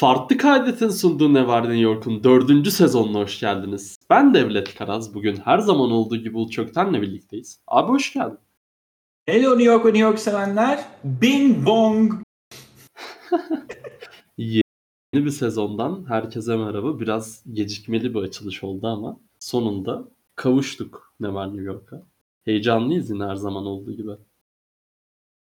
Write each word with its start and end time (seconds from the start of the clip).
Farklı 0.00 0.36
Kaydet'in 0.36 0.88
sunduğu 0.88 1.34
Ne 1.34 1.46
Var 1.46 1.62
New 1.62 1.76
York'un 1.76 2.24
dördüncü 2.24 2.70
sezonuna 2.70 3.18
hoş 3.18 3.40
geldiniz. 3.40 3.98
Ben 4.10 4.34
Devlet 4.34 4.74
Karaz. 4.74 5.14
Bugün 5.14 5.36
her 5.36 5.58
zaman 5.58 5.90
olduğu 5.90 6.16
gibi 6.16 6.36
Ulu 6.36 6.50
Çökten'le 6.50 7.02
birlikteyiz. 7.02 7.60
Abi 7.66 7.88
hoş 7.88 8.12
geldin. 8.12 8.38
Hello 9.26 9.50
New 9.50 9.64
York 9.64 9.84
ve 9.84 9.88
New 9.88 10.02
York 10.02 10.18
sevenler. 10.18 10.84
Bing 11.04 11.66
bong. 11.66 12.12
Yeni 14.38 14.62
bir 15.14 15.30
sezondan 15.30 16.04
herkese 16.08 16.56
merhaba. 16.56 17.00
Biraz 17.00 17.44
gecikmeli 17.52 18.14
bir 18.14 18.20
açılış 18.20 18.64
oldu 18.64 18.86
ama 18.86 19.20
sonunda 19.38 20.08
kavuştuk 20.34 21.14
Ne 21.20 21.34
Var 21.34 21.48
New 21.48 21.62
York'a. 21.62 22.02
Heyecanlıyız 22.44 23.10
yine 23.10 23.24
her 23.24 23.36
zaman 23.36 23.66
olduğu 23.66 23.92
gibi. 23.92 24.12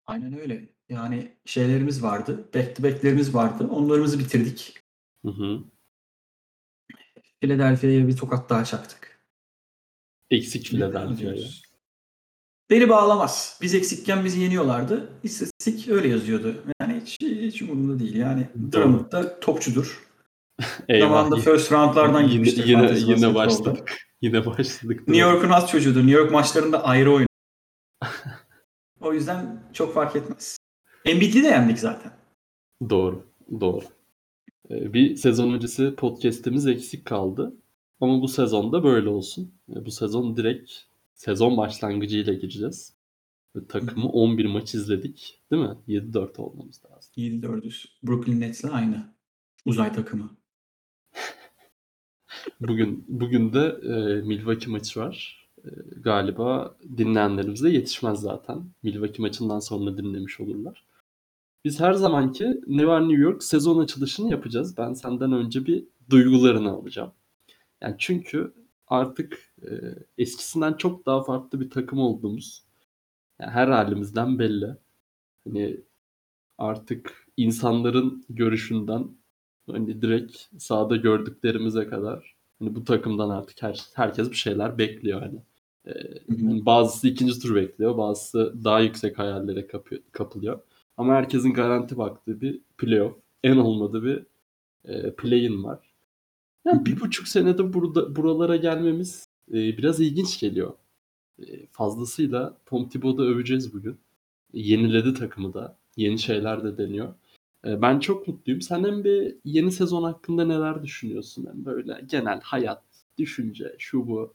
Aynen 0.08 0.40
öyle. 0.40 0.79
Yani 0.90 1.32
şeylerimiz 1.46 2.04
vardı. 2.04 2.50
Back 2.56 2.76
to 2.76 2.84
back'lerimiz 2.84 3.36
vardı. 3.36 3.68
Onlarımızı 3.72 4.20
bitirdik. 4.20 4.80
Hı 5.26 5.32
hı. 5.32 5.60
Philadelphia'ya 7.42 8.08
bir 8.08 8.18
tokat 8.18 8.50
daha 8.50 8.66
çaktık. 8.66 9.20
Eksik 10.30 10.66
Philadelphia'ya. 10.66 11.48
Beni 12.70 12.90
bağlamaz. 12.90 13.60
Biz 13.62 13.76
eksikken 13.76 14.26
bizi 14.26 14.40
yeniyorlardı. 14.40 15.10
İstatistik 15.24 15.90
öyle 15.90 16.08
yazıyordu. 16.08 16.64
Yani 16.82 17.02
hiç, 17.06 17.22
hiç 17.22 17.62
umurumda 17.62 18.00
değil. 18.00 18.16
Yani. 18.16 18.48
Drummond 18.72 19.12
da 19.12 19.40
topçudur. 19.40 20.08
Zamanında 21.00 21.36
first 21.36 21.72
roundlardan 21.72 22.22
yine, 22.22 22.34
gitmiştir. 22.34 22.66
yine, 22.66 22.82
yine 22.82 23.36
basketbolda. 23.36 23.36
başladık. 23.36 23.98
Yine 24.22 24.46
başladık. 24.46 25.08
New 25.08 25.30
York'un 25.30 25.50
az 25.50 25.70
çocuğudur. 25.70 26.00
New 26.00 26.20
York 26.20 26.32
maçlarında 26.32 26.84
ayrı 26.84 27.12
oynar. 27.12 27.28
o 29.02 29.14
yüzden 29.14 29.64
çok 29.74 29.94
fark 29.94 30.16
etmez. 30.16 30.58
Embiid'i 31.06 31.44
de 31.44 31.48
yendik 31.48 31.80
zaten. 31.80 32.12
Doğru, 32.90 33.26
doğru. 33.60 33.86
Ee, 34.70 34.94
Bir 34.94 35.16
sezon 35.16 35.54
öncesi 35.54 35.96
podcast'imiz 35.96 36.68
eksik 36.68 37.06
kaldı. 37.06 37.54
Ama 38.02 38.22
bu 38.22 38.28
sezonda 38.28 38.84
böyle 38.84 39.10
olsun. 39.10 39.54
Ee, 39.70 39.86
Bu 39.86 39.92
sezon 39.92 40.38
direkt 40.38 40.72
sezon 41.16 41.58
başlangıcıyla 41.58 42.34
gireceğiz. 42.34 42.94
Ve 43.56 43.68
takımı 43.68 44.10
11 44.10 44.46
maç 44.46 44.76
izledik. 44.76 45.40
Değil 45.52 45.62
mi? 45.64 45.76
7-4 45.88 46.42
olmamız 46.42 46.82
lazım. 46.92 47.12
7-4'üz. 47.18 47.86
Brooklyn 48.04 48.42
Nets'le 48.42 48.66
aynı. 48.72 49.14
Uzay 49.66 49.94
takımı. 49.94 50.30
Bugün 52.62 53.06
bugün 53.08 53.54
de 53.54 53.60
e, 53.84 54.22
Milwaukee 54.22 54.72
maçı 54.72 55.00
var. 55.00 55.48
E, 55.66 55.70
galiba 55.98 56.78
dinleyenlerimize 56.98 57.70
yetişmez 57.70 58.20
zaten. 58.20 58.64
Milwaukee 58.84 59.22
maçından 59.22 59.60
sonra 59.60 59.98
dinlemiş 59.98 60.40
olurlar. 60.40 60.86
Biz 61.66 61.80
her 61.80 61.94
zamanki 61.94 62.62
Ne 62.68 62.88
Var 62.88 63.02
New 63.02 63.22
York 63.22 63.44
sezon 63.44 63.80
açılışını 63.84 64.32
yapacağız. 64.32 64.78
Ben 64.78 64.94
senden 64.94 65.34
önce 65.34 65.66
bir 65.66 65.86
duygularını 66.10 66.72
alacağım. 66.72 67.12
Yani 67.82 67.96
çünkü 68.00 68.54
artık 68.88 69.54
e, 69.64 69.70
eskisinden 70.18 70.74
çok 70.74 71.06
daha 71.06 71.24
farklı 71.24 71.62
bir 71.62 71.70
takım 71.70 72.00
olduğumuz 72.00 72.66
yani 73.40 73.52
her 73.52 73.68
halimizden 73.68 74.40
belli. 74.40 74.78
Hani 75.44 75.82
artık 76.58 77.28
insanların 77.38 78.26
görüşünden 78.30 79.08
hani 79.72 80.02
direkt 80.02 80.38
sahada 80.60 80.96
gördüklerimize 80.96 81.88
kadar 81.88 82.36
hani 82.60 82.76
bu 82.76 82.84
takımdan 82.84 83.30
artık 83.30 83.64
her, 83.64 83.86
herkes 83.96 84.32
bir 84.32 84.36
şeyler 84.36 84.78
bekliyor 84.78 85.22
hani. 85.22 85.44
Ee, 85.88 85.94
hani 86.30 86.66
bazısı 86.66 87.08
ikinci 87.08 87.40
tur 87.40 87.56
bekliyor, 87.56 87.98
bazısı 87.98 88.56
daha 88.64 88.80
yüksek 88.80 89.20
hayallere 89.20 89.68
kapıyor, 89.68 90.02
kapılıyor. 90.12 90.62
Ama 91.00 91.14
herkesin 91.14 91.54
garanti 91.54 91.98
baktığı 91.98 92.42
bir 92.42 92.62
playoff, 92.78 93.16
en 93.44 93.58
olmadı 93.58 94.04
bir 94.04 94.26
e, 94.92 95.16
play-in 95.16 95.64
var. 95.64 95.80
Yani 96.66 96.86
bir 96.86 97.00
buçuk 97.00 97.28
senede 97.28 97.74
burada 97.74 98.16
buralara 98.16 98.56
gelmemiz 98.56 99.28
e, 99.50 99.54
biraz 99.54 100.00
ilginç 100.00 100.40
geliyor. 100.40 100.74
E, 101.40 101.66
fazlasıyla 101.72 102.58
Tom 102.66 102.90
Thibodeau'da 102.90 103.24
öveceğiz 103.24 103.74
bugün. 103.74 103.98
Yeniledi 104.54 105.14
takımı 105.14 105.54
da. 105.54 105.78
Yeni 105.98 106.20
şeyler 106.20 106.64
de 106.64 106.78
deniyor. 106.78 107.14
E, 107.66 107.82
Ben 107.82 108.00
çok 108.00 108.28
mutluyum. 108.28 108.62
Sen 108.62 108.84
hem 108.84 109.04
bir 109.04 109.36
yeni 109.46 109.72
sezon 109.72 110.04
hakkında 110.04 110.46
neler 110.46 110.84
düşünüyorsun? 110.84 111.48
Hem 111.52 111.66
böyle 111.66 112.02
genel 112.10 112.42
hayat, 112.42 112.84
düşünce, 113.18 113.76
şu 113.78 114.08
bu. 114.08 114.34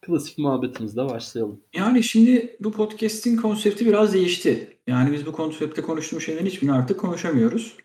Klasik 0.00 0.38
muhabbetimizle 0.38 1.04
başlayalım. 1.04 1.64
Yani 1.74 2.02
şimdi 2.02 2.56
bu 2.60 2.72
podcast'in 2.72 3.36
konsepti 3.36 3.86
biraz 3.86 4.14
değişti. 4.14 4.78
Yani 4.86 5.12
biz 5.12 5.26
bu 5.26 5.32
konseptte 5.32 5.82
konuştuğumuz 5.82 6.24
şeylerin 6.24 6.46
hiçbirini 6.46 6.72
artık 6.72 7.00
konuşamıyoruz. 7.00 7.76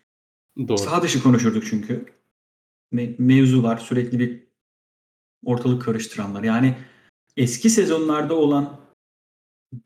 Doğru. 0.68 0.78
Saha 0.78 1.02
dışı 1.02 1.22
konuşurduk 1.22 1.64
çünkü. 1.66 2.06
Me- 2.92 3.14
mevzular, 3.18 3.76
sürekli 3.76 4.18
bir 4.18 4.48
ortalık 5.44 5.82
karıştıranlar. 5.82 6.42
Yani 6.42 6.78
eski 7.36 7.70
sezonlarda 7.70 8.34
olan 8.34 8.80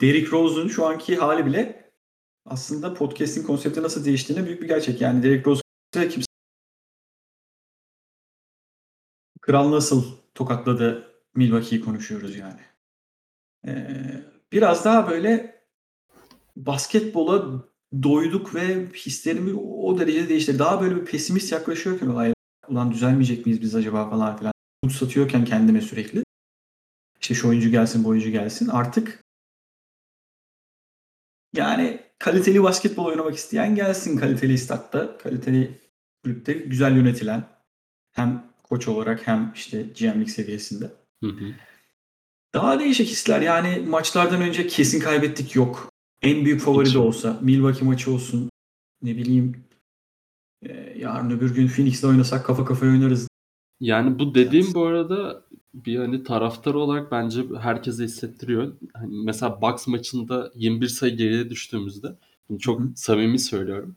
Derrick 0.00 0.30
Rose'un 0.30 0.68
şu 0.68 0.86
anki 0.86 1.16
hali 1.16 1.46
bile 1.46 1.90
aslında 2.44 2.94
podcast'in 2.94 3.42
konsepti 3.42 3.82
nasıl 3.82 4.04
değiştiğine 4.04 4.46
büyük 4.46 4.62
bir 4.62 4.68
gerçek. 4.68 5.00
Yani 5.00 5.22
Derrick 5.22 5.50
Rose 5.50 5.62
kimse 5.92 6.26
Kral 9.40 9.70
nasıl 9.70 10.04
tokatladı 10.34 11.07
Milwaukee'yi 11.38 11.84
konuşuyoruz 11.84 12.36
yani. 12.36 12.60
Ee, 13.66 14.24
biraz 14.52 14.84
daha 14.84 15.10
böyle 15.10 15.62
basketbola 16.56 17.64
doyduk 18.02 18.54
ve 18.54 18.86
hislerimi 18.86 19.54
o 19.54 19.98
derece 19.98 20.28
değişti. 20.28 20.58
Daha 20.58 20.80
böyle 20.80 20.96
bir 20.96 21.04
pesimist 21.04 21.52
yaklaşıyorken 21.52 22.06
olay 22.06 22.34
ulan 22.68 22.92
düzelmeyecek 22.92 23.46
miyiz 23.46 23.62
biz 23.62 23.74
acaba 23.74 24.10
falan 24.10 24.36
filan. 24.36 24.52
Umut 24.82 24.96
satıyorken 24.96 25.44
kendime 25.44 25.80
sürekli. 25.80 26.24
İşte 27.20 27.34
şu 27.34 27.48
oyuncu 27.48 27.70
gelsin 27.70 28.04
bu 28.04 28.08
oyuncu 28.08 28.30
gelsin. 28.30 28.68
Artık 28.68 29.24
yani 31.54 32.00
kaliteli 32.18 32.62
basketbol 32.62 33.04
oynamak 33.04 33.36
isteyen 33.36 33.74
gelsin 33.74 34.16
kaliteli 34.16 34.58
statta, 34.58 35.18
kaliteli 35.18 35.80
kulüpte 36.24 36.52
güzel 36.52 36.96
yönetilen 36.96 37.44
hem 38.12 38.52
koç 38.62 38.88
olarak 38.88 39.26
hem 39.26 39.52
işte 39.54 39.82
GM'lik 39.82 40.30
seviyesinde. 40.30 40.90
Hı 41.22 41.30
hı. 41.30 41.54
Daha 42.54 42.80
değişik 42.80 43.08
hisler. 43.08 43.40
Yani 43.40 43.84
maçlardan 43.88 44.42
önce 44.42 44.66
kesin 44.66 45.00
kaybettik 45.00 45.54
yok. 45.54 45.92
En 46.22 46.44
büyük 46.44 46.60
favori 46.60 46.86
Hiç. 46.86 46.94
de 46.94 46.98
olsa. 46.98 47.38
Milwaukee 47.42 47.84
maçı 47.84 48.12
olsun. 48.12 48.50
Ne 49.02 49.16
bileyim. 49.16 49.64
e, 50.62 50.94
yarın 50.98 51.30
öbür 51.30 51.54
gün 51.54 51.68
Phoenix'le 51.68 52.04
oynasak 52.04 52.46
kafa 52.46 52.64
kafaya 52.64 52.92
oynarız. 52.92 53.28
Yani 53.80 54.18
bu 54.18 54.34
dediğim 54.34 54.74
bu 54.74 54.84
arada 54.84 55.44
bir 55.74 55.96
hani 55.96 56.22
taraftar 56.24 56.74
olarak 56.74 57.12
bence 57.12 57.44
herkese 57.60 58.04
hissettiriyor. 58.04 58.72
Hani 58.94 59.24
mesela 59.24 59.62
Bucks 59.62 59.86
maçında 59.86 60.52
21 60.54 60.88
sayı 60.88 61.16
geriye 61.16 61.50
düştüğümüzde 61.50 62.08
çok 62.60 62.80
Hı 62.80 62.88
samimi 62.96 63.38
söylüyorum. 63.38 63.96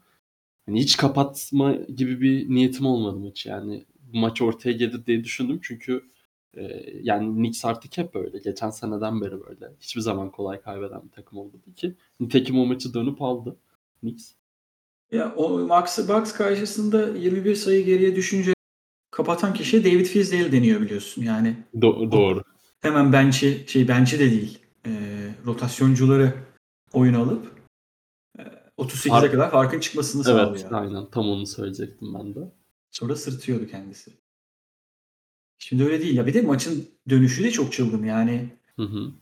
Hani 0.66 0.80
hiç 0.80 0.96
kapatma 0.96 1.72
gibi 1.74 2.20
bir 2.20 2.48
niyetim 2.48 2.86
olmadı 2.86 3.18
maçı. 3.18 3.48
Yani 3.48 3.86
bu 4.12 4.18
maç 4.18 4.42
ortaya 4.42 4.72
gelir 4.72 5.06
diye 5.06 5.24
düşündüm 5.24 5.58
çünkü 5.62 6.11
e, 6.56 6.62
yani 7.02 7.34
Knicks 7.34 7.64
artık 7.64 7.98
hep 7.98 8.14
böyle. 8.14 8.38
Geçen 8.38 8.70
seneden 8.70 9.20
beri 9.20 9.40
böyle. 9.46 9.72
Hiçbir 9.80 10.00
zaman 10.00 10.30
kolay 10.30 10.60
kaybeden 10.60 11.04
bir 11.04 11.10
takım 11.10 11.38
olmadı 11.38 11.74
ki. 11.76 11.94
Nitekim 12.20 12.58
o 12.58 12.66
maçı 12.66 12.94
dönüp 12.94 13.22
aldı 13.22 13.56
Knicks. 14.00 14.32
Ya 15.12 15.34
o 15.36 15.58
Max 15.58 16.08
Bucks 16.08 16.32
karşısında 16.32 17.08
21 17.08 17.54
sayı 17.54 17.84
geriye 17.84 18.16
düşünce 18.16 18.52
kapatan 19.10 19.54
kişi 19.54 19.84
David 19.84 20.06
Fizdale 20.06 20.52
deniyor 20.52 20.80
biliyorsun. 20.80 21.22
Yani 21.22 21.56
Do- 21.74 22.12
doğru. 22.12 22.42
hemen 22.80 23.12
bench'i 23.12 23.64
şey 23.68 23.88
bench'i 23.88 24.18
de 24.18 24.30
değil. 24.30 24.58
e, 24.86 24.90
rotasyoncuları 25.46 26.34
oyuna 26.92 27.18
alıp 27.18 27.46
e, 28.38 28.42
38'e 28.78 29.10
Fark- 29.10 29.32
kadar 29.32 29.50
farkın 29.50 29.80
çıkmasını 29.80 30.22
Evet, 30.26 30.60
sağlıyor. 30.60 30.72
aynen. 30.72 31.06
Tam 31.10 31.28
onu 31.28 31.46
söyleyecektim 31.46 32.14
ben 32.14 32.34
de. 32.34 32.52
Sonra 32.90 33.16
sırtıyordu 33.16 33.66
kendisi. 33.66 34.10
Şimdi 35.62 35.84
öyle 35.84 36.00
değil 36.00 36.16
ya. 36.16 36.26
Bir 36.26 36.34
de 36.34 36.42
maçın 36.42 36.88
dönüşü 37.08 37.44
de 37.44 37.50
çok 37.50 37.72
çılgın. 37.72 38.04
Yani 38.04 38.48
Hı 38.76 38.82
hı. 38.82 39.12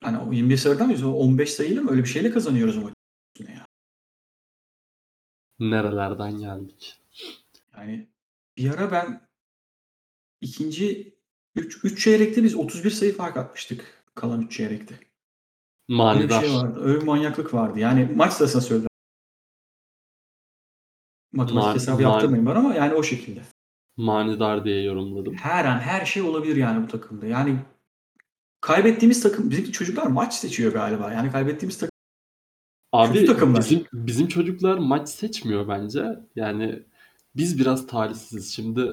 hani 0.00 0.18
o 0.18 0.32
21 0.32 0.56
sayıdan 0.56 0.86
mıyız? 0.86 1.02
O 1.02 1.12
15 1.12 1.52
sayıyla 1.52 1.82
mı? 1.82 1.90
Öyle 1.90 2.02
bir 2.02 2.08
şeyle 2.08 2.30
kazanıyoruz 2.30 2.76
maçı. 2.76 2.94
Ya. 3.38 3.66
Nerelerden 5.58 6.38
geldik? 6.38 7.00
Yani 7.76 8.08
bir 8.56 8.70
ara 8.70 8.92
ben 8.92 9.20
ikinci 10.40 11.14
3 11.54 11.84
3 11.84 12.04
çeyrekte 12.04 12.42
biz 12.44 12.54
31 12.54 12.90
sayı 12.90 13.16
fark 13.16 13.36
atmıştık 13.36 14.04
kalan 14.14 14.42
3 14.42 14.52
çeyrekte. 14.56 14.94
Öyle 14.94 15.04
bir 15.90 15.94
Manidar. 15.96 16.40
şey 16.40 16.50
vardı. 16.54 16.80
Öyle 16.82 17.00
bir 17.00 17.06
manyaklık 17.06 17.54
vardı. 17.54 17.78
Yani 17.78 18.12
maç 18.16 18.32
sırasında 18.32 18.62
söyledim. 18.62 18.88
Matematik 21.32 21.66
Man- 21.66 21.74
hesabı 21.74 22.02
man- 22.02 22.10
yaptırmayın 22.12 22.46
bana 22.46 22.58
ama 22.58 22.74
yani 22.74 22.94
o 22.94 23.02
şekilde. 23.02 23.42
Manidar 24.00 24.64
diye 24.64 24.82
yorumladım. 24.82 25.34
Her 25.34 25.64
an 25.64 25.78
her 25.78 26.06
şey 26.06 26.22
olabilir 26.22 26.56
yani 26.56 26.82
bu 26.84 26.88
takımda. 26.88 27.26
Yani 27.26 27.56
kaybettiğimiz 28.60 29.22
takım 29.22 29.50
bizim 29.50 29.72
çocuklar 29.72 30.06
maç 30.06 30.34
seçiyor 30.34 30.72
galiba. 30.72 31.12
Yani 31.12 31.32
kaybettiğimiz 31.32 31.78
takım 31.78 31.90
Abi 32.92 33.14
Kötü 33.14 33.26
takımlar. 33.26 33.60
bizim 33.60 33.84
bizim 33.92 34.28
çocuklar 34.28 34.78
maç 34.78 35.08
seçmiyor 35.08 35.68
bence. 35.68 36.04
Yani 36.36 36.82
biz 37.36 37.58
biraz 37.58 37.86
talihsiziz. 37.86 38.52
Şimdi 38.54 38.92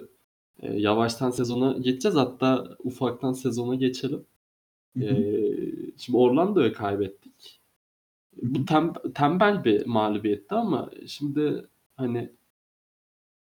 e, 0.60 0.74
yavaştan 0.74 1.32
sezona 1.32 1.78
geçeceğiz. 1.78 2.18
Hatta 2.18 2.78
ufaktan 2.84 3.34
sezona 3.34 3.76
geçelim. 3.76 4.26
Hı 4.98 5.04
hı. 5.06 5.14
E, 5.14 5.50
şimdi 5.98 6.18
Orlando'ya 6.18 6.74
kaybettik. 6.74 7.60
Bu 8.42 8.66
tem- 8.66 9.14
tembel 9.14 9.64
bir 9.64 9.86
mağlubiyetti 9.86 10.56
ama 10.56 10.90
şimdi 11.08 11.66
hani 11.96 12.30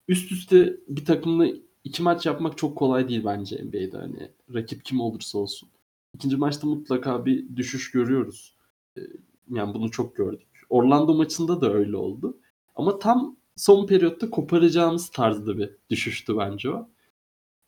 üst 0.08 0.32
üste 0.32 0.78
bir 0.88 1.06
takımla 1.06 1.48
iki 1.84 2.04
maç 2.04 2.26
yapmak 2.26 2.58
çok 2.58 2.78
kolay 2.78 3.10
değil 3.10 3.22
bence 3.26 3.66
NBA'de. 3.66 3.98
Hani 3.98 4.32
rakip 4.54 4.86
kim 4.86 5.02
olursa 5.02 5.38
olsun. 5.38 5.70
İkinci 6.14 6.38
maçta 6.38 6.68
mutlaka 6.68 7.26
bir 7.26 7.56
düşüş 7.56 7.92
görüyoruz. 7.92 8.56
E, 8.98 9.02
yani 9.50 9.74
bunu 9.74 9.92
çok 9.92 10.16
gördük. 10.16 10.48
Orlando 10.70 11.14
maçında 11.14 11.62
da 11.62 11.74
öyle 11.74 11.98
oldu. 11.98 12.38
Ama 12.76 13.00
tam 13.00 13.36
son 13.56 13.88
periyotta 13.88 14.30
koparacağımız 14.30 15.10
tarzda 15.10 15.58
bir 15.58 15.70
düşüştü 15.90 16.38
bence 16.38 16.72
o. 16.72 16.90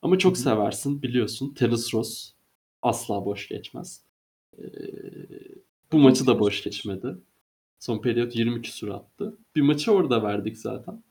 Ama 0.02 0.18
çok 0.18 0.36
Hı 0.36 0.38
hı. 0.38 0.42
seversin 0.42 1.02
biliyorsun. 1.02 1.54
Terence 1.54 1.84
Ross 1.94 2.32
asla 2.82 3.24
boş 3.24 3.48
geçmez. 3.48 4.02
Ee, 4.58 4.62
bu 5.92 5.98
maçı 5.98 6.26
da 6.26 6.38
boş 6.38 6.64
geçmedi. 6.64 7.16
Son 7.78 7.98
periyot 7.98 8.36
20 8.36 8.62
küsur 8.62 8.88
attı. 8.88 9.36
Bir 9.56 9.60
maçı 9.60 9.92
orada 9.92 10.22
verdik 10.22 10.58
zaten. 10.58 11.02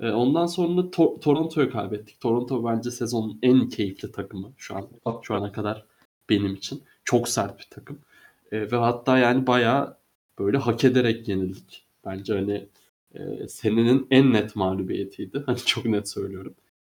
Ee, 0.00 0.10
ondan 0.10 0.46
sonra 0.46 0.80
To- 0.80 1.20
Toronto'yu 1.20 1.70
kaybettik. 1.72 2.20
Toronto 2.20 2.64
bence 2.64 2.90
sezonun 2.90 3.38
en 3.42 3.68
keyifli 3.68 4.12
takımı 4.12 4.52
şu 4.56 4.76
an 4.76 4.88
şu 5.22 5.34
ana 5.34 5.52
kadar 5.52 5.84
benim 6.30 6.54
için. 6.54 6.82
Çok 7.04 7.28
sert 7.28 7.58
bir 7.58 7.68
takım. 7.70 7.98
Ee, 8.52 8.70
ve 8.72 8.76
hatta 8.76 9.18
yani 9.18 9.46
bayağı 9.46 9.96
böyle 10.38 10.58
hak 10.58 10.84
ederek 10.84 11.28
yenildik. 11.28 11.86
Bence 12.04 12.34
hani 12.34 12.68
e, 13.14 13.48
senenin 13.48 14.06
en 14.10 14.32
net 14.32 14.56
mağlubiyetiydi. 14.56 15.42
Hani 15.46 15.58
çok 15.58 15.84
net 15.84 16.08
söylüyorum. 16.08 16.54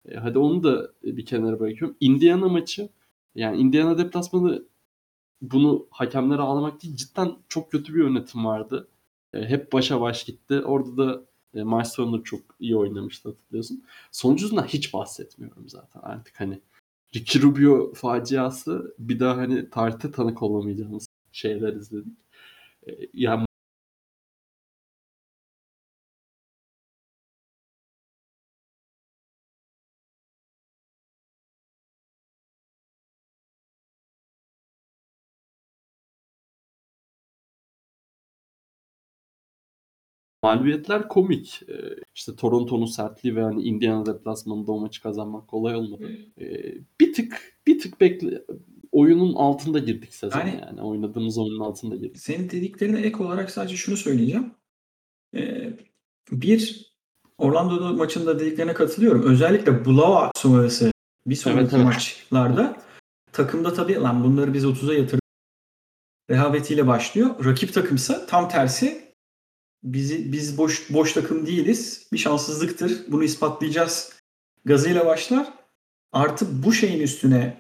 E, 0.09 0.17
hadi 0.17 0.39
onu 0.39 0.63
da 0.65 0.91
bir 1.05 1.27
kenara 1.27 1.61
bırakıyorum. 1.61 1.97
Indiana 2.01 2.49
maçı 2.49 2.89
yani 3.35 3.59
Indiana 3.59 3.99
deplasmanı 3.99 4.65
bunu 5.43 5.87
hakemlere 5.91 6.43
ağlamak 6.43 6.83
değil 6.83 6.97
cidden 6.97 7.33
çok 7.49 7.71
kötü 7.73 7.95
bir 7.95 8.01
yönetim 8.05 8.45
vardı. 8.45 8.89
E, 9.35 9.45
hep 9.49 9.73
başa 9.73 10.01
baş 10.01 10.25
gitti. 10.25 10.61
Orada 10.61 10.97
da 10.97 11.23
e, 11.55 11.65
Miles 11.65 11.93
Turner 11.93 12.23
çok 12.25 12.41
iyi 12.61 12.77
oynamıştı 12.77 13.29
hatırlıyorsun. 13.29 13.85
Sonucundan 14.11 14.65
hiç 14.65 14.95
bahsetmiyorum 14.95 15.69
zaten 15.69 16.01
artık 16.01 16.41
hani 16.41 16.61
Ricky 17.17 17.45
Rubio 17.45 17.93
faciası 17.95 18.95
bir 18.99 19.21
daha 19.21 19.37
hani 19.37 19.71
tarihte 19.71 20.11
tanık 20.11 20.43
olamayacağımız 20.43 21.07
şeyler 21.33 21.73
izledik. 21.73 22.13
E, 22.89 22.93
yani 23.15 23.45
mağlubiyetler 40.43 41.09
komik. 41.09 41.61
Ee, 41.69 41.75
işte 42.15 42.37
Toronto'nun 42.37 42.87
sertliği 42.87 43.37
ve 43.37 43.43
hani 43.43 43.63
Indiana 43.63 44.07
deplasmanında 44.07 44.73
o 44.73 44.81
maçı 44.81 45.03
kazanmak 45.03 45.49
kolay 45.49 45.75
olmadı. 45.77 46.11
Ee, 46.41 46.75
bir 47.01 47.13
tık 47.13 47.53
bir 47.67 47.79
tık 47.79 48.01
bekle 48.01 48.43
oyunun 48.93 49.35
altında 49.35 49.79
girdik 49.79 50.15
sezon 50.15 50.39
yani, 50.39 50.61
Yani- 50.67 50.83
oynadığımız 50.83 51.39
oyunun 51.39 51.61
altında 51.61 51.97
girdik. 51.97 52.19
Senin 52.19 52.51
dediklerine 52.51 53.01
ek 53.01 53.17
olarak 53.23 53.51
sadece 53.51 53.77
şunu 53.77 53.97
söyleyeceğim. 53.97 54.51
Ee, 55.35 55.73
bir 56.33 56.93
Orlando 57.39 57.95
maçında 57.97 58.39
dediklerine 58.39 58.75
katılıyorum. 58.75 59.23
Özellikle 59.23 59.85
blowout 59.85 60.39
sonrası 60.39 60.93
bir 61.27 61.35
sonraki 61.35 61.61
Evet, 61.61 61.73
evet. 61.75 61.85
maçlarda 61.85 62.77
takımda 63.33 63.75
tabii 63.75 63.95
lan 63.95 64.25
bunları 64.25 64.55
biz 64.55 64.65
30'a 64.65 64.95
yatırdık 64.95 65.23
rehavetiyle 66.31 66.87
başlıyor. 66.87 67.45
Rakip 67.45 67.75
takımsa 67.75 68.27
tam 68.27 68.49
tersi 68.49 69.12
bizi 69.83 70.33
biz 70.33 70.59
boş 70.59 70.93
boş 70.93 71.13
takım 71.13 71.47
değiliz. 71.47 72.09
Bir 72.13 72.19
şanssızlıktır. 72.19 73.03
Bunu 73.09 73.25
ispatlayacağız. 73.25 74.13
Gazıyla 74.65 75.07
başlar. 75.07 75.53
Artı 76.13 76.63
bu 76.65 76.73
şeyin 76.73 77.01
üstüne 77.01 77.57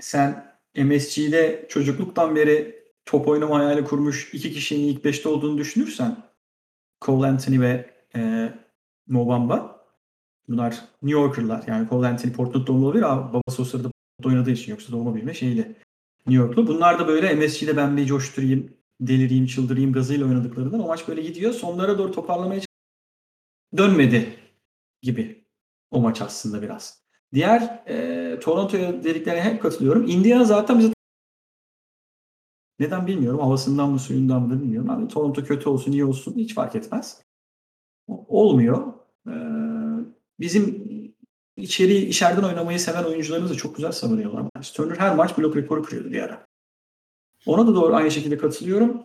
sen 0.00 0.54
MSG'de 0.76 1.66
çocukluktan 1.68 2.36
beri 2.36 2.84
top 3.06 3.28
oynama 3.28 3.58
hayali 3.58 3.84
kurmuş 3.84 4.34
iki 4.34 4.52
kişinin 4.52 4.88
ilk 4.88 5.04
beşte 5.04 5.28
olduğunu 5.28 5.58
düşünürsen 5.58 6.16
Cole 7.00 7.26
Anthony 7.26 7.60
ve 7.60 7.90
e, 8.16 8.52
Mo 9.06 9.28
Bamba 9.28 9.86
bunlar 10.48 10.70
New 11.02 11.20
Yorker'lar. 11.20 11.64
Yani 11.66 11.88
Cole 11.88 12.06
Anthony 12.06 12.32
Portland 12.32 12.66
doğumlu 12.66 12.86
olabilir 12.86 13.02
ama 13.02 13.32
babası 13.32 13.62
o 13.62 13.64
sırada 13.64 13.90
oynadığı 14.24 14.50
için 14.50 14.70
yoksa 14.70 14.92
doğma 14.92 15.14
büyüme 15.14 15.34
şeyli 15.34 15.76
New 16.26 16.44
Yorklu. 16.44 16.66
Bunlar 16.66 16.98
da 16.98 17.08
böyle 17.08 17.34
MSG'de 17.34 17.76
ben 17.76 17.96
bir 17.96 18.06
coşturayım, 18.06 18.76
delireyim, 19.00 19.46
çıldırayım 19.46 19.92
gazıyla 19.92 20.26
oynadıklarından 20.26 20.80
o 20.80 20.86
maç 20.86 21.08
böyle 21.08 21.22
gidiyor. 21.22 21.52
Sonlara 21.52 21.98
doğru 21.98 22.12
toparlamaya 22.12 22.60
dönmedi 23.76 24.38
gibi 25.02 25.44
o 25.90 26.00
maç 26.00 26.22
aslında 26.22 26.62
biraz. 26.62 27.04
Diğer 27.34 27.60
e, 27.88 28.40
Toronto'ya 28.40 29.04
dediklerine 29.04 29.42
hep 29.42 29.62
katılıyorum. 29.62 30.06
Indiana 30.06 30.44
zaten 30.44 30.78
bize 30.78 30.92
neden 32.78 33.06
bilmiyorum. 33.06 33.40
Havasından 33.40 33.90
mı 33.90 33.98
suyundan 33.98 34.42
mı 34.42 34.50
da 34.50 34.62
bilmiyorum. 34.62 34.90
Abi 34.90 35.08
Toronto 35.08 35.44
kötü 35.44 35.68
olsun 35.68 35.92
iyi 35.92 36.04
olsun 36.04 36.34
hiç 36.36 36.54
fark 36.54 36.76
etmez. 36.76 37.22
Olmuyor. 38.08 38.92
Ee, 39.28 39.32
bizim 40.40 40.88
içeri 41.56 41.96
içeriden 41.96 42.42
oynamayı 42.42 42.80
seven 42.80 43.04
oyuncularımız 43.04 43.50
da 43.50 43.54
çok 43.54 43.76
güzel 43.76 43.92
savunuyorlar. 43.92 44.42
Miles 44.42 44.72
Turner 44.72 44.96
her 44.96 45.16
maç 45.16 45.38
blok 45.38 45.56
rekoru 45.56 45.82
kırıyordu 45.82 46.12
bir 46.12 46.22
ara. 46.22 46.46
Ona 47.46 47.66
da 47.66 47.74
doğru 47.74 47.94
aynı 47.94 48.10
şekilde 48.10 48.38
katılıyorum. 48.38 49.02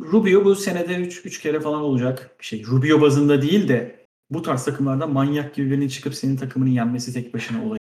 Rubio 0.00 0.44
bu 0.44 0.54
senede 0.54 0.96
3 0.96 1.40
kere 1.40 1.60
falan 1.60 1.82
olacak 1.82 2.36
şey. 2.40 2.66
Rubio 2.66 3.00
bazında 3.00 3.42
değil 3.42 3.68
de 3.68 4.06
bu 4.30 4.42
tarz 4.42 4.64
takımlardan 4.64 5.12
manyak 5.12 5.54
gibi 5.54 5.70
birinin 5.70 5.88
çıkıp 5.88 6.14
senin 6.14 6.36
takımını 6.36 6.68
yenmesi 6.68 7.12
tek 7.12 7.34
başına 7.34 7.64
olay. 7.64 7.78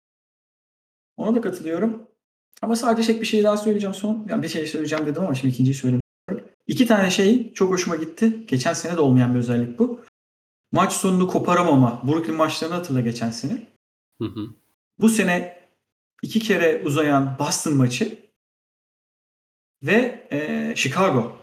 Ona 1.18 1.36
da 1.36 1.42
katılıyorum. 1.42 2.08
Ama 2.62 2.76
sadece 2.76 3.08
tek 3.08 3.22
bir 3.22 3.26
şey 3.26 3.44
daha 3.44 3.58
söyleyeceğim 3.58 3.94
son. 3.94 4.28
Yani 4.30 4.44
bir 4.44 4.48
şey 4.48 4.68
söyleyeceğim 4.68 5.06
dedim 5.06 5.24
ama 5.24 5.36
şimdi 5.36 5.54
ikinciyi 5.54 5.76
söylemiyorum. 5.76 6.02
İki 6.68 6.88
tane 6.88 7.12
şey 7.12 7.54
çok 7.54 7.72
hoşuma 7.72 7.96
gitti. 7.96 8.46
Geçen 8.48 8.74
sene 8.74 8.98
de 8.98 9.02
olmayan 9.02 9.34
bir 9.34 9.40
özellik 9.40 9.80
bu. 9.80 10.02
Maç 10.72 10.94
sonunu 10.94 11.28
koparamama. 11.28 12.02
Brooklyn 12.08 12.36
maçlarını 12.36 12.76
hatırla 12.76 13.02
geçen 13.02 13.32
sene. 13.32 13.68
Hı 14.22 14.28
hı. 14.28 14.48
Bu 15.00 15.10
sene 15.10 15.68
iki 16.24 16.40
kere 16.40 16.84
uzayan 16.86 17.36
Boston 17.40 17.74
maçı 17.74 18.27
ve 19.84 20.28
eee, 20.32 20.74
Chicago. 20.76 21.38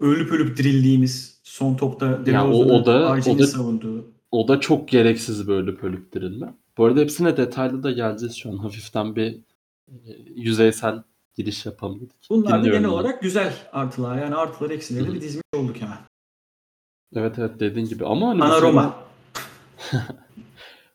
Ölüp 0.00 0.32
ölüp 0.32 0.56
dirildiğimiz 0.56 1.40
son 1.42 1.74
topta 1.76 2.06
Ya 2.06 2.16
o- 2.22 2.26
DeRozan'ın 2.26 2.68
o 2.68 2.86
da- 2.86 3.16
o 3.30 3.38
da- 3.38 3.46
savunduğu. 3.46 4.06
O 4.30 4.48
da 4.48 4.60
çok 4.60 4.88
gereksiz 4.88 5.48
böyle 5.48 5.76
pölüktirilme. 5.76 6.54
Bu 6.78 6.84
arada 6.84 7.00
hepsine 7.00 7.36
detaylı 7.36 7.82
da 7.82 7.90
geleceğiz 7.90 8.36
şu 8.36 8.50
an. 8.50 8.56
Hafiften 8.56 9.16
bir 9.16 9.32
e, 9.88 9.98
yüzeysel 10.34 11.02
giriş 11.34 11.66
yapalım 11.66 12.00
dedik. 12.00 12.16
Bunlar 12.30 12.52
da 12.52 12.56
Dinliyorum 12.58 12.72
genel 12.82 12.84
ben. 12.90 12.94
olarak 12.94 13.22
güzel 13.22 13.54
artılar. 13.72 14.18
Yani 14.18 14.34
artıları 14.34 14.74
eksileri 14.74 15.04
Hı 15.06 15.10
hı. 15.10 15.14
bir 15.14 15.20
dizmiş 15.20 15.42
olduk 15.56 15.76
hemen. 15.80 15.98
Evet 17.14 17.38
evet 17.38 17.60
dediğin 17.60 17.86
gibi 17.86 18.06
ama 18.06 18.28
hani 18.28 18.42
Ana 18.44 18.60
Roma. 18.60 18.94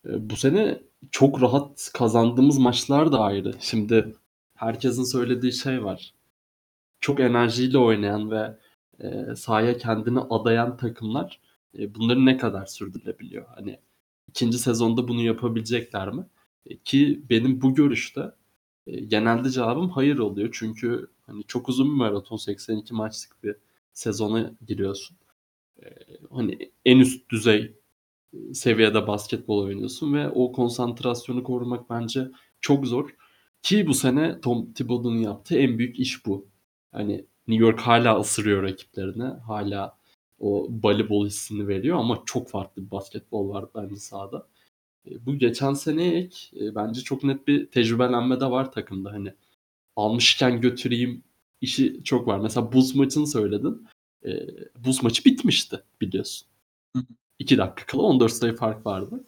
E, 0.10 0.30
Bu 0.30 0.36
sene 0.36 0.80
çok 1.12 1.42
rahat 1.42 1.92
kazandığımız 1.94 2.58
maçlar 2.58 3.12
da 3.12 3.20
ayrı. 3.20 3.54
Şimdi 3.60 4.16
herkesin 4.56 5.04
söylediği 5.04 5.54
şey 5.54 5.84
var. 5.84 6.14
Çok 7.02 7.20
enerjiyle 7.20 7.78
oynayan 7.78 8.32
ve 8.32 8.58
e, 9.00 9.36
sahaya 9.36 9.78
kendini 9.78 10.20
adayan 10.20 10.78
takımlar 10.78 11.40
e, 11.80 11.96
bunları 11.96 12.26
ne 12.26 12.38
kadar 12.38 12.66
sürdürebiliyor? 12.66 13.46
Hani 13.56 13.80
ikinci 14.30 14.58
sezonda 14.58 15.08
bunu 15.08 15.22
yapabilecekler 15.22 16.10
mi? 16.14 16.26
E, 16.66 16.78
ki 16.78 17.22
benim 17.30 17.62
bu 17.62 17.76
görüşte 17.76 18.32
e, 18.88 19.00
genelde 19.00 19.50
cevabım 19.50 19.90
hayır 19.90 20.18
oluyor. 20.18 20.50
Çünkü 20.54 21.08
hani 21.26 21.44
çok 21.44 21.70
uzun 21.70 21.88
bir 21.88 21.98
maraton 21.98 22.38
82 22.38 22.94
maçlık 22.94 23.44
bir 23.44 23.56
sezona 23.94 24.52
giriyorsun. 24.68 25.18
E, 25.84 25.86
hani 26.32 26.72
en 26.86 27.00
üst 27.00 27.30
düzey 27.30 27.76
seviyede 28.54 29.08
basketbol 29.08 29.64
oynuyorsun 29.64 30.14
ve 30.14 30.30
o 30.30 30.52
konsantrasyonu 30.52 31.44
korumak 31.44 31.90
bence 31.90 32.32
çok 32.62 32.88
zor. 32.88 33.16
Ki 33.66 33.88
bu 33.88 33.94
sene 33.94 34.42
Tom 34.42 34.74
Thibodeau'nun 34.74 35.18
yaptığı 35.18 35.58
en 35.58 35.78
büyük 35.78 36.00
iş 36.00 36.26
bu. 36.26 36.48
Hani 36.92 37.26
New 37.48 37.66
York 37.66 37.80
hala 37.80 38.20
ısırıyor 38.20 38.64
rakiplerine. 38.64 39.24
Hala 39.24 39.98
o 40.40 40.70
voleybol 40.84 41.26
hissini 41.26 41.68
veriyor 41.68 41.98
ama 41.98 42.24
çok 42.26 42.50
farklı 42.50 42.86
bir 42.86 42.92
basketbol 42.92 43.50
var 43.50 43.66
bence 43.76 43.96
sahada. 43.96 44.48
E, 45.08 45.26
Bu 45.26 45.38
geçen 45.38 45.74
seneye 45.74 46.20
ek 46.20 46.66
e, 46.66 46.76
bence 46.76 47.02
çok 47.02 47.24
net 47.24 47.48
bir 47.48 47.68
tecrübelenme 47.72 48.40
de 48.40 48.46
var 48.52 48.72
takımda. 48.72 49.12
Hani 49.12 49.34
almışken 49.96 50.62
götüreyim 50.62 51.24
işi 51.62 52.04
çok 52.04 52.28
var. 52.28 52.40
Mesela 52.40 52.74
buz 52.74 52.96
maçını 52.96 53.28
söyledin. 53.28 53.88
E, 54.26 54.48
buz 54.86 55.04
maçı 55.04 55.26
bitmişti 55.26 55.84
biliyorsun. 56.02 56.48
Hı 56.96 57.00
hı. 57.00 57.06
2 57.40 57.58
dakika 57.58 57.86
kala 57.86 58.02
14 58.02 58.32
sayı 58.34 58.56
fark 58.56 58.86
vardı 58.86 59.24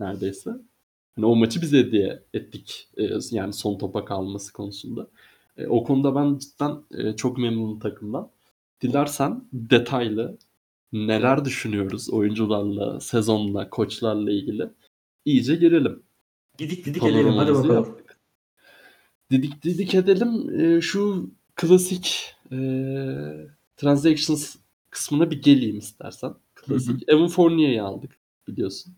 neredeyse. 0.00 0.50
Yani 1.16 1.26
o 1.26 1.36
maçı 1.36 1.62
biz 1.62 1.72
hediye 1.72 2.22
ettik. 2.34 2.88
E, 2.96 3.10
yani 3.30 3.52
son 3.52 3.78
topa 3.78 4.04
kalması 4.04 4.52
konusunda. 4.52 5.08
E, 5.56 5.66
o 5.66 5.84
konuda 5.84 6.14
ben 6.14 6.38
cidden 6.38 6.82
e, 6.94 7.16
çok 7.16 7.38
memnunum 7.38 7.78
takımdan. 7.78 8.30
Dilersen 8.80 9.44
detaylı 9.52 10.38
neler 10.92 11.44
düşünüyoruz 11.44 12.10
oyuncularla, 12.10 13.00
sezonla, 13.00 13.70
koçlarla 13.70 14.30
ilgili 14.30 14.70
iyice 15.24 15.54
girelim. 15.54 16.02
Didik 16.58 16.84
didik 16.84 17.02
edelim 17.02 17.32
hadi 17.32 17.54
bakalım. 17.54 17.74
Yaptık. 17.74 18.18
Didik 19.30 19.62
didik 19.62 19.94
edelim. 19.94 20.60
E, 20.60 20.80
şu 20.80 21.30
klasik 21.56 22.34
e, 22.52 22.56
transactions 23.76 24.56
kısmına 24.90 25.30
bir 25.30 25.42
geleyim 25.42 25.78
istersen. 25.78 26.34
Klasik. 26.54 26.88
Hı 26.88 26.94
hı. 26.94 27.16
Evan 27.16 27.28
Fournier'i 27.28 27.82
aldık 27.82 28.18
biliyorsun. 28.48 28.94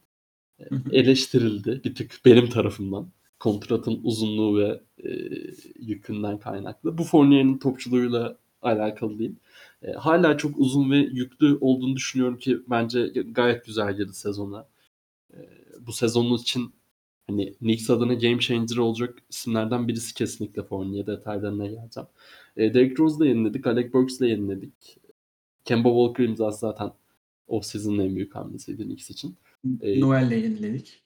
Eleştirildi 0.93 1.81
bir 1.85 1.95
tık 1.95 2.21
benim 2.25 2.51
tarafımdan. 2.51 3.09
Kontratın 3.41 4.01
uzunluğu 4.05 4.59
ve 4.59 4.81
e, 5.05 5.11
yükünden 5.79 6.39
kaynaklı. 6.39 6.99
Bu 6.99 7.05
Fournier'in 7.05 7.59
topçuluğuyla 7.59 8.37
alakalı 8.63 9.19
değil. 9.19 9.35
E, 9.83 9.93
hala 9.93 10.37
çok 10.37 10.59
uzun 10.59 10.91
ve 10.91 10.97
yüklü 10.97 11.59
olduğunu 11.61 11.97
düşünüyorum 11.97 12.39
ki 12.39 12.59
bence 12.71 13.07
gayet 13.09 13.67
güzel 13.67 13.97
girdi 13.97 14.13
sezona. 14.13 14.67
E, 15.35 15.39
bu 15.81 15.93
sezonun 15.93 16.39
için 16.39 16.73
hani 17.27 17.55
Knicks 17.55 17.91
adına 17.91 18.15
game 18.15 18.39
changer 18.39 18.77
olacak 18.77 19.19
isimlerden 19.31 19.89
birisi 19.89 20.15
kesinlikle 20.15 20.63
Fournier 20.63 21.07
detaylarına 21.07 21.67
geleceğim. 21.67 22.09
E, 22.57 22.75
Derrick 22.75 23.03
Rose'la 23.03 23.27
yeniledik, 23.27 23.67
Alec 23.67 23.93
Burks'la 23.93 24.27
yeniledik. 24.27 24.99
Kemba 25.65 25.89
Walker 25.89 26.25
imzası 26.25 26.59
zaten 26.59 26.93
off-season'ın 27.49 27.99
en 27.99 28.17
büyük 28.17 28.35
hamlesiydi 28.35 28.85
Knicks 28.85 29.11
için. 29.11 29.37
E, 29.81 30.01
Noel'le 30.01 30.31
yeniledik. 30.31 31.03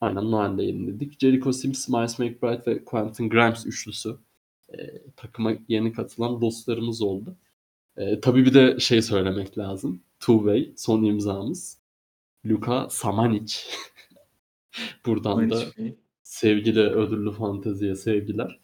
Aynen 0.00 0.30
Noel'le 0.30 0.62
yeniledik. 0.62 1.20
Jericho 1.20 1.52
Sims, 1.52 1.88
Miles 1.88 2.18
McBride 2.18 2.62
ve 2.66 2.84
Quentin 2.84 3.28
Grimes 3.28 3.66
üçlüsü 3.66 4.16
e, 4.68 4.76
takıma 5.16 5.52
yeni 5.68 5.92
katılan 5.92 6.40
dostlarımız 6.40 7.02
oldu. 7.02 7.36
E, 7.96 8.20
tabii 8.20 8.44
bir 8.46 8.54
de 8.54 8.80
şey 8.80 9.02
söylemek 9.02 9.58
lazım. 9.58 10.00
Two 10.20 10.36
Way 10.36 10.72
son 10.76 11.02
imzamız. 11.02 11.78
Luka 12.46 12.88
Samanic. 12.90 13.56
Buradan 15.06 15.50
da 15.50 15.62
sevgili 16.22 16.80
ödüllü 16.80 17.32
fanteziye 17.32 17.94
sevgiler. 17.94 18.60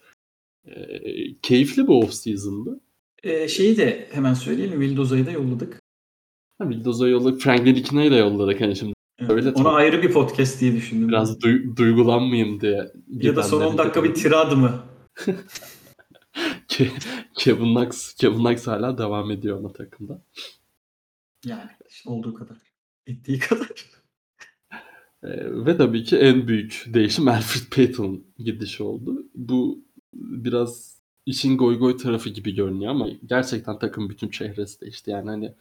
E, 0.67 1.01
keyifli 1.43 1.83
bir 1.83 1.93
off 1.93 2.15
season'dı. 2.15 2.81
E, 3.23 3.49
şeyi 3.49 3.77
de 3.77 4.09
hemen 4.13 4.35
söyleyelim. 4.35 4.81
Vildoza'yı 4.81 5.27
da 5.27 5.31
yolladık. 5.31 5.83
Ha, 6.59 6.69
Vildoza'yı 6.69 7.13
yolladık. 7.13 7.41
Frank 7.41 7.61
Ntilik'ine'yi 7.61 8.11
de 8.11 8.17
yolladık. 8.17 8.61
Hani 8.61 8.77
şimdi. 8.77 8.93
Öyle 9.29 9.49
Ona 9.49 9.55
tabii. 9.55 9.69
ayrı 9.69 10.03
bir 10.03 10.13
podcast 10.13 10.61
diye 10.61 10.73
düşündüm. 10.77 11.09
Biraz 11.09 11.39
du- 11.39 11.77
duygulanmayayım 11.77 12.61
diye. 12.61 12.93
Ya 13.09 13.37
da 13.37 13.43
son 13.43 13.63
10 13.63 13.79
dakika 13.79 14.05
bir 14.05 14.15
tirad 14.15 14.53
mı? 14.53 14.83
Kevin 17.35 17.75
Knox, 17.75 18.15
Kevin 18.15 18.39
Knox 18.39 18.67
hala 18.67 18.99
devam 18.99 19.31
ediyor 19.31 19.59
ama 19.59 19.73
takımda. 19.73 20.23
Yani 21.45 21.71
işte 21.91 22.11
olduğu 22.11 22.35
kadar. 22.35 22.57
Ettiği 23.07 23.39
kadar. 23.39 23.69
Ee, 25.25 25.65
ve 25.67 25.77
tabii 25.77 26.05
ki 26.05 26.17
en 26.17 26.49
büyük 26.49 26.85
değişim 26.87 27.29
Alfred 27.29 27.77
Payton'ın 27.77 28.25
gidişi 28.39 28.83
oldu. 28.83 29.27
Bu 29.35 29.85
biraz 30.15 30.99
işin 31.27 31.59
goy 31.59 31.79
goy 31.79 31.97
tarafı 31.97 32.29
gibi 32.31 32.55
görünüyor 32.55 32.91
ama 32.91 33.09
gerçekten 33.27 33.79
takım 33.79 34.09
bütün 34.11 34.29
çehresi 34.29 34.81
değişti. 34.81 35.11
Yani 35.11 35.31
hani 35.31 35.53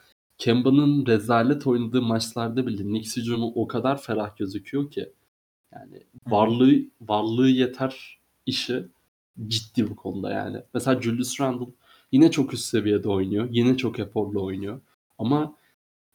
Kemba'nın 0.41 1.05
rezalet 1.05 1.67
oynadığı 1.67 2.01
maçlarda 2.01 2.67
bile 2.67 2.83
Knicks 2.83 3.17
hücumu 3.17 3.51
o 3.55 3.67
kadar 3.67 4.01
ferah 4.01 4.37
gözüküyor 4.37 4.91
ki 4.91 5.13
yani 5.73 6.03
varlığı 6.27 6.75
varlığı 7.01 7.49
yeter 7.49 8.19
işi 8.45 8.87
ciddi 9.47 9.89
bu 9.89 9.95
konuda 9.95 10.31
yani. 10.31 10.57
Mesela 10.73 11.01
Julius 11.01 11.41
Randle 11.41 11.65
yine 12.11 12.31
çok 12.31 12.53
üst 12.53 12.65
seviyede 12.65 13.09
oynuyor. 13.09 13.47
Yine 13.51 13.77
çok 13.77 13.99
eforlu 13.99 14.43
oynuyor. 14.43 14.81
Ama 15.17 15.55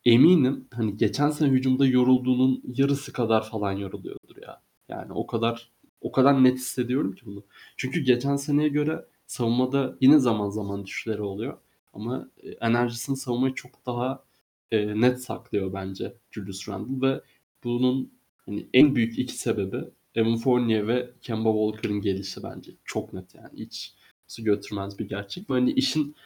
eminim 0.04 0.68
hani 0.74 0.96
geçen 0.96 1.30
sene 1.30 1.50
hücumda 1.50 1.86
yorulduğunun 1.86 2.62
yarısı 2.76 3.12
kadar 3.12 3.48
falan 3.48 3.72
yoruluyordur 3.72 4.42
ya. 4.42 4.62
Yani 4.88 5.12
o 5.12 5.26
kadar 5.26 5.70
o 6.00 6.12
kadar 6.12 6.44
net 6.44 6.58
hissediyorum 6.58 7.14
ki 7.14 7.26
bunu. 7.26 7.44
Çünkü 7.76 8.00
geçen 8.00 8.36
seneye 8.36 8.68
göre 8.68 9.04
savunmada 9.26 9.96
yine 10.00 10.18
zaman 10.18 10.50
zaman 10.50 10.84
düşüşleri 10.86 11.22
oluyor. 11.22 11.58
Ama 11.96 12.30
e, 12.42 12.50
enerjisini 12.50 13.16
savunmayı 13.16 13.54
çok 13.54 13.86
daha 13.86 14.24
e, 14.70 15.00
net 15.00 15.22
saklıyor 15.22 15.72
bence 15.72 16.14
Julius 16.30 16.68
Randle 16.68 17.08
ve 17.08 17.20
bunun 17.64 18.12
hani 18.46 18.68
en 18.74 18.94
büyük 18.94 19.18
iki 19.18 19.34
sebebi 19.38 19.84
Evan 20.14 20.36
Fournier 20.36 20.88
ve 20.88 21.10
Kemba 21.22 21.52
Walker'ın 21.52 22.00
gelişi 22.00 22.42
bence. 22.42 22.72
Çok 22.84 23.12
net 23.12 23.34
yani. 23.34 23.58
Hiç 23.58 23.94
su 24.26 24.44
götürmez 24.44 24.98
bir 24.98 25.08
gerçek. 25.08 25.50
Ve 25.50 25.54
hani 25.54 25.72
işin 25.72 26.16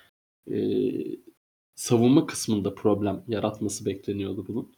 e, 0.53 0.59
savunma 1.75 2.27
kısmında 2.27 2.75
problem 2.75 3.25
yaratması 3.29 3.87
bekleniyordu 3.87 4.47
bunun. 4.49 4.73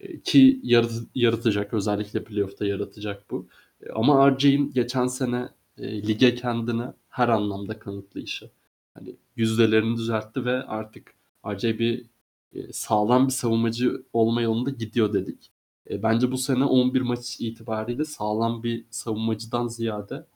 E, 0.00 0.20
ki 0.20 0.60
yarat, 0.62 0.92
yaratacak. 1.14 1.74
Özellikle 1.74 2.24
playoff'ta 2.24 2.66
yaratacak 2.66 3.30
bu. 3.30 3.48
E, 3.82 3.90
ama 3.90 4.30
RJ'in 4.30 4.72
geçen 4.72 5.06
sene 5.06 5.48
e, 5.78 6.02
lige 6.08 6.34
kendini 6.34 6.84
her 7.08 7.28
anlamda 7.28 7.78
kanıtlayışı. 7.78 8.50
Hani 8.98 9.16
yüzdelerini 9.36 9.96
düzeltti 9.96 10.44
ve 10.44 10.62
artık 10.62 11.14
RJ 11.46 11.64
bir 11.64 12.06
e, 12.54 12.72
sağlam 12.72 13.26
bir 13.26 13.32
savunmacı 13.32 14.02
olma 14.12 14.42
yolunda 14.42 14.70
gidiyor 14.70 15.12
dedik. 15.12 15.50
E, 15.90 16.02
bence 16.02 16.32
bu 16.32 16.38
sene 16.38 16.64
11 16.64 17.00
maç 17.00 17.40
itibariyle 17.40 18.04
sağlam 18.04 18.62
bir 18.62 18.84
savunmacıdan 18.90 19.68
ziyade 19.68 20.26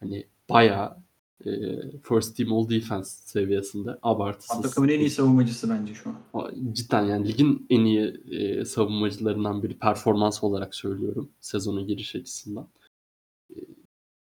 hani 0.00 0.26
bayağı 0.50 0.96
e, 1.46 1.50
first 2.02 2.36
team 2.36 2.52
all 2.52 2.68
defense 2.68 3.10
seviyesinde 3.24 3.98
abartısız. 4.02 4.62
Takımın 4.62 4.88
en 4.88 5.00
iyi 5.00 5.10
savunmacısı 5.10 5.70
bence 5.70 5.94
şu 5.94 6.10
an. 6.10 6.52
Cidden 6.72 7.04
yani 7.04 7.28
ligin 7.28 7.66
en 7.70 7.84
iyi 7.84 8.20
e, 8.30 8.64
savunmacılarından 8.64 9.62
biri 9.62 9.78
performans 9.78 10.44
olarak 10.44 10.74
söylüyorum 10.74 11.28
sezona 11.40 11.82
giriş 11.82 12.16
açısından. 12.16 12.68
E, 13.50 13.56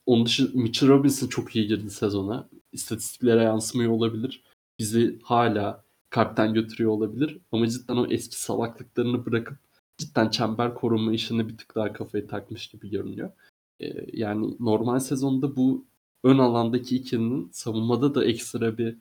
onun 0.08 0.26
dışı 0.26 0.50
Mitchell 0.54 0.88
Robinson 0.88 1.28
çok 1.28 1.56
iyi 1.56 1.66
girdi 1.66 1.90
sezona. 1.90 2.48
İstatistiklere 2.72 3.42
yansımıyor 3.42 3.92
olabilir. 3.92 4.42
Bizi 4.78 5.18
hala 5.22 5.84
kalpten 6.10 6.54
götürüyor 6.54 6.90
olabilir. 6.90 7.38
Ama 7.52 7.68
cidden 7.68 7.96
o 7.96 8.06
eski 8.10 8.40
salaklıklarını 8.40 9.26
bırakıp 9.26 9.58
cidden 9.98 10.28
çember 10.30 10.74
koruma 10.74 11.12
işini 11.12 11.48
bir 11.48 11.56
tık 11.56 11.74
daha 11.74 11.92
kafayı 11.92 12.26
takmış 12.26 12.66
gibi 12.68 12.90
görünüyor. 12.90 13.32
Ee, 13.80 14.06
yani 14.12 14.56
normal 14.60 14.98
sezonda 14.98 15.56
bu 15.56 15.86
ön 16.24 16.38
alandaki 16.38 16.96
ikilinin 16.96 17.50
savunmada 17.52 18.14
da 18.14 18.24
ekstra 18.24 18.78
bir 18.78 18.96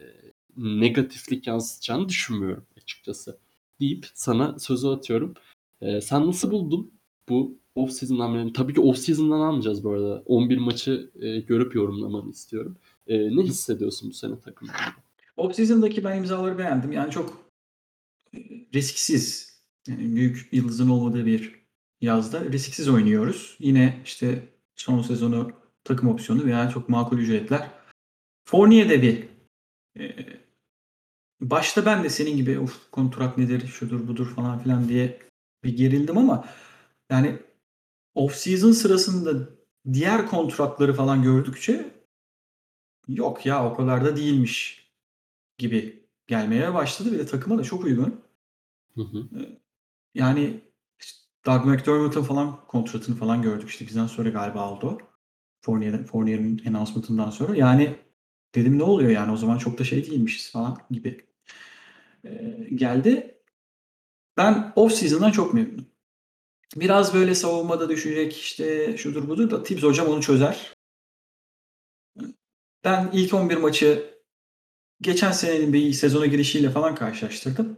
e, 0.00 0.04
negatiflik 0.56 1.46
yansıtacağını 1.46 2.08
düşünmüyorum 2.08 2.66
açıkçası. 2.76 3.38
Deyip 3.80 4.06
sana 4.14 4.58
sözü 4.58 4.88
atıyorum. 4.88 5.34
E, 5.80 6.00
sen 6.00 6.26
nasıl 6.26 6.50
buldun 6.50 6.92
bu 7.28 7.58
off 7.78 7.92
season 7.92 8.18
hamlelerini? 8.18 8.52
Tabii 8.52 8.74
ki 8.74 8.80
off 8.80 8.98
season'dan 8.98 9.40
almayacağız 9.40 9.84
bu 9.84 9.90
arada. 9.90 10.22
11 10.26 10.58
maçı 10.58 11.10
e, 11.20 11.40
görüp 11.40 11.74
yorumlamanı 11.74 12.30
istiyorum. 12.30 12.76
E, 13.06 13.36
ne 13.36 13.42
hissediyorsun 13.42 14.10
bu 14.10 14.14
sene 14.14 14.40
takımda? 14.40 14.72
Off 15.36 15.54
season'daki 15.54 16.04
ben 16.04 16.18
imzaları 16.18 16.58
beğendim. 16.58 16.92
Yani 16.92 17.10
çok 17.10 17.50
e, 18.34 18.38
risksiz 18.74 19.58
yani 19.88 20.16
büyük 20.16 20.48
yıldızın 20.52 20.88
olmadığı 20.88 21.26
bir 21.26 21.54
yazda 22.00 22.44
risksiz 22.44 22.88
oynuyoruz. 22.88 23.56
Yine 23.58 24.02
işte 24.04 24.48
son 24.76 25.02
sezonu 25.02 25.50
takım 25.84 26.08
opsiyonu 26.08 26.44
veya 26.44 26.70
çok 26.70 26.88
makul 26.88 27.18
ücretler. 27.18 27.70
Fournier'de 28.44 29.02
bir 29.02 29.28
e, 30.00 30.16
başta 31.40 31.86
ben 31.86 32.04
de 32.04 32.10
senin 32.10 32.36
gibi 32.36 32.58
of 32.58 32.90
kontrat 32.90 33.38
nedir, 33.38 33.66
şudur 33.66 34.08
budur 34.08 34.26
falan 34.26 34.58
filan 34.58 34.88
diye 34.88 35.18
bir 35.64 35.76
gerildim 35.76 36.18
ama 36.18 36.44
yani 37.10 37.38
off 38.18 38.34
season 38.34 38.72
sırasında 38.72 39.48
diğer 39.92 40.26
kontratları 40.26 40.94
falan 40.94 41.22
gördükçe 41.22 41.90
yok 43.08 43.46
ya 43.46 43.70
o 43.70 43.76
kadar 43.76 44.04
da 44.04 44.16
değilmiş 44.16 44.88
gibi 45.58 46.06
gelmeye 46.26 46.74
başladı. 46.74 47.12
Bir 47.12 47.18
de 47.18 47.26
takıma 47.26 47.58
da 47.58 47.62
çok 47.62 47.84
uygun. 47.84 48.20
Hı 48.94 49.02
hı. 49.02 49.18
E, 49.18 49.58
yani 50.14 50.60
Doug 51.46 51.64
McDermott'ın 51.64 52.22
falan 52.22 52.66
kontratını 52.66 53.16
falan 53.16 53.42
gördük 53.42 53.70
işte 53.70 53.86
bizden 53.86 54.06
sonra 54.06 54.28
galiba 54.28 54.72
oldu. 54.72 54.98
Fournier'in 55.60 56.04
Fournier'in 56.04 56.66
announcement'ından 56.66 57.30
sonra. 57.30 57.56
Yani 57.56 57.96
dedim 58.54 58.78
ne 58.78 58.82
oluyor 58.82 59.10
yani 59.10 59.32
o 59.32 59.36
zaman 59.36 59.58
çok 59.58 59.78
da 59.78 59.84
şey 59.84 60.06
değilmişiz 60.06 60.50
falan 60.50 60.78
gibi 60.90 61.26
ee, 62.24 62.68
geldi. 62.74 63.40
Ben 64.36 64.72
off 64.76 64.92
season'dan 64.92 65.30
çok 65.30 65.54
memnunum. 65.54 65.86
Biraz 66.76 67.14
böyle 67.14 67.34
savunmada 67.34 67.88
düşecek 67.88 68.36
işte 68.36 68.96
şudur 68.96 69.28
budur 69.28 69.50
da 69.50 69.62
Tibbs 69.62 69.82
hocam 69.82 70.08
onu 70.08 70.22
çözer. 70.22 70.74
Ben 72.84 73.10
ilk 73.12 73.34
11 73.34 73.56
maçı 73.56 74.14
geçen 75.00 75.32
senenin 75.32 75.72
bir 75.72 75.92
sezona 75.92 76.26
girişiyle 76.26 76.70
falan 76.70 76.94
karşılaştırdım. 76.94 77.76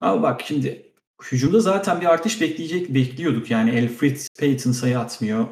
Ama 0.00 0.22
bak 0.22 0.42
şimdi 0.46 0.92
hücumda 1.22 1.60
zaten 1.60 2.00
bir 2.00 2.06
artış 2.06 2.40
bekleyecek 2.40 2.94
bekliyorduk. 2.94 3.50
Yani 3.50 3.70
Elfrid 3.70 4.18
Payton 4.40 4.72
sayı 4.72 4.98
atmıyor. 4.98 5.48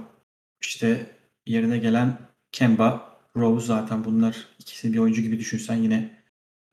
İşte 0.60 1.16
yerine 1.46 1.78
gelen 1.78 2.18
Kemba, 2.52 3.18
Rose 3.36 3.66
zaten 3.66 4.04
bunlar 4.04 4.48
ikisi 4.58 4.92
bir 4.92 4.98
oyuncu 4.98 5.22
gibi 5.22 5.38
düşünsen 5.38 5.76
yine 5.76 6.22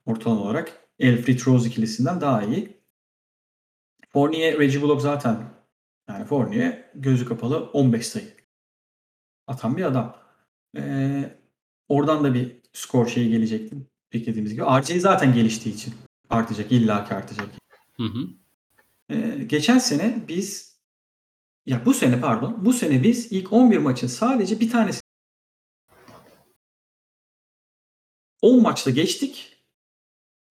ortalama 0.06 0.42
olarak 0.42 0.88
Elfrid 1.00 1.48
Rose 1.48 1.68
ikilisinden 1.68 2.22
daha 2.22 2.44
iyi. 2.44 2.80
Fournier, 4.10 4.60
Reggie 4.60 4.82
Bullock 4.82 5.02
zaten 5.02 5.59
yani 6.10 6.26
Fournier 6.26 6.86
gözü 6.96 7.26
kapalı 7.26 7.58
15 7.58 8.08
sayı 8.08 8.34
atan 9.48 9.78
bir 9.78 9.84
adam. 9.84 10.18
Ee, 10.78 11.38
oradan 11.88 12.24
da 12.24 12.34
bir 12.34 12.56
skor 12.74 13.08
şeyi 13.08 13.30
gelecekti 13.30 13.76
beklediğimiz 14.14 14.54
gibi. 14.54 14.64
RJ 14.64 15.02
zaten 15.02 15.34
geliştiği 15.34 15.76
için 15.76 15.94
artacak. 16.30 16.72
illaki 16.72 17.14
artacak. 17.14 17.50
Hı 17.98 18.04
hı. 18.04 18.28
Ee, 19.10 19.44
geçen 19.48 19.78
sene 19.78 20.26
biz 20.28 20.80
ya 21.66 21.86
bu 21.86 21.94
sene 21.94 22.22
pardon 22.22 22.66
bu 22.66 22.74
sene 22.74 23.04
biz 23.04 23.32
ilk 23.32 23.54
11 23.54 23.78
maçın 23.78 24.08
sadece 24.08 24.60
bir 24.60 24.70
tanesi 24.70 25.02
10 28.42 28.62
maçta 28.62 28.92
geçtik 28.92 29.58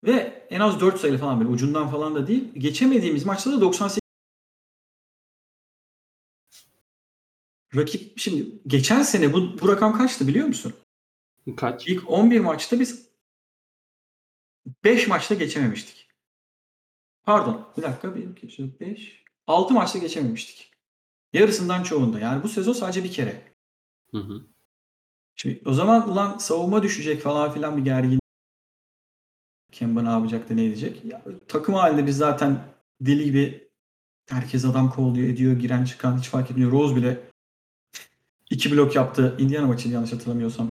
ve 0.04 0.46
en 0.50 0.60
az 0.60 0.80
4 0.80 1.00
sayılı 1.00 1.18
falan 1.18 1.40
böyle 1.40 1.50
ucundan 1.50 1.90
falan 1.90 2.14
da 2.14 2.26
değil. 2.26 2.54
Geçemediğimiz 2.54 3.26
maçta 3.26 3.52
da 3.52 3.60
98 3.60 4.07
Rakip 7.76 8.18
şimdi 8.18 8.62
geçen 8.66 9.02
sene 9.02 9.32
bu, 9.32 9.60
bu 9.60 9.68
rakam 9.68 9.98
kaçtı 9.98 10.28
biliyor 10.28 10.46
musun? 10.46 10.74
Kaç? 11.56 11.88
İlk 11.88 12.10
11 12.10 12.40
maçta 12.40 12.80
biz 12.80 13.08
5 14.84 15.08
maçta 15.08 15.34
geçememiştik. 15.34 16.08
Pardon 17.22 17.68
bir 17.76 17.82
dakika 17.82 18.16
1, 18.16 18.30
2, 18.30 18.46
3, 18.46 18.80
5 18.80 19.24
6 19.46 19.74
maçta 19.74 19.98
geçememiştik. 19.98 20.72
Yarısından 21.32 21.82
çoğunda. 21.82 22.18
Yani 22.18 22.42
bu 22.42 22.48
sezon 22.48 22.72
sadece 22.72 23.04
bir 23.04 23.12
kere. 23.12 23.52
Hı 24.10 24.18
hı. 24.18 24.46
Şimdi 25.36 25.62
o 25.66 25.72
zaman 25.72 26.10
ulan 26.10 26.38
savunma 26.38 26.82
düşecek 26.82 27.22
falan 27.22 27.52
filan 27.52 27.76
bir 27.76 27.84
gergin. 27.84 28.20
Kemba 29.72 30.02
ne 30.02 30.08
yapacak 30.08 30.50
da 30.50 30.54
ne 30.54 30.64
edecek? 30.64 31.04
Ya, 31.04 31.22
takım 31.48 31.74
halinde 31.74 32.06
biz 32.06 32.16
zaten 32.16 32.64
deli 33.00 33.24
gibi 33.24 33.70
herkes 34.28 34.64
adam 34.64 34.90
kovalıyor 34.90 35.28
ediyor. 35.28 35.56
Giren 35.56 35.84
çıkan 35.84 36.18
hiç 36.18 36.28
fark 36.28 36.50
etmiyor. 36.50 36.72
Rose 36.72 36.96
bile 36.96 37.27
iki 38.50 38.72
blok 38.72 38.96
yaptı. 38.96 39.36
Indiana 39.38 39.66
maçını 39.66 39.92
yanlış 39.92 40.12
hatırlamıyorsam. 40.12 40.68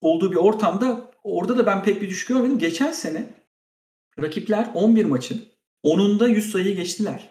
Olduğu 0.00 0.30
bir 0.30 0.36
ortamda 0.36 1.10
orada 1.22 1.58
da 1.58 1.66
ben 1.66 1.82
pek 1.82 2.02
bir 2.02 2.10
düşük 2.10 2.28
görmedim. 2.28 2.58
Geçen 2.58 2.92
sene 2.92 3.34
rakipler 4.18 4.70
11 4.74 5.04
maçın 5.04 5.48
10'unda 5.84 6.30
100 6.30 6.52
sayıyı 6.52 6.76
geçtiler. 6.76 7.30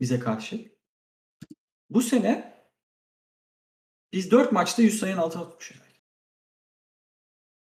Bize 0.00 0.20
karşı. 0.20 0.72
Bu 1.90 2.02
sene 2.02 2.52
biz 4.12 4.30
4 4.30 4.52
maçta 4.52 4.82
100 4.82 5.00
sayının 5.00 5.18
altına 5.18 5.42
tutmuşuz. 5.42 5.82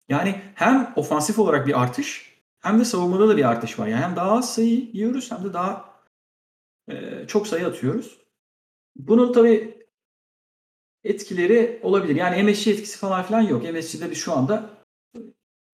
Yani 0.09 0.43
hem 0.55 0.93
ofansif 0.97 1.39
olarak 1.39 1.67
bir 1.67 1.83
artış 1.83 2.37
hem 2.61 2.81
de 2.81 2.85
savunmada 2.85 3.29
da 3.29 3.37
bir 3.37 3.45
artış 3.45 3.79
var. 3.79 3.87
Yani 3.87 4.05
hem 4.05 4.17
daha 4.17 4.33
az 4.33 4.55
sayı 4.55 4.91
yiyoruz 4.93 5.31
hem 5.31 5.45
de 5.45 5.53
daha 5.53 6.03
e, 6.89 7.27
çok 7.27 7.47
sayı 7.47 7.67
atıyoruz. 7.67 8.22
Bunun 8.97 9.33
tabii 9.33 9.83
etkileri 11.05 11.81
olabilir. 11.83 12.17
Yani 12.17 12.43
MSG 12.43 12.69
etkisi 12.69 12.99
falan 12.99 13.23
filan 13.23 13.41
yok. 13.41 13.63
MSG'de 13.63 14.11
biz 14.11 14.19
şu 14.19 14.33
anda 14.33 14.71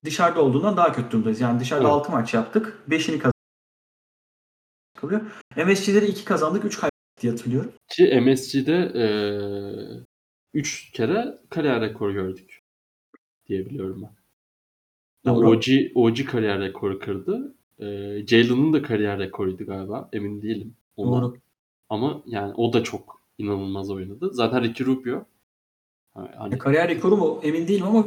dışarıda 0.04 0.42
olduğundan 0.42 0.76
daha 0.76 0.92
kötü 0.92 1.10
durumdayız. 1.10 1.40
Yani 1.40 1.60
dışarıda 1.60 1.84
Evet. 1.84 1.94
6 1.94 2.12
maç 2.12 2.34
yaptık. 2.34 2.82
5'ini 2.88 3.18
kazandık. 3.18 3.38
MSG'de 5.56 6.08
2 6.08 6.24
kazandık, 6.24 6.64
3 6.64 6.78
kaybettik 6.78 7.22
diye 7.22 7.32
hatırlıyorum. 7.32 7.72
Ki 7.88 8.20
MSG'de 8.20 8.92
3 10.54 10.90
kere 10.92 11.38
kariyer 11.50 11.80
rekoru 11.80 12.12
gördük 12.12 12.62
diyebiliyorum 13.46 14.02
ben. 14.02 14.10
Doğru. 15.24 15.48
OG, 15.50 15.64
OG 15.94 16.24
kariyer 16.24 16.60
rekoru 16.60 16.98
kırdı. 16.98 17.54
Ee, 17.78 17.84
Jalen'ın 18.26 18.72
da 18.72 18.82
kariyer 18.82 19.18
rekoruydu 19.18 19.66
galiba. 19.66 20.08
Emin 20.12 20.42
değilim. 20.42 20.76
Ona. 20.96 21.22
Doğru. 21.22 21.36
Ama 21.88 22.22
yani 22.26 22.54
o 22.56 22.72
da 22.72 22.84
çok 22.84 23.20
inanılmaz 23.38 23.90
oynadı. 23.90 24.30
Zaten 24.32 24.62
Ricky 24.62 24.88
Rubio 24.90 25.24
hani 26.14 26.58
Kariyer 26.58 26.88
rekoru 26.88 27.16
mu 27.16 27.40
emin 27.42 27.68
değilim 27.68 27.86
ama 27.86 28.06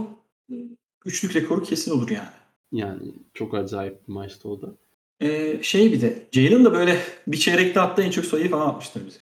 üçlük 1.05 1.35
rekoru 1.35 1.63
kesin 1.63 1.91
olur 1.91 2.09
yani. 2.09 2.29
yani 2.71 3.13
çok 3.33 3.53
acayip 3.53 4.07
bir 4.07 4.13
maçtı 4.13 4.49
o 4.49 4.61
da. 4.61 4.75
Ee, 5.19 5.59
şey 5.63 5.91
bir 5.93 6.01
de 6.01 6.27
Jalen 6.31 6.65
da 6.65 6.73
böyle 6.73 7.01
bir 7.27 7.37
çeyrekte 7.37 7.79
hatta 7.79 8.03
en 8.03 8.11
çok 8.11 8.25
sayıyı 8.25 8.49
falan 8.49 8.69
atmıştır 8.69 9.05
bize. 9.05 9.19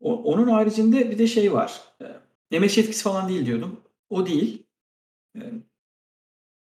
O- 0.00 0.22
onun 0.22 0.48
haricinde 0.48 1.10
bir 1.10 1.18
de 1.18 1.26
şey 1.26 1.52
var. 1.52 1.80
Ee, 2.50 2.60
MSG 2.60 2.78
etkisi 2.80 3.02
falan 3.02 3.28
değil 3.28 3.46
diyordum. 3.46 3.80
O 4.10 4.26
değil. 4.26 4.62
Ee, 5.36 5.52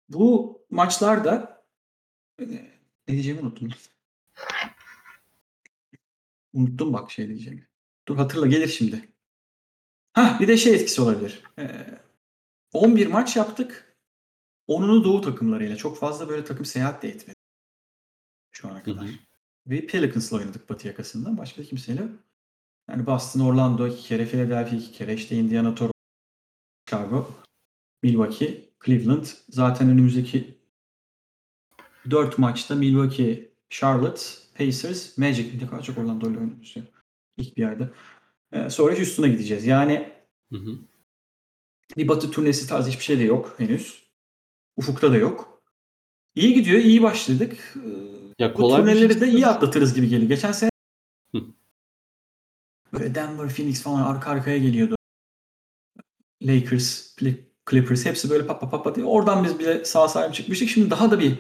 bu 0.09 0.59
maçlarda 0.71 1.63
e, 2.41 2.45
ne 3.09 3.13
diyeceğimi 3.15 3.41
unuttum. 3.41 3.69
Unuttum 6.53 6.93
bak 6.93 7.11
şey 7.11 7.29
diyeceğimi. 7.29 7.69
Dur 8.09 8.17
hatırla 8.17 8.47
gelir 8.47 8.69
şimdi. 8.69 9.09
Ha 10.13 10.37
bir 10.41 10.49
de 10.49 10.57
şey 10.57 10.75
etkisi 10.75 11.03
olabilir. 11.03 11.43
Ee, 11.59 11.99
11 12.73 13.07
maç 13.07 13.37
yaptık. 13.37 13.97
10'unu 14.69 15.05
doğu 15.05 15.21
takımlarıyla. 15.21 15.77
Çok 15.77 15.99
fazla 15.99 16.29
böyle 16.29 16.45
takım 16.45 16.65
seyahat 16.65 17.03
de 17.03 17.09
etmedi. 17.09 17.37
Şu 18.53 18.69
ana 18.69 18.79
Hı 18.81 18.85
kadar. 18.85 19.05
hı. 19.07 19.13
Ve 19.67 19.87
Pelicans'la 19.87 20.37
oynadık 20.37 20.71
Batı 20.71 20.87
yakasından. 20.89 21.39
Başka 21.39 21.63
kimseyle. 21.63 22.09
Yani 22.91 23.07
Boston, 23.07 23.41
Orlando 23.41 23.89
iki 23.89 24.03
kere, 24.03 24.27
Philadelphia 24.27 24.77
iki 24.77 24.93
kere, 24.93 25.15
işte 25.15 25.37
Indiana, 25.37 25.75
Toronto, 25.75 25.93
Chicago, 26.89 27.31
Milwaukee, 28.03 28.69
Cleveland. 28.85 29.27
Zaten 29.49 29.89
önümüzdeki 29.89 30.59
4 32.11 32.39
maçta 32.39 32.75
Milwaukee, 32.75 33.53
Charlotte, 33.71 34.23
Pacers, 34.55 35.19
Magic. 35.19 35.59
Ne 35.63 35.67
kadar 35.67 35.83
çok 35.83 35.99
Orlando 35.99 36.31
ile 36.31 36.39
oynuyoruz 36.39 36.73
ya. 36.77 36.83
İlk 37.37 37.57
bir 37.57 37.69
ayda. 37.69 37.91
Ee, 38.53 38.71
sonra 38.71 38.95
Houston'a 38.99 39.29
gideceğiz. 39.29 39.67
Yani 39.67 40.13
Hı 40.53 40.59
hı. 40.59 40.79
bir 41.97 42.09
batı 42.09 42.31
turnesi 42.31 42.67
tarzı 42.69 42.91
hiçbir 42.91 43.05
şey 43.05 43.19
de 43.19 43.23
yok 43.23 43.55
henüz. 43.59 44.03
Ufukta 44.77 45.13
da 45.13 45.17
yok. 45.17 45.63
İyi 46.35 46.55
gidiyor, 46.55 46.79
iyi 46.81 47.03
başladık. 47.03 47.75
Ee, 47.77 47.89
Ya 48.39 48.51
Bu 48.51 48.57
kolay 48.57 48.83
bir 48.83 48.87
turneleri 48.93 49.21
de 49.21 49.25
fixture- 49.25 49.37
iyi 49.37 49.47
atlatırız 49.47 49.95
gibi 49.95 50.09
geliyor. 50.09 50.29
Geçen 50.29 50.53
sene 50.53 50.71
Hı. 51.35 51.43
böyle 52.93 53.15
Denver, 53.15 53.49
Phoenix 53.49 53.83
falan 53.83 54.03
arka 54.03 54.31
arkaya 54.31 54.59
geliyordu. 54.59 54.97
Lakers, 56.43 57.17
Cli- 57.17 57.45
Clippers 57.71 58.05
hepsi 58.07 58.31
böyle 58.31 58.47
pat 58.47 58.61
pat 58.71 58.97
diye. 58.97 59.07
Oradan 59.07 59.45
biz 59.45 59.59
bile 59.59 59.85
sağ 59.85 60.09
salim 60.09 60.33
çıkmıştık. 60.33 60.69
Şimdi 60.69 60.91
daha 60.91 61.11
da 61.11 61.21
bir 61.21 61.39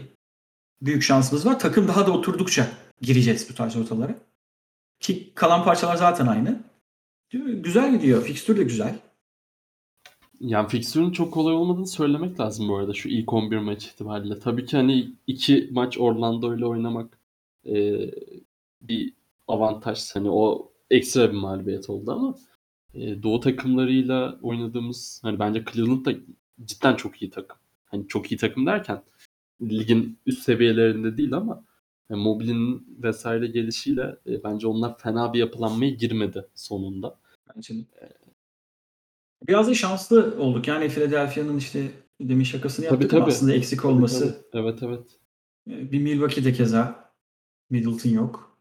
büyük 0.82 1.02
şansımız 1.02 1.46
var. 1.46 1.58
Takım 1.58 1.88
daha 1.88 2.06
da 2.06 2.12
oturdukça 2.12 2.70
gireceğiz 3.02 3.46
bu 3.50 3.54
tarz 3.54 3.76
ortalara. 3.76 4.14
Ki 5.00 5.32
kalan 5.34 5.64
parçalar 5.64 5.96
zaten 5.96 6.26
aynı. 6.26 6.60
Güzel 7.62 7.96
gidiyor. 7.96 8.24
Fikstür 8.24 8.56
de 8.56 8.62
güzel. 8.62 8.98
Yani 10.40 10.68
fikstürün 10.68 11.10
çok 11.10 11.32
kolay 11.34 11.54
olmadığını 11.54 11.86
söylemek 11.86 12.40
lazım 12.40 12.68
bu 12.68 12.76
arada 12.76 12.94
şu 12.94 13.08
ilk 13.08 13.32
11 13.32 13.58
maç 13.58 13.86
itibariyle. 13.86 14.38
Tabii 14.38 14.66
ki 14.66 14.76
hani 14.76 15.10
iki 15.26 15.68
maç 15.72 15.98
Orlando 15.98 16.56
ile 16.56 16.66
oynamak 16.66 17.18
e, 17.66 18.00
bir 18.80 19.12
avantaj. 19.48 20.14
Hani 20.14 20.30
o 20.30 20.72
ekstra 20.90 21.32
bir 21.32 21.36
mağlubiyet 21.36 21.90
oldu 21.90 22.12
ama 22.12 22.34
e, 22.94 23.22
Doğu 23.22 23.40
takımlarıyla 23.40 24.38
oynadığımız 24.42 25.20
hani 25.22 25.38
bence 25.38 25.64
Cleveland 25.72 26.06
da 26.06 26.12
cidden 26.64 26.96
çok 26.96 27.22
iyi 27.22 27.30
takım. 27.30 27.58
Hani 27.84 28.08
çok 28.08 28.32
iyi 28.32 28.36
takım 28.36 28.66
derken 28.66 29.02
ligin 29.62 30.18
üst 30.26 30.42
seviyelerinde 30.42 31.16
değil 31.16 31.34
ama 31.34 31.64
yani 32.12 32.22
Mobley'nin 32.22 32.98
vesaire 33.02 33.46
gelişiyle 33.46 34.16
e, 34.26 34.44
bence 34.44 34.66
onlar 34.66 34.98
fena 34.98 35.32
bir 35.32 35.38
yapılanmaya 35.38 35.90
girmedi 35.90 36.46
sonunda. 36.54 37.18
Bence. 37.56 37.74
Biraz 39.48 39.68
da 39.68 39.74
şanslı 39.74 40.36
olduk. 40.38 40.68
Yani 40.68 40.88
Philadelphia'nın 40.88 41.56
işte 41.56 41.90
demin 42.20 42.44
şakasını 42.44 42.86
Tabii, 42.86 42.94
yaptık 42.94 43.10
tabii. 43.10 43.30
aslında 43.30 43.52
eksik 43.52 43.84
olması. 43.84 44.44
Evet 44.52 44.82
evet. 44.82 45.06
Bir 45.66 46.00
Milwaukee'de 46.00 46.52
keza 46.52 47.12
Middleton 47.70 48.10
yok. 48.10 48.58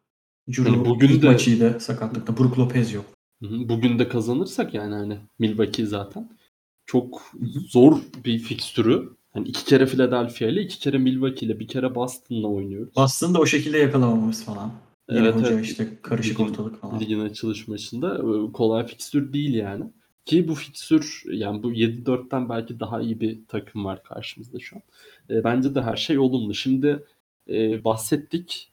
Yani 0.48 0.86
bugün 0.86 1.22
de- 1.22 1.26
maçıydı 1.26 1.80
sakatlıkta. 1.80 2.38
Brook 2.38 2.60
Lopez 2.60 2.94
yok. 2.94 3.06
Bugün 3.42 4.00
de 4.00 4.08
kazanırsak 4.08 4.74
yani 4.74 4.96
hani 4.96 5.18
Milwaukee 5.40 5.86
zaten 5.86 6.38
çok 6.86 7.32
zor 7.70 7.98
bir 8.26 8.40
fikstürü. 8.40 9.10
Hani 9.34 9.48
iki 9.48 9.65
kere 9.65 9.86
Philadelphia 9.86 10.46
ile 10.48 10.62
iki 10.62 10.80
kere 10.80 10.98
Milwaukee 10.98 11.46
ile 11.46 11.60
bir 11.60 11.67
kere 11.67 11.96
Boston'la 11.96 12.48
oynuyoruz. 12.48 12.96
Boston'ı 12.96 13.34
da 13.34 13.39
o 13.39 13.46
şekilde 13.46 13.78
yakalamamız 13.78 14.46
falan. 14.46 14.72
Yeni 15.10 15.20
Evet, 15.26 15.36
hoca 15.36 15.52
evet. 15.52 15.65
işte 15.65 15.88
karışık 16.02 16.39
Ligin- 16.39 16.44
ortalık 16.50 16.82
falan. 16.82 17.00
Ligin 17.00 17.20
açılış 17.20 17.67
maçında 17.67 18.15
e, 18.15 18.52
kolay 18.52 18.86
fikstür 18.88 19.34
değil 19.34 19.54
yani. 19.54 19.84
Ki 20.26 20.48
bu 20.48 20.56
fikstür 20.56 21.24
yani 21.32 21.63
bu 21.63 21.72
7-4'ten 21.74 22.50
belki 22.50 22.80
daha 22.80 23.02
iyi 23.02 23.20
bir 23.22 23.39
takım 23.48 23.86
var 23.86 24.04
karşımızda 24.04 24.60
şu 24.60 24.76
an. 24.76 24.82
Eee, 25.30 25.44
bence 25.44 25.76
de 25.76 25.82
her 25.82 25.96
şey 25.96 26.20
olumlu. 26.20 26.54
Şimdi, 26.54 27.04
eee, 27.48 27.82
bahsettik 27.84 28.72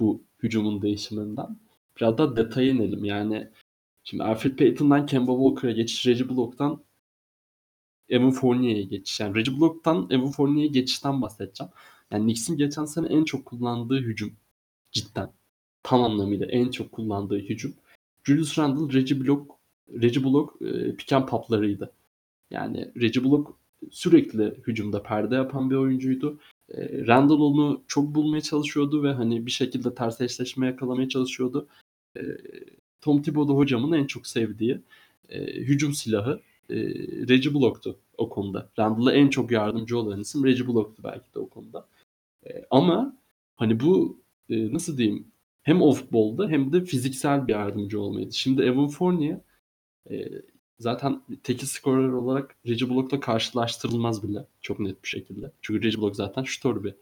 bu 0.00 0.22
hücumun 0.42 0.82
değişiminden. 0.82 1.56
Biraz 1.96 2.18
daha 2.18 2.36
detaya 2.36 2.70
inelim. 2.70 3.04
Yani 3.04 3.48
şimdi 4.04 4.22
Elfrid 4.22 4.58
Payton'dan 4.58 5.06
Kemba 5.06 5.32
Walker'a 5.32 5.72
geçiş, 5.72 6.06
Reggie 6.06 6.28
Bullock'tan 6.28 6.80
Evan 8.10 8.30
Fournier'e 8.30 8.82
geçiş. 8.82 9.20
Yani 9.20 9.34
Reggie 9.34 9.54
Bullock'tan 9.54 10.06
Evan 10.10 10.30
Fournier'e 10.30 10.66
geçişten 10.66 11.22
bahsedeceğim. 11.22 11.72
Yani 12.10 12.22
Knicks'in 12.22 12.56
geçen 12.56 12.84
sene 12.84 13.06
en 13.06 13.24
çok 13.24 13.46
kullandığı 13.46 14.00
hücum 14.00 14.32
cidden 14.92 15.32
tam 15.82 16.02
anlamıyla 16.02 16.46
en 16.46 16.70
çok 16.70 16.92
kullandığı 16.92 17.38
hücum 17.38 17.74
Julius 18.24 18.58
Randle, 18.58 18.98
Reggie 18.98 19.20
Bullock, 19.20 19.50
Reggie 20.02 20.24
Bullock 20.24 20.62
e, 20.62 20.96
pick 20.96 21.12
and 21.12 21.28
pop'larıydı. 21.28 21.92
Yani 22.50 22.92
Reggie 23.00 23.24
Bullock 23.24 23.50
sürekli 23.90 24.54
hücumda 24.66 25.02
perde 25.02 25.34
yapan 25.34 25.70
bir 25.70 25.76
oyuncuydu. 25.76 26.38
E, 26.68 27.06
Randle 27.06 27.34
onu 27.34 27.82
çok 27.86 28.14
bulmaya 28.14 28.40
çalışıyordu 28.40 29.02
ve 29.02 29.12
hani 29.12 29.46
bir 29.46 29.50
şekilde 29.50 29.94
ters 29.94 30.20
eşleşme 30.20 30.66
yakalamaya 30.66 31.08
çalışıyordu. 31.08 31.68
E, 32.16 32.22
Tom 33.00 33.22
Thibodeau 33.22 33.56
hocamın 33.56 33.92
en 33.92 34.06
çok 34.06 34.26
sevdiği 34.26 34.80
e, 35.28 35.44
hücum 35.44 35.94
silahı 35.94 36.40
e, 36.70 36.76
Reggie 37.28 37.54
Bullock'tu 37.54 37.98
o 38.18 38.28
konuda. 38.28 38.70
Randle'a 38.78 39.12
en 39.12 39.28
çok 39.28 39.50
yardımcı 39.50 39.98
olan 39.98 40.20
isim 40.20 40.44
Reggie 40.44 40.66
Bullock'tu 40.66 41.02
belki 41.04 41.34
de 41.34 41.38
o 41.38 41.48
konuda. 41.48 41.88
E, 42.46 42.64
ama 42.70 43.16
hani 43.56 43.80
bu 43.80 44.18
e, 44.48 44.72
nasıl 44.72 44.98
diyeyim 44.98 45.26
hem 45.62 45.82
off 45.82 46.12
ball'da 46.12 46.48
hem 46.48 46.72
de 46.72 46.84
fiziksel 46.84 47.48
bir 47.48 47.52
yardımcı 47.52 48.00
olmaydı. 48.00 48.32
Şimdi 48.32 48.62
Evan 48.62 48.88
Fournier 48.88 49.40
e, 50.10 50.28
zaten 50.78 51.22
tekil 51.42 51.66
skorer 51.66 52.08
olarak 52.08 52.56
Reggie 52.66 52.88
Bullock'la 52.88 53.20
karşılaştırılmaz 53.20 54.28
bile 54.28 54.46
çok 54.60 54.80
net 54.80 55.02
bir 55.02 55.08
şekilde. 55.08 55.52
Çünkü 55.62 55.86
Reggie 55.86 56.00
Bullock 56.00 56.16
zaten 56.16 56.42
şutör 56.42 56.84
bir 56.84 56.94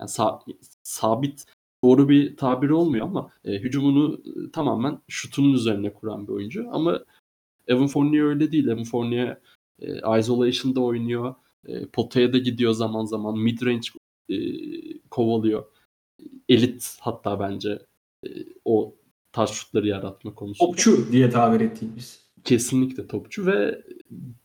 yani 0.00 0.08
sa- 0.08 0.56
sabit 0.82 1.46
doğru 1.84 2.08
bir 2.08 2.36
tabir 2.36 2.70
olmuyor 2.70 3.06
ama 3.06 3.30
e, 3.44 3.52
hücumunu 3.52 4.20
e, 4.26 4.50
tamamen 4.50 4.98
şutunun 5.08 5.52
üzerine 5.52 5.94
kuran 5.94 6.28
bir 6.28 6.32
oyuncu. 6.32 6.68
Ama 6.72 7.00
Evan 7.70 7.86
Fournier 7.86 8.22
öyle 8.22 8.52
değil. 8.52 8.68
Evan 8.68 8.84
Fournier 8.84 9.38
e, 9.82 10.18
isolation'da 10.18 10.80
oynuyor. 10.80 11.34
E, 11.66 11.86
potaya 11.86 12.32
da 12.32 12.38
gidiyor 12.38 12.72
zaman 12.72 13.04
zaman. 13.04 13.38
Mid 13.38 13.62
range 13.62 13.88
e, 14.28 14.36
kovalıyor. 15.10 15.64
Elit 16.48 16.96
hatta 17.00 17.40
bence 17.40 17.78
e, 18.26 18.28
o 18.64 18.94
tarz 19.32 19.50
şutları 19.50 19.88
yaratma 19.88 20.34
konusunda. 20.34 20.70
Topçu 20.70 21.12
diye 21.12 21.30
tabir 21.30 21.60
ettiğimiz. 21.60 22.24
Kesinlikle 22.44 23.06
topçu 23.06 23.46
ve 23.46 23.82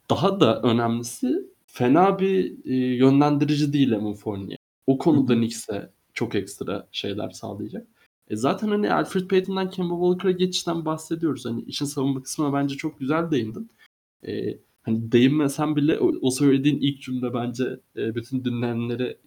daha 0.10 0.40
da 0.40 0.62
önemlisi 0.62 1.50
fena 1.66 2.20
bir 2.20 2.66
e, 2.66 2.76
yönlendirici 2.76 3.74
değil 3.74 3.92
Evan 3.92 4.14
Fournier. 4.14 4.58
O 4.88 4.98
konuda 4.98 5.34
Knicks'e 5.34 5.90
çok 6.14 6.36
ekstra 6.36 6.88
şeyler 6.92 7.30
sağlayacak. 7.30 7.88
E 8.30 8.36
zaten 8.36 8.68
hani 8.68 8.94
Alfred 8.94 9.28
Payton'dan 9.28 9.70
Kemba 9.70 9.94
Walker'a 9.94 10.32
geçişten 10.32 10.86
bahsediyoruz. 10.86 11.46
Hani 11.46 11.62
işin 11.62 11.86
savunma 11.86 12.24
kısmına 12.24 12.54
bence 12.54 12.78
çok 12.78 13.00
güzel 13.00 13.32
değindin. 13.32 13.70
E, 14.28 14.60
hani 14.84 15.12
değinmesen 15.12 15.76
bile 15.76 16.00
o, 16.00 16.14
o 16.22 16.32
söylediğin 16.32 16.80
ilk 16.82 17.02
cümle 17.02 17.34
bence 17.34 17.80
e, 17.96 18.16
bütün 18.16 18.46
dinleyenlere 18.46 19.18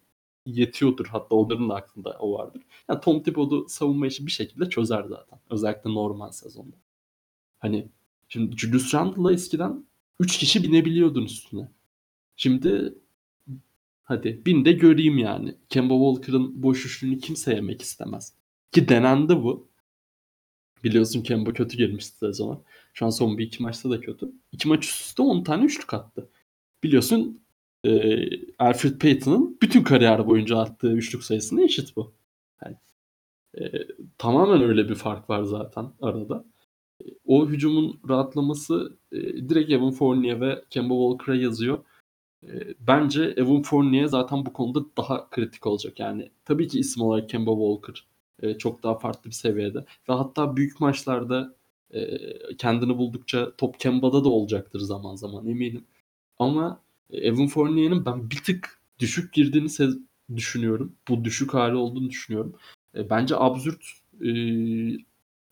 yetiyordur. 0.45 1.05
Hatta 1.05 1.35
onların 1.35 1.69
da 1.69 1.75
aklında 1.75 2.17
o 2.19 2.33
vardır. 2.33 2.61
Yani 2.89 3.01
Tom 3.01 3.23
Thibodeau 3.23 3.67
savunma 3.67 4.07
işi 4.07 4.25
bir 4.25 4.31
şekilde 4.31 4.69
çözer 4.69 5.03
zaten. 5.03 5.39
Özellikle 5.49 5.93
normal 5.93 6.31
sezonda. 6.31 6.75
Hani 7.59 7.89
şimdi 8.29 8.57
Julius 8.57 8.93
Randle'la 8.93 9.33
eskiden 9.33 9.85
3 10.19 10.37
kişi 10.37 10.63
binebiliyordun 10.63 11.25
üstüne. 11.25 11.71
Şimdi 12.35 12.93
hadi 14.03 14.41
bin 14.45 14.65
de 14.65 14.71
göreyim 14.71 15.17
yani. 15.17 15.55
Kemba 15.69 15.93
Walker'ın 15.93 16.63
boş 16.63 16.85
üçlüğünü 16.85 17.19
kimse 17.19 17.55
yemek 17.55 17.81
istemez. 17.81 18.38
Ki 18.71 18.89
denendi 18.89 19.43
bu. 19.43 19.69
Biliyorsun 20.83 21.21
Kemba 21.23 21.53
kötü 21.53 21.77
girmişti 21.77 22.17
sezona. 22.17 22.61
Şu 22.93 23.05
an 23.05 23.09
son 23.09 23.37
bir 23.37 23.45
iki 23.45 23.63
maçta 23.63 23.89
da 23.89 24.01
kötü. 24.01 24.31
İki 24.51 24.67
maç 24.67 24.85
üst 24.85 25.01
üste 25.01 25.21
10 25.21 25.43
tane 25.43 25.65
üçlük 25.65 25.93
attı. 25.93 26.29
Biliyorsun 26.83 27.41
e, 27.85 28.19
Alfred 28.59 28.99
Payton'ın 29.01 29.57
bütün 29.61 29.83
kariyer 29.83 30.27
boyunca 30.27 30.57
attığı 30.57 30.91
üçlük 30.91 31.23
sayısına 31.23 31.61
eşit 31.61 31.95
bu. 31.95 32.13
Yani, 32.65 32.77
e, 33.59 33.87
tamamen 34.17 34.61
öyle 34.61 34.89
bir 34.89 34.95
fark 34.95 35.29
var 35.29 35.43
zaten 35.43 35.91
arada. 36.01 36.45
O 37.25 37.49
hücumun 37.49 37.99
rahatlaması 38.09 38.97
e, 39.11 39.17
direkt 39.49 39.71
Evan 39.71 39.91
Fournier 39.91 40.41
ve 40.41 40.63
Kemba 40.69 40.93
Walker'a 40.93 41.35
yazıyor. 41.35 41.79
E, 42.43 42.49
bence 42.79 43.23
Evan 43.23 43.61
Fournier 43.61 44.05
zaten 44.05 44.45
bu 44.45 44.53
konuda 44.53 44.85
daha 44.97 45.29
kritik 45.29 45.67
olacak. 45.67 45.99
Yani 45.99 46.31
tabii 46.45 46.67
ki 46.67 46.79
isim 46.79 47.03
olarak 47.03 47.29
Kemba 47.29 47.51
Walker 47.51 48.07
e, 48.41 48.57
çok 48.57 48.83
daha 48.83 48.99
farklı 48.99 49.29
bir 49.29 49.35
seviyede. 49.35 49.79
Ve 49.79 50.13
hatta 50.13 50.55
büyük 50.57 50.79
maçlarda 50.81 51.55
e, 51.93 52.17
kendini 52.57 52.97
buldukça 52.97 53.55
top 53.57 53.79
Kemba'da 53.79 54.23
da 54.23 54.29
olacaktır 54.29 54.79
zaman 54.79 55.15
zaman 55.15 55.47
eminim. 55.47 55.85
Ama 56.39 56.81
Evan 57.11 57.47
Fournier'in 57.47 58.05
ben 58.05 58.29
bir 58.29 58.43
tık 58.43 58.79
düşük 58.99 59.33
girdiğini 59.33 59.69
sez- 59.69 59.99
düşünüyorum. 60.35 60.95
Bu 61.07 61.23
düşük 61.23 61.53
hali 61.53 61.75
olduğunu 61.75 62.09
düşünüyorum. 62.09 62.53
E, 62.95 63.09
bence 63.09 63.35
absürt 63.37 63.83
e, 64.25 64.29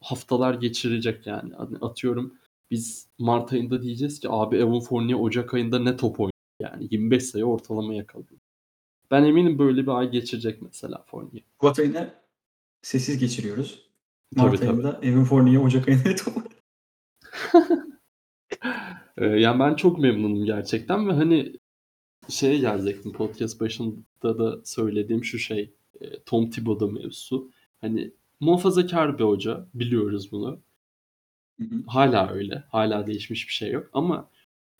haftalar 0.01 0.53
geçirecek 0.53 1.27
yani. 1.27 1.53
Hani 1.53 1.77
atıyorum 1.81 2.33
biz 2.71 3.07
Mart 3.19 3.53
ayında 3.53 3.81
diyeceğiz 3.81 4.19
ki 4.19 4.27
abi 4.31 4.57
Evan 4.57 4.79
Fournier 4.79 5.15
Ocak 5.19 5.53
ayında 5.53 5.79
ne 5.79 5.97
top 5.97 6.19
oynuyor. 6.19 6.31
Yani 6.61 6.87
25 6.91 7.23
sayı 7.23 7.45
ortalama 7.45 7.93
yakalıyor. 7.93 8.39
Ben 9.11 9.23
eminim 9.23 9.59
böyle 9.59 9.81
bir 9.81 9.91
ay 9.91 10.11
geçirecek 10.11 10.61
mesela 10.61 11.03
Fournier. 11.07 11.43
Şubat 11.61 11.79
ayını 11.79 12.13
sessiz 12.81 13.17
geçiriyoruz. 13.19 13.87
Tabii, 14.35 14.49
Mart 14.49 14.59
tabii. 14.59 14.69
ayında 14.69 14.99
Evan 15.03 15.23
Fournier, 15.23 15.61
Ocak 15.61 15.87
ayında 15.87 16.09
Ee, 19.17 19.25
yani 19.25 19.59
ben 19.59 19.75
çok 19.75 19.99
memnunum 19.99 20.45
gerçekten 20.45 21.07
ve 21.07 21.11
hani 21.11 21.53
şeye 22.29 22.57
gelecektim 22.57 23.11
podcast 23.13 23.61
başında 23.61 24.39
da 24.39 24.61
söylediğim 24.65 25.23
şu 25.23 25.39
şey 25.39 25.73
e, 26.01 26.23
Tom 26.23 26.49
Thibodeau 26.49 26.91
mevzusu. 26.91 27.51
Hani 27.81 28.11
muhafazakar 28.39 29.19
bir 29.19 29.23
hoca 29.23 29.67
biliyoruz 29.73 30.31
bunu. 30.31 30.59
Hala 31.87 32.29
öyle. 32.29 32.63
Hala 32.69 33.07
değişmiş 33.07 33.47
bir 33.47 33.53
şey 33.53 33.71
yok 33.71 33.89
ama 33.93 34.29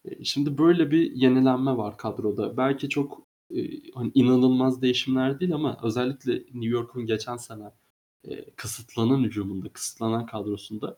e, 0.06 0.24
şimdi 0.24 0.58
böyle 0.58 0.92
bir 0.92 1.12
yenilenme 1.12 1.78
var 1.78 1.98
kadroda. 1.98 2.58
Belki 2.58 2.90
çok 2.90 3.28
e, 3.56 3.92
hani 3.92 4.12
inanılmaz 4.14 4.82
değişimler 4.82 5.40
değil 5.40 5.54
ama 5.54 5.78
özellikle 5.84 6.34
New 6.34 6.66
York'un 6.66 7.06
geçen 7.06 7.38
sene 7.38 7.72
e, 8.24 8.52
kısıtlanan 8.52 9.24
hücumunda, 9.24 9.70
kısıtlanan 9.70 10.26
kadrosunda 10.26 10.96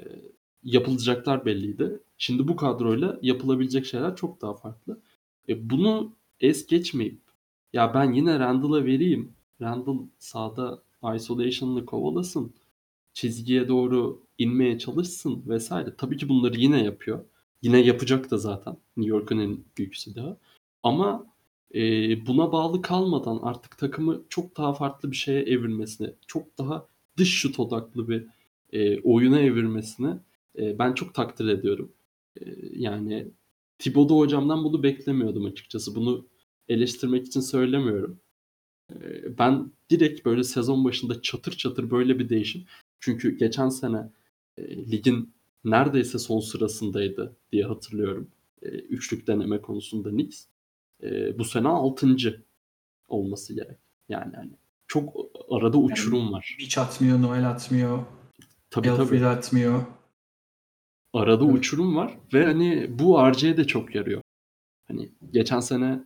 e, 0.00 0.04
yapılacaklar 0.62 1.44
belliydi. 1.44 2.00
Şimdi 2.18 2.48
bu 2.48 2.56
kadroyla 2.56 3.18
yapılabilecek 3.22 3.86
şeyler 3.86 4.16
çok 4.16 4.42
daha 4.42 4.54
farklı. 4.54 5.00
E, 5.48 5.70
bunu 5.70 6.12
es 6.40 6.66
geçmeyip 6.66 7.20
ya 7.72 7.94
ben 7.94 8.12
yine 8.12 8.38
Randall'a 8.38 8.84
vereyim. 8.84 9.32
Randall 9.60 9.98
sağda 10.18 10.82
isolation'lı 11.16 11.86
kovalasın. 11.86 12.54
Çizgiye 13.14 13.68
doğru 13.68 14.22
inmeye 14.38 14.78
çalışsın 14.78 15.42
vesaire. 15.46 15.96
Tabii 15.96 16.16
ki 16.16 16.28
bunları 16.28 16.60
yine 16.60 16.84
yapıyor. 16.84 17.24
Yine 17.62 17.78
yapacak 17.78 18.30
da 18.30 18.38
zaten. 18.38 18.76
New 18.96 19.16
York'un 19.16 19.38
en 19.38 19.58
büyük 19.76 19.96
silahı. 19.96 20.36
Ama 20.82 21.26
e, 21.74 21.80
buna 22.26 22.52
bağlı 22.52 22.82
kalmadan 22.82 23.40
artık 23.42 23.78
takımı 23.78 24.22
çok 24.28 24.56
daha 24.56 24.74
farklı 24.74 25.10
bir 25.10 25.16
şeye 25.16 25.42
evirmesine, 25.42 26.14
çok 26.26 26.58
daha 26.58 26.86
dış 27.16 27.34
şut 27.34 27.60
odaklı 27.60 28.08
bir 28.08 28.26
e, 28.72 29.00
oyuna 29.00 29.40
evirmesine 29.40 30.18
e, 30.58 30.78
ben 30.78 30.92
çok 30.92 31.14
takdir 31.14 31.48
ediyorum. 31.48 31.92
E, 32.40 32.44
yani 32.72 33.26
Thibodeau 33.78 34.18
hocamdan 34.18 34.64
bunu 34.64 34.82
beklemiyordum 34.82 35.44
açıkçası. 35.44 35.94
Bunu 35.94 36.26
eleştirmek 36.68 37.26
için 37.26 37.40
söylemiyorum. 37.40 38.20
E, 38.90 39.38
ben 39.38 39.72
direkt 39.90 40.24
böyle 40.24 40.44
sezon 40.44 40.84
başında 40.84 41.22
çatır 41.22 41.52
çatır 41.52 41.90
böyle 41.90 42.18
bir 42.18 42.28
değişim. 42.28 42.64
Çünkü 43.00 43.38
geçen 43.38 43.68
sene 43.68 44.10
e, 44.56 44.76
ligin 44.90 45.32
neredeyse 45.64 46.18
son 46.18 46.40
sırasındaydı 46.40 47.36
diye 47.52 47.64
hatırlıyorum. 47.64 48.28
E, 48.62 48.68
üçlük 48.68 49.26
deneme 49.26 49.60
konusunda 49.60 50.10
Knicks. 50.10 50.46
E, 51.02 51.38
bu 51.38 51.44
sene 51.44 51.68
6. 51.68 52.16
olması 53.08 53.54
gerek. 53.54 53.78
Yani 54.08 54.36
hani 54.36 54.50
çok 54.86 55.16
arada 55.50 55.78
uçurum 55.78 56.32
var. 56.32 56.56
Beach 56.60 56.78
atmıyor, 56.78 57.22
Noel 57.22 57.50
atmıyor, 57.50 57.98
Tabii 58.70 58.88
tabii. 58.88 59.02
Elfrid 59.02 59.22
atmıyor. 59.22 59.82
arada 61.12 61.44
Evet. 61.44 61.54
uçurum 61.54 61.96
var 61.96 62.18
ve 62.34 62.44
hani 62.46 62.98
bu 62.98 63.30
RC'ye 63.30 63.56
de 63.56 63.66
çok 63.66 63.94
yarıyor. 63.94 64.22
Hani 64.88 65.12
geçen 65.30 65.60
sene 65.60 66.04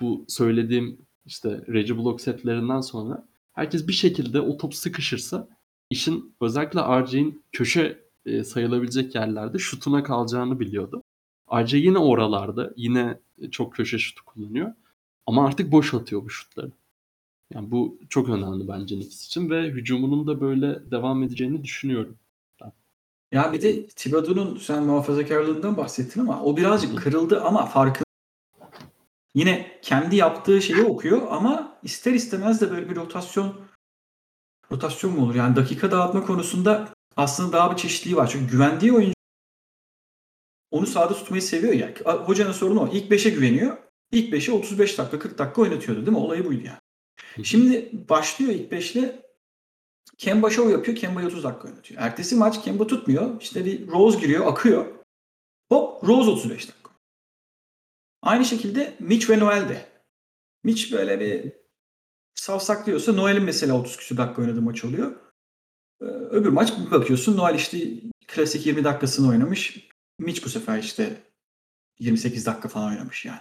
bu 0.00 0.24
söylediğim 0.28 1.06
işte 1.26 1.64
Reggie 1.68 1.96
Block 1.96 2.20
setlerinden 2.20 2.80
sonra 2.80 3.28
herkes 3.52 3.88
bir 3.88 3.92
şekilde 3.92 4.40
o 4.40 4.56
top 4.56 4.74
sıkışırsa 4.74 5.48
işin 5.90 6.36
özellikle 6.40 6.80
RC'nin 6.80 7.44
köşe 7.52 8.04
e, 8.26 8.44
sayılabilecek 8.44 9.14
yerlerde 9.14 9.58
şutuna 9.58 10.02
kalacağını 10.02 10.60
biliyordu. 10.60 11.02
RJ 11.54 11.74
yine 11.74 11.98
oralarda. 11.98 12.72
Yine 12.76 13.20
çok 13.50 13.74
köşe 13.74 13.98
şutu 13.98 14.24
kullanıyor. 14.24 14.72
Ama 15.26 15.46
artık 15.46 15.72
boş 15.72 15.94
atıyor 15.94 16.24
bu 16.24 16.30
şutları. 16.30 16.72
Yani 17.54 17.70
bu 17.70 17.98
çok 18.08 18.28
önemli 18.28 18.68
bence 18.68 18.94
Knicks 18.94 19.26
için 19.26 19.50
ve 19.50 19.70
hücumunun 19.70 20.26
da 20.26 20.40
böyle 20.40 20.90
devam 20.90 21.22
edeceğini 21.22 21.64
düşünüyorum. 21.64 22.18
Ya 23.32 23.52
bir 23.52 23.62
de 23.62 23.86
Thibodeau'nun 23.86 24.56
sen 24.56 24.82
muhafazakarlığından 24.82 25.76
bahsettin 25.76 26.20
ama 26.20 26.42
o 26.42 26.56
birazcık 26.56 26.98
kırıldı 26.98 27.40
ama 27.40 27.66
farkı 27.66 28.04
yine 29.34 29.78
kendi 29.82 30.16
yaptığı 30.16 30.62
şeyi 30.62 30.82
okuyor 30.82 31.22
ama 31.30 31.78
ister 31.82 32.12
istemez 32.12 32.60
de 32.60 32.70
böyle 32.70 32.90
bir 32.90 32.96
rotasyon 32.96 33.54
rotasyon 34.72 35.12
mu 35.12 35.24
olur? 35.24 35.34
Yani 35.34 35.56
dakika 35.56 35.90
dağıtma 35.90 36.26
konusunda 36.26 36.88
aslında 37.16 37.52
daha 37.52 37.72
bir 37.72 37.76
çeşitliliği 37.76 38.16
var. 38.16 38.28
Çünkü 38.32 38.52
güvendiği 38.52 38.92
oyuncu 38.92 39.14
onu 40.74 40.86
sahada 40.86 41.14
tutmayı 41.14 41.42
seviyor 41.42 41.72
ya. 41.72 41.94
Hocanın 42.04 42.52
sorunu 42.52 42.80
o. 42.80 42.88
İlk 42.92 43.10
5'e 43.10 43.30
güveniyor. 43.30 43.76
İlk 44.12 44.34
5'e 44.34 44.52
35 44.52 44.98
dakika 44.98 45.18
40 45.18 45.38
dakika 45.38 45.62
oynatıyordu 45.62 46.00
değil 46.00 46.16
mi? 46.16 46.24
Olayı 46.24 46.44
buydu 46.44 46.62
yani. 46.66 47.46
Şimdi 47.46 47.90
başlıyor 48.08 48.52
ilk 48.52 48.72
5'le 48.72 49.24
Kemba 50.18 50.50
show 50.50 50.72
yapıyor. 50.72 50.96
Kemba'yı 50.96 51.26
30 51.26 51.44
dakika 51.44 51.68
oynatıyor. 51.68 52.02
Ertesi 52.02 52.36
maç 52.36 52.64
Kemba 52.64 52.86
tutmuyor. 52.86 53.40
İşte 53.40 53.64
bir 53.64 53.88
Rose 53.88 54.20
giriyor, 54.20 54.46
akıyor. 54.46 54.86
Hop 55.68 56.08
Rose 56.08 56.30
35 56.30 56.68
dakika. 56.68 56.90
Aynı 58.22 58.44
şekilde 58.44 58.96
Mitch 59.00 59.30
ve 59.30 59.38
Noel 59.38 59.68
de. 59.68 59.86
Mitch 60.64 60.92
böyle 60.92 61.20
bir 61.20 61.52
savsaklıyorsa 62.34 63.12
Noel'in 63.12 63.42
mesela 63.42 63.80
30 63.80 63.96
küsur 63.96 64.16
dakika 64.16 64.42
oynadığı 64.42 64.62
maç 64.62 64.84
oluyor. 64.84 65.12
Ee, 66.00 66.04
öbür 66.04 66.48
maç 66.48 66.72
bakıyorsun 66.90 67.36
Noel 67.36 67.54
işte 67.54 67.78
klasik 68.26 68.66
20 68.66 68.84
dakikasını 68.84 69.28
oynamış. 69.28 69.88
Mitch 70.18 70.44
bu 70.44 70.48
sefer 70.48 70.78
işte 70.78 71.22
28 71.98 72.46
dakika 72.46 72.68
falan 72.68 72.90
oynamış 72.90 73.24
yani. 73.24 73.40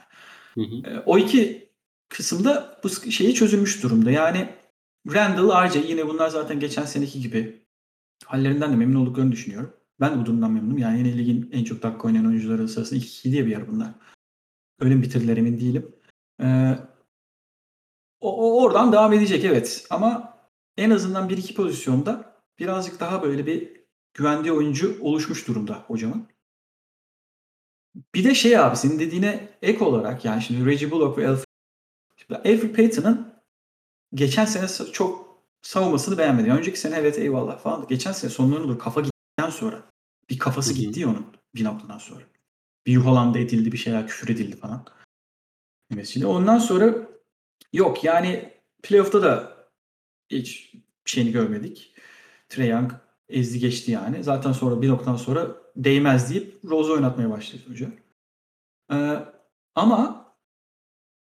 Hı 0.53 0.61
hı. 0.61 0.89
Ee, 0.89 0.99
o 1.05 1.17
iki 1.17 1.69
kısımda 2.09 2.79
bu 2.83 3.11
şeyi 3.11 3.33
çözülmüş 3.33 3.83
durumda. 3.83 4.11
Yani 4.11 4.49
Randall, 5.13 5.67
RJ 5.67 5.89
yine 5.89 6.07
bunlar 6.07 6.29
zaten 6.29 6.59
geçen 6.59 6.85
seneki 6.85 7.21
gibi 7.21 7.65
hallerinden 8.25 8.71
de 8.71 8.75
memnun 8.75 9.01
olduklarını 9.01 9.31
düşünüyorum. 9.31 9.73
Ben 9.99 10.15
de 10.15 10.19
bu 10.21 10.25
durumdan 10.25 10.51
memnunum. 10.51 10.77
Yani 10.77 10.99
yine 10.99 11.17
ligin 11.17 11.49
en 11.53 11.63
çok 11.63 11.83
dakika 11.83 12.07
oynayan 12.07 12.25
oyuncuları 12.25 12.67
sırasında 12.67 12.99
ilk 12.99 13.05
iki 13.05 13.31
diye 13.31 13.45
bir 13.45 13.51
yer 13.51 13.67
bunlar. 13.67 13.89
Öyle 14.79 14.95
mi 14.95 15.01
bitirdiler 15.01 15.37
emin 15.37 15.59
değilim. 15.59 15.95
Ee, 16.41 16.77
o, 18.19 18.57
o 18.59 18.63
oradan 18.63 18.91
devam 18.91 19.13
edecek 19.13 19.45
evet. 19.45 19.87
Ama 19.89 20.37
en 20.77 20.89
azından 20.89 21.29
bir 21.29 21.37
iki 21.37 21.55
pozisyonda 21.55 22.41
birazcık 22.59 22.99
daha 22.99 23.23
böyle 23.23 23.45
bir 23.45 23.83
güvendiği 24.13 24.53
oyuncu 24.53 24.97
oluşmuş 25.01 25.47
durumda 25.47 25.73
hocamın. 25.73 26.27
Bir 28.15 28.23
de 28.23 28.35
şey 28.35 28.57
abi 28.57 28.77
senin 28.77 28.99
dediğine 28.99 29.49
ek 29.61 29.83
olarak 29.83 30.25
yani 30.25 30.41
şimdi 30.41 30.65
Reggie 30.65 30.91
Bullock 30.91 31.17
ve 31.17 31.27
Alfred, 31.27 31.45
Alfred 32.29 32.75
Payton'ın 32.75 33.33
geçen 34.13 34.45
sene 34.45 34.91
çok 34.91 35.39
savunmasını 35.61 36.17
beğenmedim. 36.17 36.51
Önceki 36.51 36.79
sene 36.79 36.95
evet 36.95 37.19
eyvallah 37.19 37.59
falan. 37.59 37.87
Geçen 37.87 38.11
sene 38.11 38.31
sonlarına 38.31 38.67
doğru 38.67 38.77
kafa 38.77 39.01
gittikten 39.01 39.49
sonra 39.49 39.83
bir 40.29 40.39
kafası 40.39 40.73
gitti 40.73 41.07
onun 41.07 41.25
bir 41.55 41.63
noktadan 41.63 41.97
sonra. 41.97 42.23
Bir 42.85 42.91
yuhalanda 42.91 43.39
edildi 43.39 43.71
bir 43.71 43.77
şeyler 43.77 44.07
küfür 44.07 44.33
edildi 44.33 44.55
falan. 44.55 44.85
Mesela 45.89 46.27
ondan 46.27 46.57
sonra 46.57 46.95
yok 47.73 48.03
yani 48.03 48.53
playoff'ta 48.83 49.23
da 49.23 49.57
hiç 50.29 50.75
şeyini 51.05 51.31
görmedik. 51.31 51.95
Trae 52.49 52.67
Young 52.67 52.91
ezdi 53.29 53.59
geçti 53.59 53.91
yani. 53.91 54.23
Zaten 54.23 54.51
sonra 54.51 54.81
bir 54.81 54.89
noktadan 54.89 55.15
sonra 55.15 55.62
değmez 55.75 56.29
deyip 56.29 56.59
Rose 56.65 56.91
oynatmaya 56.91 57.29
başladı 57.29 57.61
hoca. 57.67 57.91
Ee, 58.91 59.19
ama 59.75 60.25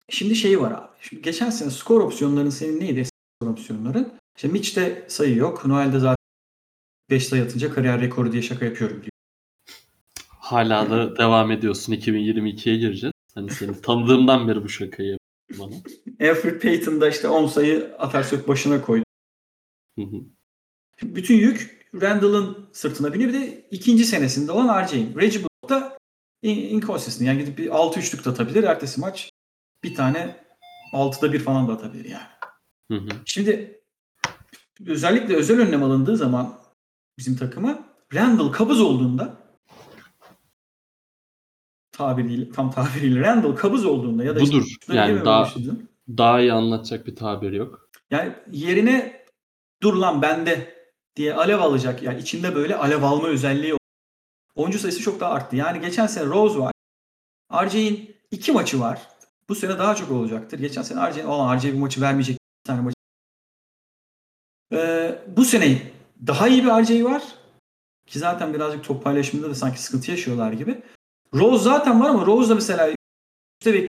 şimdi 0.09 0.37
şey 0.37 0.61
var 0.61 0.73
abi. 0.73 0.89
Şimdi 1.01 1.23
geçen 1.23 1.51
sene 1.51 1.71
skor 1.71 2.01
opsiyonların 2.01 2.51
senin 2.51 2.81
neydi 2.81 3.05
skor 3.05 3.51
opsiyonların? 3.51 4.13
İşte 4.37 4.49
Mitch'te 4.49 5.07
sayı 5.09 5.37
yok. 5.37 5.67
Noel'de 5.67 5.99
zaten 5.99 6.17
5 7.11 7.27
sayı 7.27 7.43
atınca 7.43 7.75
kariyer 7.75 8.01
rekoru 8.01 8.33
diye 8.33 8.43
şaka 8.43 8.65
yapıyorum 8.65 8.97
diyor. 8.97 9.11
Hala 10.29 10.91
da 10.91 11.17
devam 11.17 11.51
ediyorsun. 11.51 11.93
2022'ye 11.93 12.77
gireceğiz. 12.77 13.13
Hani 13.35 13.51
seni 13.51 13.81
tanıdığımdan 13.81 14.49
beri 14.49 14.65
bu 14.65 14.69
şakayı 14.69 15.19
bana. 15.59 15.75
Alfred 16.21 16.63
Payton 16.63 17.01
da 17.01 17.09
işte 17.09 17.29
10 17.29 17.47
sayı 17.47 17.95
atar 17.99 18.27
başına 18.49 18.83
koydu. 18.83 19.05
Bütün 21.03 21.35
yük 21.35 21.76
Randall'ın 22.01 22.69
sırtına 22.73 23.13
biniyor. 23.15 23.29
Bir 23.33 23.35
de 23.41 23.69
ikinci 23.71 24.05
senesinde 24.05 24.53
olan 24.53 24.85
RJ'in. 24.87 25.17
Reggie 25.17 25.41
Bullock 25.41 25.69
da 25.71 25.99
in- 26.43 26.69
inconsistent. 26.77 27.29
Yani 27.29 27.39
gidip 27.39 27.59
bir 27.59 27.67
6-3'lük 27.71 28.25
de 28.25 28.31
atabilir. 28.31 28.65
Ertesi 28.65 29.01
maç 29.01 29.31
bir 29.85 29.95
tane 29.95 30.45
6'da 30.93 31.33
1 31.33 31.39
falan 31.39 31.69
da 31.69 31.73
atabilir 31.73 32.05
yani. 32.05 32.27
Hı 32.91 32.97
hı. 32.99 33.09
Şimdi 33.25 33.81
özellikle 34.87 35.37
özel 35.37 35.61
önlem 35.61 35.83
alındığı 35.83 36.17
zaman 36.17 36.59
bizim 37.19 37.37
takıma 37.37 37.85
Randall 38.15 38.49
kabız 38.53 38.81
olduğunda 38.81 39.37
tabiriyle, 41.93 42.51
tam 42.51 42.71
tabiriyle 42.71 43.21
Randall 43.21 43.57
kabız 43.57 43.85
olduğunda 43.87 44.25
ya 44.25 44.37
da 44.37 44.41
Budur. 44.41 44.65
şutları 44.69 44.99
Yani 44.99 45.25
daha- 45.25 45.53
Daha 46.09 46.41
iyi 46.41 46.53
anlatacak 46.53 47.07
bir 47.07 47.17
tabir 47.17 47.53
yok. 47.53 47.91
Yani 48.11 48.33
yerine 48.53 49.25
dur 49.83 49.95
lan 49.95 50.23
bende 50.23 50.76
diye 51.17 51.35
alev 51.35 51.59
alacak. 51.59 52.03
Yani 52.03 52.21
içinde 52.21 52.55
böyle 52.55 52.77
alev 52.77 53.03
alma 53.03 53.29
özelliği 53.29 53.75
oyuncu 54.55 54.79
sayısı 54.79 55.01
çok 55.01 55.21
daha 55.21 55.33
arttı. 55.33 55.57
Yani 55.57 55.81
geçen 55.81 56.07
sene 56.07 56.27
Rose 56.27 56.59
var. 56.59 56.73
RJ'in 57.53 58.17
iki 58.31 58.53
maçı 58.53 58.81
var. 58.81 59.09
Bu 59.49 59.55
sene 59.55 59.79
daha 59.79 59.95
çok 59.95 60.11
olacaktır. 60.11 60.59
Geçen 60.59 60.83
sene 60.83 61.11
RJ'in 61.11 61.25
olan 61.25 61.59
RJ 61.59 61.65
bir 61.65 61.73
maçı 61.73 62.01
vermeyecek. 62.01 62.39
Bir 62.39 62.69
tane 62.69 62.81
maçı. 62.81 62.97
Ee, 64.73 65.19
bu 65.37 65.45
sene 65.45 65.93
daha 66.27 66.49
iyi 66.49 66.65
bir 66.65 66.69
RJ 66.69 67.05
var. 67.05 67.23
Ki 68.07 68.19
zaten 68.19 68.55
birazcık 68.55 68.85
top 68.85 69.05
paylaşımında 69.05 69.51
da 69.51 69.55
sanki 69.55 69.83
sıkıntı 69.83 70.11
yaşıyorlar 70.11 70.53
gibi. 70.53 70.83
Rose 71.35 71.65
zaten 71.65 72.01
var 72.01 72.09
ama 72.09 72.27
Rose 72.27 72.51
da 72.51 72.55
mesela 72.55 72.91
üstte 73.61 73.89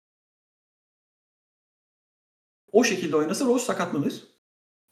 o 2.72 2.84
şekilde 2.84 3.16
oynasa 3.16 3.46
Rose 3.46 3.66
sakatlanır. 3.66 4.24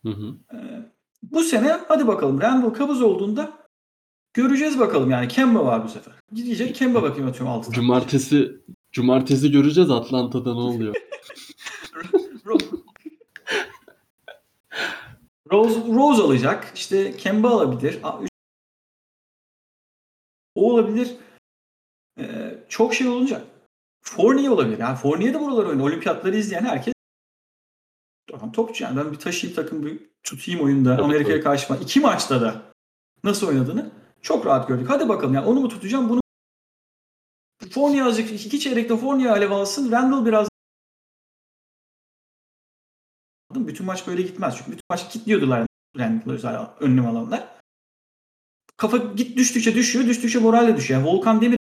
Hı 0.03 0.09
hı. 0.09 0.37
Ee, 0.53 0.94
bu 1.23 1.43
sene 1.43 1.79
hadi 1.87 2.07
bakalım 2.07 2.41
Randall 2.41 2.69
kabız 2.69 3.01
olduğunda 3.01 3.53
göreceğiz 4.33 4.79
bakalım 4.79 5.09
yani 5.11 5.27
Kemba 5.27 5.65
var 5.65 5.83
bu 5.83 5.89
sefer. 5.89 6.13
Gidecek 6.31 6.75
Kemba 6.75 7.03
bakayım 7.03 7.27
atıyorum 7.29 7.51
altı. 7.51 7.71
Cumartesi 7.71 8.51
Cumartesi 8.91 9.51
göreceğiz 9.51 9.91
Atlanta'da 9.91 10.53
ne 10.53 10.59
oluyor. 10.59 10.95
Ro- 12.45 12.79
Rose, 15.51 15.79
Rose 15.79 16.21
alacak. 16.21 16.71
İşte 16.75 17.17
Kemba 17.17 17.49
alabilir. 17.49 17.99
O 20.55 20.73
olabilir. 20.73 21.15
Ee, 22.19 22.57
çok 22.69 22.93
şey 22.93 23.07
olacak. 23.07 23.47
Fournier 24.01 24.49
olabilir. 24.49 24.77
Yani 24.79 24.97
Fournier 24.97 25.33
de 25.33 25.39
buralar 25.39 25.65
oynuyor. 25.65 25.87
Olimpiyatları 25.89 26.37
izleyen 26.37 26.63
herkes 26.65 26.94
Tamam, 28.39 28.51
topçu 28.51 28.83
yani 28.83 28.97
ben 28.97 29.11
bir 29.11 29.17
taşıyayım 29.17 29.55
takım 29.55 29.85
bir 29.85 29.99
tutayım 30.23 30.61
oyunda 30.61 31.03
Amerika'ya 31.03 31.41
karşı 31.41 31.67
falan. 31.67 31.81
iki 31.81 31.99
maçta 31.99 32.41
da 32.41 32.73
nasıl 33.23 33.47
oynadığını 33.47 33.91
çok 34.21 34.45
rahat 34.45 34.67
gördük. 34.67 34.89
Hadi 34.89 35.09
bakalım 35.09 35.33
yani 35.33 35.47
onu 35.47 35.59
mu 35.59 35.69
tutacağım 35.69 36.09
bunu 36.09 36.21
Fournier 37.71 38.05
azıcık 38.05 38.45
iki 38.45 38.59
çeyrekte 38.59 38.97
Fournier 38.97 39.29
alev 39.29 39.51
alsın. 39.51 39.91
Randall 39.91 40.25
biraz 40.25 40.47
bütün 43.55 43.85
maç 43.85 44.07
böyle 44.07 44.21
gitmez. 44.21 44.55
Çünkü 44.57 44.71
bütün 44.71 44.83
maç 44.89 45.09
kilitliyordular 45.09 45.67
Randall'ı 45.97 46.33
özel 46.33 46.69
önlem 46.79 47.07
alanlar. 47.07 47.47
Kafa 48.77 48.97
git 48.97 49.37
düştükçe 49.37 49.75
düşüyor, 49.75 50.05
düştükçe 50.05 50.39
moralle 50.39 50.77
düşüyor. 50.77 50.99
Yani 50.99 51.09
Volkan 51.09 51.41
Demir 51.41 51.57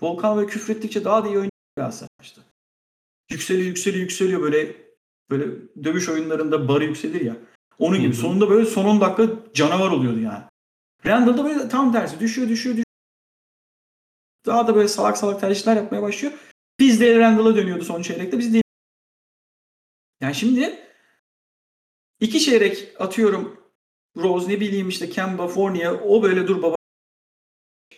Volkan 0.00 0.36
böyle 0.36 0.46
küfrettikçe 0.46 1.04
daha 1.04 1.24
da 1.24 1.28
iyi 1.28 1.36
oynuyor 1.36 1.50
aslında 1.76 2.08
işte. 2.22 2.40
Yükseliyor, 3.30 3.66
yükseliyor, 3.66 4.02
yükseliyor 4.02 4.42
böyle 4.42 4.91
böyle 5.32 5.46
dövüş 5.84 6.08
oyunlarında 6.08 6.68
barı 6.68 6.84
yükselir 6.84 7.20
ya. 7.20 7.36
Onun 7.78 8.00
gibi. 8.00 8.12
Hı 8.12 8.16
hı. 8.16 8.20
Sonunda 8.20 8.50
böyle 8.50 8.66
son 8.66 8.84
10 8.84 9.00
dakika 9.00 9.28
canavar 9.54 9.90
oluyordu 9.90 10.18
yani. 10.18 10.44
Randall 11.06 11.38
da 11.38 11.44
böyle 11.44 11.68
tam 11.68 11.92
tersi. 11.92 12.20
Düşüyor, 12.20 12.48
düşüyor, 12.48 12.76
düşüyor. 12.76 12.86
Daha 14.46 14.66
da 14.66 14.74
böyle 14.74 14.88
salak 14.88 15.18
salak 15.18 15.40
tercihler 15.40 15.76
yapmaya 15.76 16.02
başlıyor. 16.02 16.34
Biz 16.78 17.00
de 17.00 17.18
Randall'a 17.18 17.56
dönüyordu 17.56 17.84
son 17.84 18.02
çeyrekte. 18.02 18.38
Biz 18.38 18.54
de 18.54 18.62
yani 20.20 20.34
şimdi 20.34 20.78
iki 22.20 22.40
çeyrek 22.40 22.88
atıyorum 22.98 23.60
Rose 24.16 24.48
ne 24.48 24.60
bileyim 24.60 24.88
işte 24.88 25.10
Kemba, 25.10 25.48
Fournier 25.48 25.96
o 26.04 26.22
böyle 26.22 26.48
dur 26.48 26.62
baba 26.62 26.76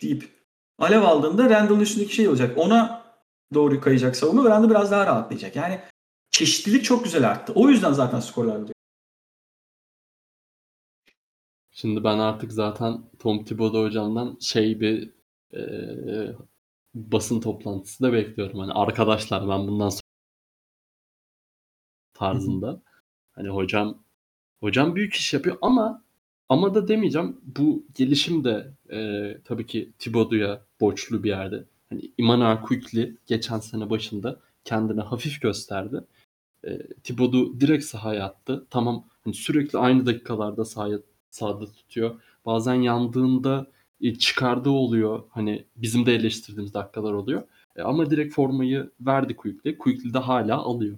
deyip 0.01 0.29
alev 0.77 1.01
aldığında 1.01 1.49
Randall'ın 1.49 1.79
üstündeki 1.79 2.15
şey 2.15 2.27
olacak. 2.27 2.57
Ona 2.57 3.05
doğru 3.53 3.81
kayacak 3.81 4.15
savunma 4.15 4.45
ve 4.45 4.49
Randall 4.49 4.69
biraz 4.69 4.91
daha 4.91 5.05
rahatlayacak. 5.05 5.55
Yani 5.55 5.79
çeşitlilik 6.37 6.83
çok 6.83 7.03
güzel 7.03 7.29
arttı. 7.29 7.53
O 7.55 7.69
yüzden 7.69 7.93
zaten 7.93 8.19
skorlar 8.19 8.57
diyor. 8.57 8.69
Şimdi 11.71 12.03
ben 12.03 12.19
artık 12.19 12.51
zaten 12.53 13.01
Tom 13.19 13.43
Thibodeau 13.45 13.85
hocamdan 13.85 14.37
şey 14.41 14.79
bir 14.79 15.09
eee, 15.53 16.35
basın 16.95 17.41
toplantısı 17.41 18.03
da 18.03 18.13
bekliyorum. 18.13 18.59
Hani 18.59 18.71
arkadaşlar 18.73 19.49
ben 19.49 19.67
bundan 19.67 19.89
sonra 19.89 20.01
tarzında. 22.13 22.81
Hani 23.31 23.49
hocam 23.49 24.03
hocam 24.61 24.95
büyük 24.95 25.13
iş 25.15 25.33
yapıyor 25.33 25.57
ama 25.61 26.03
ama 26.49 26.75
da 26.75 26.87
demeyeceğim. 26.87 27.41
Bu 27.43 27.85
gelişim 27.95 28.43
de 28.43 28.73
e, 28.91 29.37
tabii 29.45 29.67
ki 29.67 29.93
Thibodeau'ya 29.99 30.65
borçlu 30.81 31.23
bir 31.23 31.29
yerde. 31.29 31.65
Hani 31.89 32.11
Immanuel 32.17 32.61
Quickly 32.61 33.17
geçen 33.27 33.59
sene 33.59 33.89
başında 33.89 34.39
kendini 34.65 35.01
hafif 35.01 35.41
gösterdi. 35.41 36.01
E, 36.65 36.93
Thibodeau 37.03 37.59
direkt 37.59 37.85
sahaya 37.85 38.25
attı. 38.25 38.65
Tamam 38.69 39.05
hani 39.23 39.33
sürekli 39.33 39.79
aynı 39.79 40.05
dakikalarda 40.05 40.65
sahaya, 40.65 40.99
sahada 41.29 41.65
tutuyor. 41.65 42.21
Bazen 42.45 42.75
yandığında 42.75 43.67
e, 44.01 44.15
çıkardığı 44.15 44.69
oluyor. 44.69 45.23
Hani 45.29 45.65
bizim 45.75 46.05
de 46.05 46.15
eleştirdiğimiz 46.15 46.73
dakikalar 46.73 47.13
oluyor. 47.13 47.43
E, 47.75 47.81
ama 47.81 48.09
direkt 48.09 48.35
formayı 48.35 48.91
verdi 49.01 49.35
Quickly. 49.35 49.77
Quickly 49.77 50.13
de 50.13 50.19
hala 50.19 50.57
alıyor. 50.57 50.97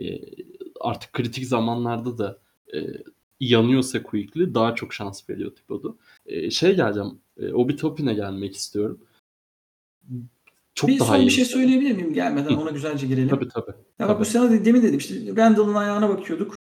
E, 0.00 0.20
artık 0.80 1.12
kritik 1.12 1.46
zamanlarda 1.46 2.18
da 2.18 2.38
e, 2.74 2.78
yanıyorsa 3.40 4.02
Quickly 4.02 4.54
daha 4.54 4.74
çok 4.74 4.94
şans 4.94 5.30
veriyor 5.30 5.50
Thibodeau. 5.54 5.96
E, 6.26 6.50
şey 6.50 6.76
geleceğim. 6.76 7.20
E, 7.36 7.52
Obi 7.52 7.76
Topin'e 7.76 8.14
gelmek 8.14 8.56
istiyorum. 8.56 9.00
Çok 10.78 10.90
bir 10.90 10.98
daha 10.98 11.08
son 11.08 11.20
iyi 11.20 11.26
bir 11.26 11.30
şey 11.30 11.44
söyleyebilir 11.44 11.92
miyim 11.92 12.14
gelmeden 12.14 12.54
ona 12.54 12.70
güzelce 12.70 13.06
girelim. 13.06 13.28
Tabii 13.28 13.48
tabii. 13.48 13.70
Ya 13.98 14.08
bak 14.08 14.20
bu 14.20 14.24
sene 14.24 14.50
de- 14.50 14.64
demin 14.64 14.82
dedim 14.82 14.98
işte 14.98 15.14
Randall'ın 15.36 15.74
ayağına 15.74 16.08
bakıyorduk. 16.08 16.56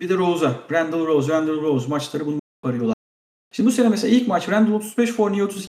Bir 0.00 0.08
de 0.08 0.14
Rose'a. 0.14 0.60
Randall 0.70 1.06
Rose, 1.06 1.32
Randall 1.32 1.62
Rose 1.62 1.88
maçları 1.88 2.26
bunu 2.26 2.40
arıyorlar. 2.62 2.94
Şimdi 3.52 3.66
bu 3.68 3.72
sene 3.72 3.88
mesela 3.88 4.14
ilk 4.14 4.28
maç 4.28 4.48
Randall 4.48 4.72
35, 4.72 5.10
Fournier 5.12 5.42
32 5.42 5.68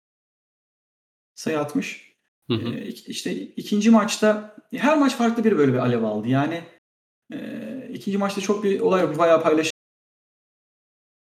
sayı 1.35 1.59
atmış. 1.59 2.13
Hı 2.47 2.53
hı. 2.53 2.73
Ee, 2.73 2.87
işte 2.87 3.33
ikinci 3.33 3.89
maçta 3.91 4.55
her 4.75 4.97
maç 4.97 5.15
farklı 5.15 5.43
bir 5.43 5.57
böyle 5.57 5.73
bir 5.73 5.77
alev 5.77 6.03
aldı. 6.03 6.27
Yani 6.27 6.63
e, 7.33 7.89
ikinci 7.93 8.17
maçta 8.17 8.41
çok 8.41 8.63
bir 8.63 8.79
olay 8.79 9.01
yok. 9.01 9.17
Bayağı 9.17 9.43
paylaş. 9.43 9.71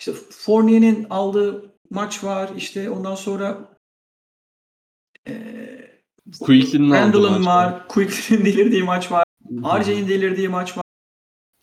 İşte 0.00 0.12
Fournier'in 0.30 1.06
aldığı 1.10 1.74
maç 1.90 2.24
var. 2.24 2.50
İşte 2.56 2.90
ondan 2.90 3.14
sonra 3.14 3.69
Quickly'nin 6.40 6.90
aldığı 6.90 7.00
Randall'ın 7.00 7.46
var. 7.46 7.88
Quickly'nin 7.88 8.44
delirdiği 8.44 8.82
maç 8.82 9.12
var. 9.12 9.24
RJ'in 9.50 10.08
delirdiği 10.08 10.48
maç 10.48 10.76
var. 10.76 10.82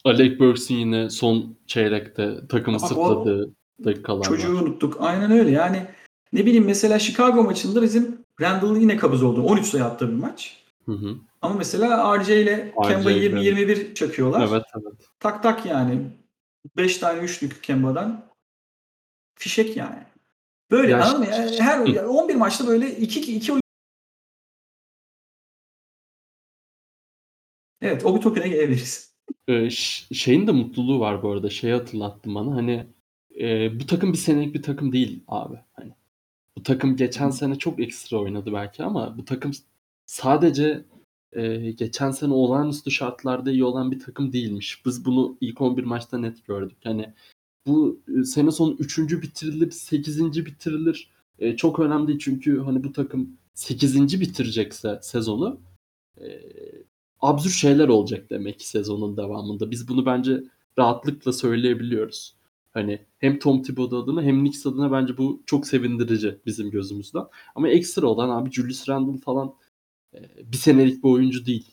Alec 0.06 0.40
Burks'ün 0.40 0.76
yine 0.76 1.10
son 1.10 1.58
çeyrekte 1.68 2.48
takımı 2.50 2.82
Bak 2.82 2.88
sırtladığı 2.88 3.54
dakikalar 3.86 4.24
Çocuğu 4.24 4.56
var. 4.56 4.62
unuttuk. 4.62 4.98
Aynen 5.00 5.32
öyle. 5.32 5.52
Yani 5.52 5.86
ne 6.34 6.46
bileyim 6.46 6.66
mesela 6.66 7.00
Chicago 7.00 7.44
maçında 7.44 7.82
bizim 7.82 8.26
Randall 8.42 8.78
yine 8.78 8.98
kabız 8.98 9.24
oldu. 9.24 9.42
13 9.42 9.66
sayı 9.66 9.84
attığı 9.84 10.10
bir 10.10 10.16
maç. 10.16 10.64
Hı 10.86 10.92
hı. 10.92 11.16
Ama 11.42 11.56
mesela 11.56 12.20
RJ 12.20 12.30
ile 12.30 12.74
RJ 12.84 12.88
Kemba 12.88 13.12
ile. 13.12 13.52
20-21 13.52 13.94
çakıyorlar. 13.94 14.48
Evet 14.50 14.64
evet. 14.76 14.94
Tak 15.20 15.44
tak 15.44 15.66
yani. 15.66 16.02
5 16.78 16.98
tane 16.98 17.20
üçlük 17.20 17.64
Kemba'dan. 17.64 18.26
Fişek 19.36 19.78
yani. 19.78 20.04
Böyle 20.72 20.92
Ya 20.92 21.04
anladın 21.04 21.20
mı? 21.20 21.26
Yani 21.32 21.62
her 21.62 21.86
yani 21.86 22.08
11 22.08 22.36
maçta 22.36 22.68
böyle 22.68 22.98
2 22.98 23.36
2 23.36 23.54
Evet, 27.82 28.06
o 28.06 28.16
bir 28.16 28.22
topine 28.22 28.48
gelebiliriz. 28.48 29.13
Ee, 29.48 29.70
şeyin 30.12 30.48
de 30.48 30.52
mutluluğu 30.52 31.00
var 31.00 31.24
bu 31.24 31.32
arada. 31.32 31.50
Şeyi 31.50 31.74
hatırlattım 31.74 32.36
bana. 32.36 32.56
Hani 32.56 32.88
e, 33.40 33.80
bu 33.80 33.86
takım 33.86 34.13
bir 34.13 34.18
senelik 34.18 34.56
bir 34.56 34.62
takım 34.62 34.92
değil 34.92 35.24
abi. 35.28 35.56
Hani 35.74 35.94
bu 36.58 36.63
takım 36.63 36.96
geçen 36.96 37.30
sene 37.30 37.56
çok 37.56 37.80
ekstra 37.80 38.18
oynadı 38.18 38.54
belki 38.54 38.84
ama 38.84 39.18
bu 39.18 39.26
takım 39.26 39.52
sadece 40.06 40.86
e, 41.34 41.72
geçen 41.72 42.12
sene 42.12 42.34
olağanüstü 42.34 42.92
şartlarda 42.92 43.52
iyi 43.52 43.63
olan 43.63 43.92
bir 43.92 44.00
takım 44.00 44.34
değilmiş. 44.34 44.86
Biz 44.86 45.06
bunu 45.06 45.38
ilk 45.42 45.62
11 45.62 45.84
maçta 45.84 46.18
net 46.18 46.46
gördük. 46.46 46.78
Hani 46.84 47.13
bu 47.68 48.00
e, 48.20 48.24
sene 48.24 48.52
sonu 48.52 48.76
3. 48.80 49.00
bitirilir, 49.00 49.72
8. 49.72 50.46
bitirilir. 50.46 51.12
E, 51.40 51.56
çok 51.56 51.80
önemli 51.80 52.20
çünkü 52.20 52.60
hani 52.60 52.84
bu 52.84 52.92
takım 52.92 53.38
8. 53.54 54.22
bitirecekse 54.22 55.00
sezonu 55.02 55.60
e, 56.22 56.42
absürt 57.20 57.54
şeyler 57.54 57.88
olacak 57.88 58.30
demek 58.30 58.60
ki 58.60 58.70
sezonun 58.70 59.18
devamında. 59.18 59.72
Biz 59.72 59.88
bunu 59.88 60.06
bence 60.06 60.44
rahatlıkla 60.78 61.34
söyleyebiliyoruz. 61.34 62.36
Hani 62.72 63.06
hem 63.20 63.40
Tom 63.40 63.64
Thibodeau 63.64 64.04
adına 64.04 64.24
hem 64.24 64.40
Knicks 64.40 64.66
adına 64.66 64.92
bence 64.92 65.18
bu 65.18 65.44
çok 65.46 65.68
sevindirici 65.68 66.38
bizim 66.46 66.72
gözümüzden. 66.72 67.24
Ama 67.56 67.70
ekstra 67.70 68.08
olan 68.08 68.30
abi 68.30 68.52
Julius 68.52 68.90
Randle 68.90 69.20
falan 69.20 69.54
e, 70.14 70.20
bir 70.52 70.58
senelik 70.58 71.04
bir 71.04 71.10
oyuncu 71.10 71.46
değil. 71.46 71.72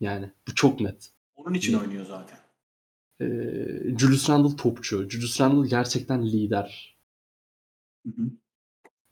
Yani 0.00 0.30
bu 0.48 0.54
çok 0.54 0.80
net. 0.80 1.10
Onun 1.36 1.54
için 1.54 1.74
oynuyor 1.74 2.06
zaten. 2.06 2.38
E, 3.20 3.26
Julius 3.98 4.30
Randle 4.30 4.56
topçu. 4.56 5.10
Julius 5.10 5.40
Randle 5.40 5.68
gerçekten 5.68 6.26
lider. 6.26 6.96
Hı 8.06 8.10
hı. 8.22 8.30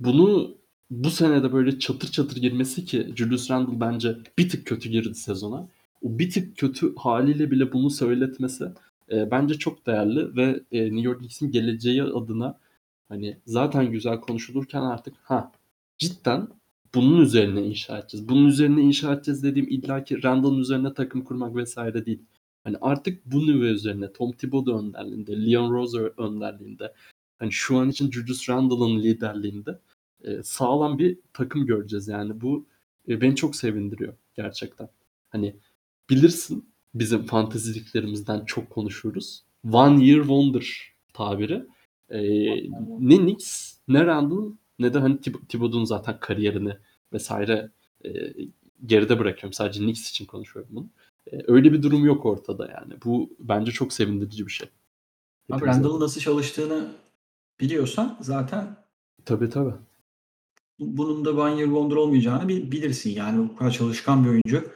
Bunu 0.01 0.59
bu 0.93 1.11
senede 1.11 1.53
böyle 1.53 1.79
çatır 1.79 2.09
çatır 2.11 2.37
girmesi 2.37 2.85
ki 2.85 3.13
Julius 3.17 3.51
Randle 3.51 3.81
bence 3.81 4.17
bir 4.39 4.49
tık 4.49 4.67
kötü 4.67 4.89
girdi 4.89 5.15
sezona. 5.15 5.69
O 6.03 6.19
bir 6.19 6.31
tık 6.31 6.57
kötü 6.57 6.95
haliyle 6.97 7.51
bile 7.51 7.73
bunu 7.73 7.91
söyletmesi 7.91 8.65
e, 9.13 9.31
bence 9.31 9.55
çok 9.55 9.87
değerli 9.87 10.37
ve 10.37 10.61
e, 10.73 10.85
New 10.85 11.01
York 11.01 11.19
Knicks'in 11.19 11.51
geleceği 11.51 12.03
adına 12.03 12.59
hani 13.09 13.39
zaten 13.47 13.91
güzel 13.91 14.21
konuşulurken 14.21 14.83
artık 14.83 15.15
ha 15.23 15.53
cidden 15.99 16.49
bunun 16.95 17.21
üzerine 17.21 17.63
inşa 17.67 17.99
edeceğiz. 17.99 18.29
Bunun 18.29 18.47
üzerine 18.47 18.83
inşa 18.83 19.13
edeceğiz 19.13 19.43
dediğim 19.43 19.69
illaki 19.69 20.23
Randall'ın 20.23 20.59
üzerine 20.59 20.95
takım 20.95 21.25
kurmak 21.25 21.57
vesaire 21.57 22.07
değil. 22.07 22.23
Hani 22.65 22.77
artık 22.81 23.27
bu 23.27 23.47
nüve 23.47 23.67
üzerine 23.67 24.13
Tom 24.13 24.33
Thibodeau 24.33 24.79
önderliğinde, 24.79 25.47
Leon 25.47 25.73
Rose 25.73 25.99
önderliğinde 25.99 26.93
hani 27.39 27.53
şu 27.53 27.79
an 27.79 27.91
için 27.91 28.11
Julius 28.11 28.49
Randle'ın 28.49 29.03
liderliğinde 29.03 29.79
e, 30.25 30.43
sağlam 30.43 30.99
bir 30.99 31.19
takım 31.33 31.67
göreceğiz 31.67 32.09
yani 32.09 32.41
bu 32.41 32.67
e, 33.09 33.21
beni 33.21 33.37
çok 33.37 33.57
sevindiriyor 33.57 34.15
gerçekten. 34.35 34.89
Hani 35.29 35.57
bilirsin 36.11 36.73
bizim 36.95 37.27
fanteziliklerimizden 37.27 38.45
çok 38.45 38.71
konuşuruz. 38.71 39.45
One 39.73 40.05
Year 40.05 40.21
Wonder 40.21 40.93
tabiri. 41.13 41.67
E, 42.09 42.23
ne 43.01 43.17
Knicks 43.17 43.75
ne 43.89 44.07
Randle 44.07 44.55
ne 44.79 44.95
de 44.95 44.99
hani 44.99 45.15
Thib- 45.15 45.47
Thibodeau'nun 45.49 45.85
zaten 45.85 46.21
kariyerini 46.21 46.77
vesaire 47.13 47.71
e, 48.05 48.11
geride 48.87 49.19
bırakıyorum. 49.19 49.53
Sadece 49.53 49.81
Knicks 49.81 50.11
için 50.11 50.27
konuşuyorum 50.27 50.71
bunu. 50.75 50.87
E, 51.33 51.39
öyle 51.47 51.73
bir 51.73 51.83
durum 51.83 52.05
yok 52.05 52.27
ortada 52.27 52.67
yani. 52.67 52.95
Bu 53.05 53.31
bence 53.39 53.73
çok 53.73 53.93
sevindirici 53.93 54.47
bir 54.47 54.53
şey. 54.53 54.69
Abi. 55.51 55.67
Randall'ın 55.67 56.01
nasıl 56.01 56.21
çalıştığını 56.21 56.93
biliyorsan 57.61 58.19
zaten 58.21 58.77
Tabii 59.25 59.51
tabii. 59.51 59.75
Bunun 60.97 61.25
da 61.25 61.37
one 61.37 61.55
year 61.55 61.65
wonder 61.65 61.97
olmayacağını 61.97 62.49
bil- 62.49 62.73
bilirsin. 62.73 63.11
Yani 63.11 63.49
bu 63.49 63.57
kadar 63.57 63.71
çalışkan 63.71 64.25
bir 64.25 64.31
oyuncu. 64.31 64.73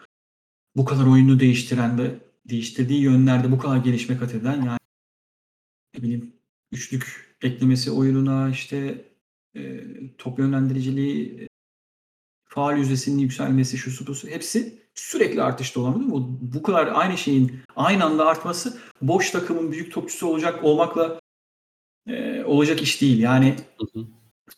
Bu 0.77 0.85
kadar 0.85 1.07
oyunu 1.07 1.41
değiştiren 1.41 1.99
ve 1.99 2.21
değiştirdiği 2.49 3.01
yönlerde 3.01 3.53
bu 3.53 3.59
kadar 3.59 3.77
gelişme 3.77 4.19
kat 4.19 4.35
eden 4.35 4.63
yani 4.63 4.79
ne 5.95 6.03
bileyim 6.03 6.33
üçlük 6.73 7.37
eklemesi 7.43 7.91
oyununa 7.91 8.51
işte 8.51 9.05
e, 9.57 9.85
top 10.19 10.39
yönlendiriciliği 10.39 11.41
e, 11.41 11.49
faal 12.45 12.79
yüzdesinin 12.79 13.19
yükselmesi 13.19 13.79
şu 13.79 13.91
su 13.91 14.29
hepsi 14.29 14.83
sürekli 14.95 15.43
artışta 15.43 15.81
olan 15.81 15.95
değil 15.95 16.07
mi? 16.07 16.13
Bu, 16.13 16.39
bu 16.41 16.63
kadar 16.63 16.87
aynı 16.95 17.19
şeyin 17.19 17.61
aynı 17.77 18.05
anda 18.05 18.27
artması 18.27 18.79
boş 19.03 19.31
takımın 19.31 19.73
büyük 19.73 19.93
topçusu 19.93 20.27
olacak 20.27 20.65
olmakla 20.65 21.21
e, 22.07 22.45
olacak 22.45 22.83
iş 22.83 23.01
değil. 23.01 23.19
Yani 23.19 23.57
Hı 23.79 24.01
hı. 24.01 24.07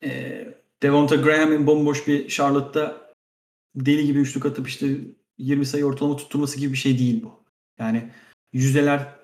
e, 0.06 0.57
Devonta 0.82 1.16
Graham'in 1.16 1.66
bomboş 1.66 2.06
bir 2.06 2.28
Charlotte'da 2.28 3.12
deli 3.74 4.06
gibi 4.06 4.18
üçlük 4.18 4.46
atıp 4.46 4.68
işte 4.68 4.86
20 5.38 5.66
sayı 5.66 5.84
ortalama 5.84 6.16
tutturması 6.16 6.58
gibi 6.58 6.72
bir 6.72 6.78
şey 6.78 6.98
değil 6.98 7.22
bu. 7.22 7.44
Yani 7.78 8.12
yüzdeler, 8.52 9.14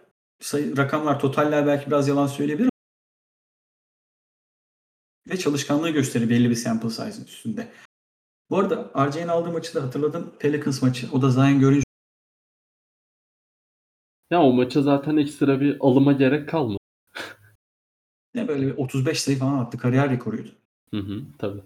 sayı, 0.41 0.76
rakamlar, 0.76 1.20
totaller 1.20 1.66
belki 1.66 1.87
biraz 1.87 2.09
yalan 2.09 2.26
söyleyebilir 2.26 2.70
ve 5.31 5.37
çalışkanlığı 5.37 5.91
gösterir 5.91 6.31
belli 6.31 6.51
bir 6.51 6.55
sample 6.55 6.91
size'ın 6.91 7.24
üstünde. 7.24 7.72
Bu 8.51 8.59
arada 8.59 9.11
RJ'nin 9.11 9.28
aldığı 9.28 9.53
maçı 9.53 9.74
da 9.74 9.83
hatırladım. 9.83 10.35
Pelicans 10.39 10.83
maçı. 10.83 11.09
O 11.12 11.22
da 11.22 11.31
Zion 11.31 11.61
görünce 11.61 11.85
Ya 14.31 14.43
o 14.43 14.53
maça 14.53 14.83
zaten 14.83 15.16
ekstra 15.16 15.61
bir 15.61 15.76
alıma 15.81 16.12
gerek 16.12 16.49
kalmadı. 16.49 16.78
ne 18.35 18.49
böyle 18.49 18.66
bir 18.66 18.76
35 18.76 19.22
sayı 19.22 19.39
falan 19.39 19.59
attı. 19.59 19.78
Kariyer 19.78 20.11
rekoruydu. 20.11 20.64
Hı 20.95 20.99
hı, 21.01 21.22
tabii. 21.38 21.62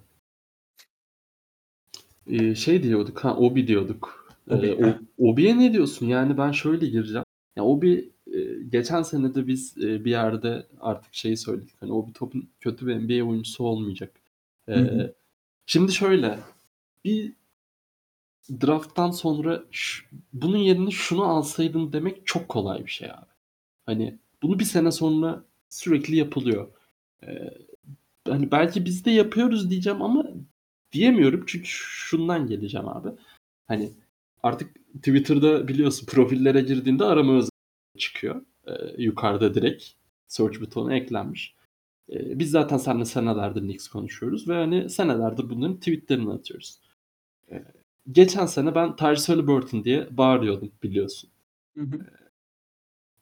Ee, 2.26 2.54
şey 2.54 2.82
diyorduk 2.82 3.24
ha 3.24 3.36
Obi 3.36 3.66
diyorduk. 3.66 4.34
Obi, 4.48 4.66
Ee, 4.68 4.76
heh. 4.80 4.94
o, 5.18 5.28
Obi'ye 5.30 5.58
ne 5.58 5.72
diyorsun? 5.72 6.06
Yani 6.06 6.38
ben 6.38 6.52
şöyle 6.52 6.86
gireceğim. 6.86 7.24
Ya 7.56 7.64
Obi 7.64 8.10
e, 8.26 8.38
geçen 8.68 9.02
sene 9.02 9.34
de 9.34 9.46
biz 9.46 9.78
e, 9.78 10.04
bir 10.04 10.10
yerde 10.10 10.66
artık 10.80 11.14
şeyi 11.14 11.36
söyledik. 11.36 11.74
Hani 11.80 11.92
Obi 11.92 12.12
topun 12.12 12.48
kötü 12.60 12.86
bir 12.86 12.94
NBA 12.94 13.24
oyuncusu 13.24 13.64
olmayacak. 13.64 14.12
Ee, 14.68 14.74
Hı. 14.74 15.14
Şimdi 15.66 15.92
şöyle 15.92 16.38
bir 17.04 17.32
draft'tan 18.60 19.10
sonra 19.10 19.64
ş- 19.70 20.04
bunun 20.32 20.56
yerine 20.56 20.90
şunu 20.90 21.24
alsaydın 21.24 21.92
demek 21.92 22.26
çok 22.26 22.48
kolay 22.48 22.84
bir 22.86 22.90
şey 22.90 23.10
abi. 23.10 23.26
Hani 23.86 24.18
bunu 24.42 24.58
bir 24.58 24.64
sene 24.64 24.92
sonra 24.92 25.44
sürekli 25.68 26.16
yapılıyor. 26.16 26.68
Ee, 27.26 27.50
hani 28.30 28.50
belki 28.50 28.84
biz 28.84 29.04
de 29.04 29.10
yapıyoruz 29.10 29.70
diyeceğim 29.70 30.02
ama 30.02 30.26
diyemiyorum 30.92 31.44
çünkü 31.46 31.66
şundan 31.68 32.46
geleceğim 32.46 32.88
abi. 32.88 33.08
Hani 33.68 33.90
artık 34.42 34.76
Twitter'da 34.96 35.68
biliyorsun 35.68 36.06
profillere 36.06 36.60
girdiğinde 36.60 37.04
arama 37.04 37.32
özelliği 37.32 37.98
çıkıyor. 37.98 38.42
Ee, 38.66 38.72
yukarıda 38.98 39.54
direkt 39.54 39.84
search 40.26 40.60
butonu 40.60 40.94
eklenmiş. 40.94 41.54
Ee, 42.12 42.38
biz 42.38 42.50
zaten 42.50 42.76
seninle 42.76 43.04
senelerdir 43.04 43.60
Knicks 43.60 43.88
konuşuyoruz 43.88 44.48
ve 44.48 44.54
hani 44.54 44.90
senelerdir 44.90 45.50
bunların 45.50 45.76
tweetlerini 45.76 46.32
atıyoruz. 46.32 46.80
Ee, 47.50 47.64
geçen 48.12 48.46
sene 48.46 48.74
ben 48.74 48.96
Tyrese 48.96 49.32
Halliburton 49.32 49.84
diye 49.84 50.16
bağırıyordum 50.16 50.72
biliyorsun. 50.82 51.30
Hı 51.74 51.84
hı. 51.84 52.06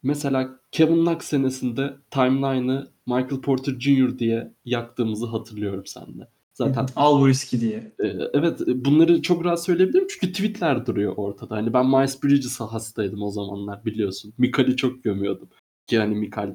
Mesela 0.03 0.61
Kevin 0.72 1.05
Knox 1.05 1.24
senesinde 1.24 1.97
timeline'ı 2.11 2.88
Michael 3.07 3.40
Porter 3.40 3.72
Jr. 3.80 4.18
diye 4.18 4.53
yaktığımızı 4.64 5.26
hatırlıyorum 5.26 5.86
seninle. 5.86 6.28
Zaten 6.55 6.86
Al 6.97 7.20
bu 7.20 7.28
riski 7.28 7.61
diye. 7.61 7.92
e, 8.01 8.07
evet 8.32 8.61
bunları 8.66 9.22
çok 9.22 9.44
rahat 9.44 9.64
söyleyebilirim 9.64 10.07
çünkü 10.11 10.32
tweetler 10.32 10.86
duruyor 10.86 11.12
ortada. 11.16 11.57
Hani 11.57 11.72
ben 11.72 11.86
Miles 11.86 12.22
Bridges 12.22 12.61
hastaydım 12.61 13.22
o 13.22 13.30
zamanlar 13.30 13.84
biliyorsun. 13.84 14.34
Mikal'i 14.38 14.76
çok 14.76 15.05
gömüyordum. 15.05 15.49
Ki 15.86 15.99
hani 15.99 16.14
Mikal 16.14 16.55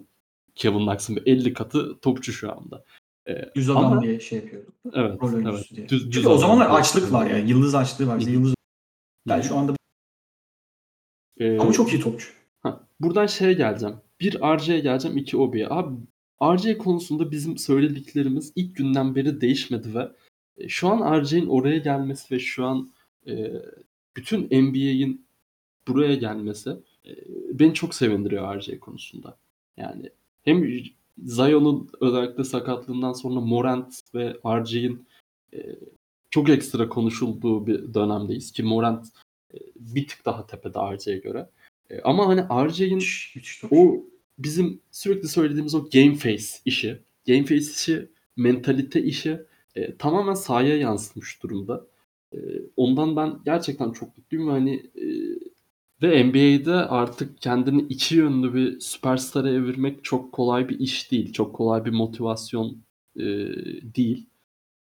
Kevin 0.56 0.80
Knox'ın 0.80 1.16
bir 1.16 1.26
50 1.26 1.54
katı 1.54 2.00
topçu 2.00 2.32
şu 2.34 2.52
anda. 2.52 2.84
E, 3.30 3.52
Yüz 3.56 3.70
adam 3.70 3.86
ama- 3.86 4.02
diye 4.02 4.20
şey 4.20 4.40
yapıyorduk. 4.40 4.74
Evet, 4.94 5.22
Rol 5.22 5.34
evet. 5.54 5.66
diye. 5.76 5.90
Düz- 5.90 6.04
Çünkü 6.04 6.18
düz 6.18 6.26
o 6.26 6.38
zamanlar 6.38 6.70
açlık 6.70 7.14
var 7.14 7.26
ya. 7.30 7.38
Yıldız 7.38 7.76
açlığı 7.76 8.08
var. 8.08 8.20
Yıldız. 8.20 8.54
Yani 9.28 9.44
şu 9.44 9.58
anda 9.58 9.74
E, 11.40 11.60
ama 11.60 11.72
çok 11.72 11.94
iyi 11.94 12.02
topçu. 12.02 12.28
Ha, 12.62 12.88
buradan 13.00 13.26
şeye 13.26 13.54
geleceğim. 13.54 13.96
Bir 14.20 14.40
RJ'ye 14.42 14.80
geleceğim, 14.80 15.18
iki 15.18 15.38
Obi'ye. 15.38 15.68
Abi 15.70 15.96
RJ 16.44 16.78
konusunda 16.78 17.32
bizim 17.32 17.58
söylediklerimiz 17.58 18.54
ilk 18.56 18.76
günden 18.76 19.16
beri 19.16 19.42
değişmedi 19.42 19.96
ve 19.96 20.12
e, 20.58 20.68
şu 20.70 20.90
an 20.90 21.22
RJ'in 21.22 21.48
oraya 21.48 21.78
gelmesi 21.78 22.36
ve 22.36 22.40
şu 22.40 22.66
an 22.66 22.92
e, 23.28 23.52
bütün 24.16 24.46
NBA'in 24.46 25.26
buraya 25.88 26.16
gelmesi 26.16 26.70
e, 27.06 27.12
beni 27.60 27.74
çok 27.74 27.96
sevindiriyor 27.96 28.60
RJ 28.60 28.80
konusunda. 28.80 29.38
Yani 29.78 30.10
hem 30.44 30.84
Zion'un 31.24 31.90
özellikle 32.02 32.44
sakatlığından 32.44 33.14
sonra 33.14 33.40
Morant 33.40 34.00
ve 34.16 34.38
RJ'in 34.46 35.06
e, 35.54 35.76
çok 36.30 36.50
ekstra 36.50 36.90
konuşulduğu 36.90 37.68
bir 37.68 37.94
dönemdeyiz 37.94 38.52
ki 38.52 38.64
Morant 38.64 39.08
e, 39.54 39.58
bir 39.76 40.08
tık 40.08 40.26
daha 40.26 40.46
tepede 40.46 40.80
RJ'ye 40.80 41.18
göre. 41.18 41.50
E, 41.92 42.02
ama 42.04 42.28
hani 42.28 42.70
RJ'in 42.70 43.04
o 43.72 44.04
bizim 44.40 44.82
sürekli 44.92 45.28
söylediğimiz 45.28 45.76
o 45.76 45.90
game 45.94 46.16
face 46.16 46.46
işi, 46.66 47.00
game 47.28 47.46
face 47.46 47.56
işi, 47.56 48.10
mentalite 48.38 49.04
işi 49.04 49.40
e, 49.76 49.98
tamamen 49.98 50.34
sahaya 50.34 50.78
yansıtmış 50.78 51.44
durumda. 51.44 51.88
E, 52.34 52.38
ondan 52.78 53.16
ben 53.16 53.40
gerçekten 53.46 53.92
çok 53.92 54.18
mutluyum 54.18 54.48
ve 54.48 54.52
hani 54.52 54.76
e, 54.76 55.06
ve 56.02 56.24
NBA'de 56.24 56.76
artık 56.76 57.42
kendini 57.42 57.82
iki 57.82 58.16
yönlü 58.16 58.54
bir 58.54 58.80
süperstara 58.80 59.50
evirmek 59.50 60.04
çok 60.04 60.32
kolay 60.32 60.70
bir 60.70 60.80
iş 60.80 61.12
değil. 61.12 61.34
Çok 61.34 61.56
kolay 61.56 61.86
bir 61.86 61.92
motivasyon 61.92 62.78
e, 63.16 63.26
değil. 63.96 64.30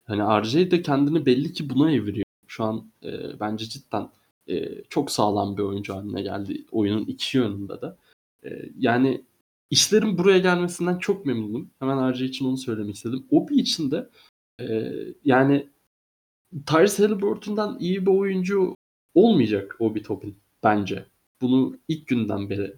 Hani 0.05 0.42
RJ 0.42 0.55
de 0.55 0.82
kendini 0.82 1.26
belli 1.26 1.53
ki 1.53 1.70
buna 1.70 1.92
eviriyor. 1.92 2.24
Şu 2.46 2.64
an 2.64 2.90
e, 3.05 3.40
bence 3.40 3.64
cidden 3.64 4.09
e, 4.49 4.84
çok 4.84 5.11
sağlam 5.11 5.57
bir 5.57 5.62
oyuncu 5.62 5.95
haline 5.95 6.22
geldi 6.22 6.64
oyunun 6.72 7.05
iki 7.05 7.38
yönünde 7.38 7.80
de. 7.80 7.97
E, 8.45 8.70
yani 8.78 9.24
işlerin 9.70 10.18
buraya 10.18 10.38
gelmesinden 10.38 10.99
çok 10.99 11.26
memnunum. 11.26 11.70
Hemen 11.78 12.12
RJ 12.12 12.22
için 12.22 12.45
onu 12.45 12.57
söylemek 12.57 12.95
istedim. 12.95 13.26
Obi 13.30 13.57
için 13.57 13.90
de 13.90 14.09
e, 14.61 14.93
yani 15.24 15.68
Tyrese 16.66 17.03
Halliburton'dan 17.03 17.78
iyi 17.80 18.07
bir 18.07 18.11
oyuncu 18.11 18.74
olmayacak 19.14 19.76
Obi 19.78 20.03
Toppin 20.03 20.36
bence. 20.62 21.07
Bunu 21.40 21.78
ilk 21.88 22.07
günden 22.07 22.51
beri 22.51 22.74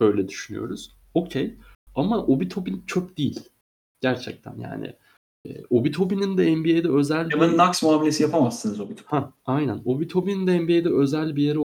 böyle 0.00 0.28
düşünüyoruz. 0.28 0.96
Okey. 1.14 1.54
Ama 1.94 2.26
Obi 2.26 2.48
Toppin 2.48 2.84
çöp 2.86 3.18
değil. 3.18 3.40
Gerçekten 4.00 4.60
yani. 4.60 4.92
E, 5.46 5.62
Obi 5.70 5.90
Toppin'in 5.90 6.38
de 6.38 6.56
NBA'de 6.56 6.88
özel 6.88 7.30
Kevin 7.30 7.52
Knox 7.52 7.82
muamelesi 7.82 8.22
yapamazsınız 8.22 8.80
o 8.80 8.88
bir 8.90 8.96
topu. 8.96 9.16
Ha, 9.16 9.32
aynen. 9.46 9.82
Obi 9.84 10.08
Toppin'in 10.08 10.46
de 10.46 10.60
NBA'de 10.60 10.88
özel 10.88 11.36
bir 11.36 11.42
yeri 11.42 11.58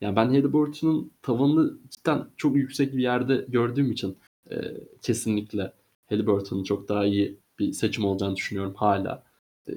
yani 0.00 0.16
ben 0.16 0.26
Halliburton'un 0.26 1.12
tavanını 1.22 1.78
cidden 1.90 2.26
çok 2.36 2.56
yüksek 2.56 2.92
bir 2.96 3.02
yerde 3.02 3.46
gördüğüm 3.48 3.92
için 3.92 4.16
e, 4.50 4.56
kesinlikle 5.02 5.72
Halliburton'un 6.08 6.64
çok 6.64 6.88
daha 6.88 7.04
iyi 7.04 7.38
bir 7.58 7.72
seçim 7.72 8.04
olacağını 8.04 8.36
düşünüyorum 8.36 8.74
hala. 8.74 9.24
E, 9.68 9.72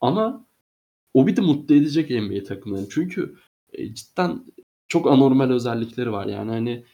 ama 0.00 0.46
Obi 1.14 1.36
de 1.36 1.40
mutlu 1.40 1.74
edecek 1.74 2.10
NBA 2.10 2.44
takımlarını. 2.44 2.88
Çünkü 2.90 3.36
e, 3.72 3.94
cidden 3.94 4.44
çok 4.88 5.06
anormal 5.06 5.50
özellikleri 5.50 6.12
var. 6.12 6.26
Yani 6.26 6.50
hani 6.50 6.84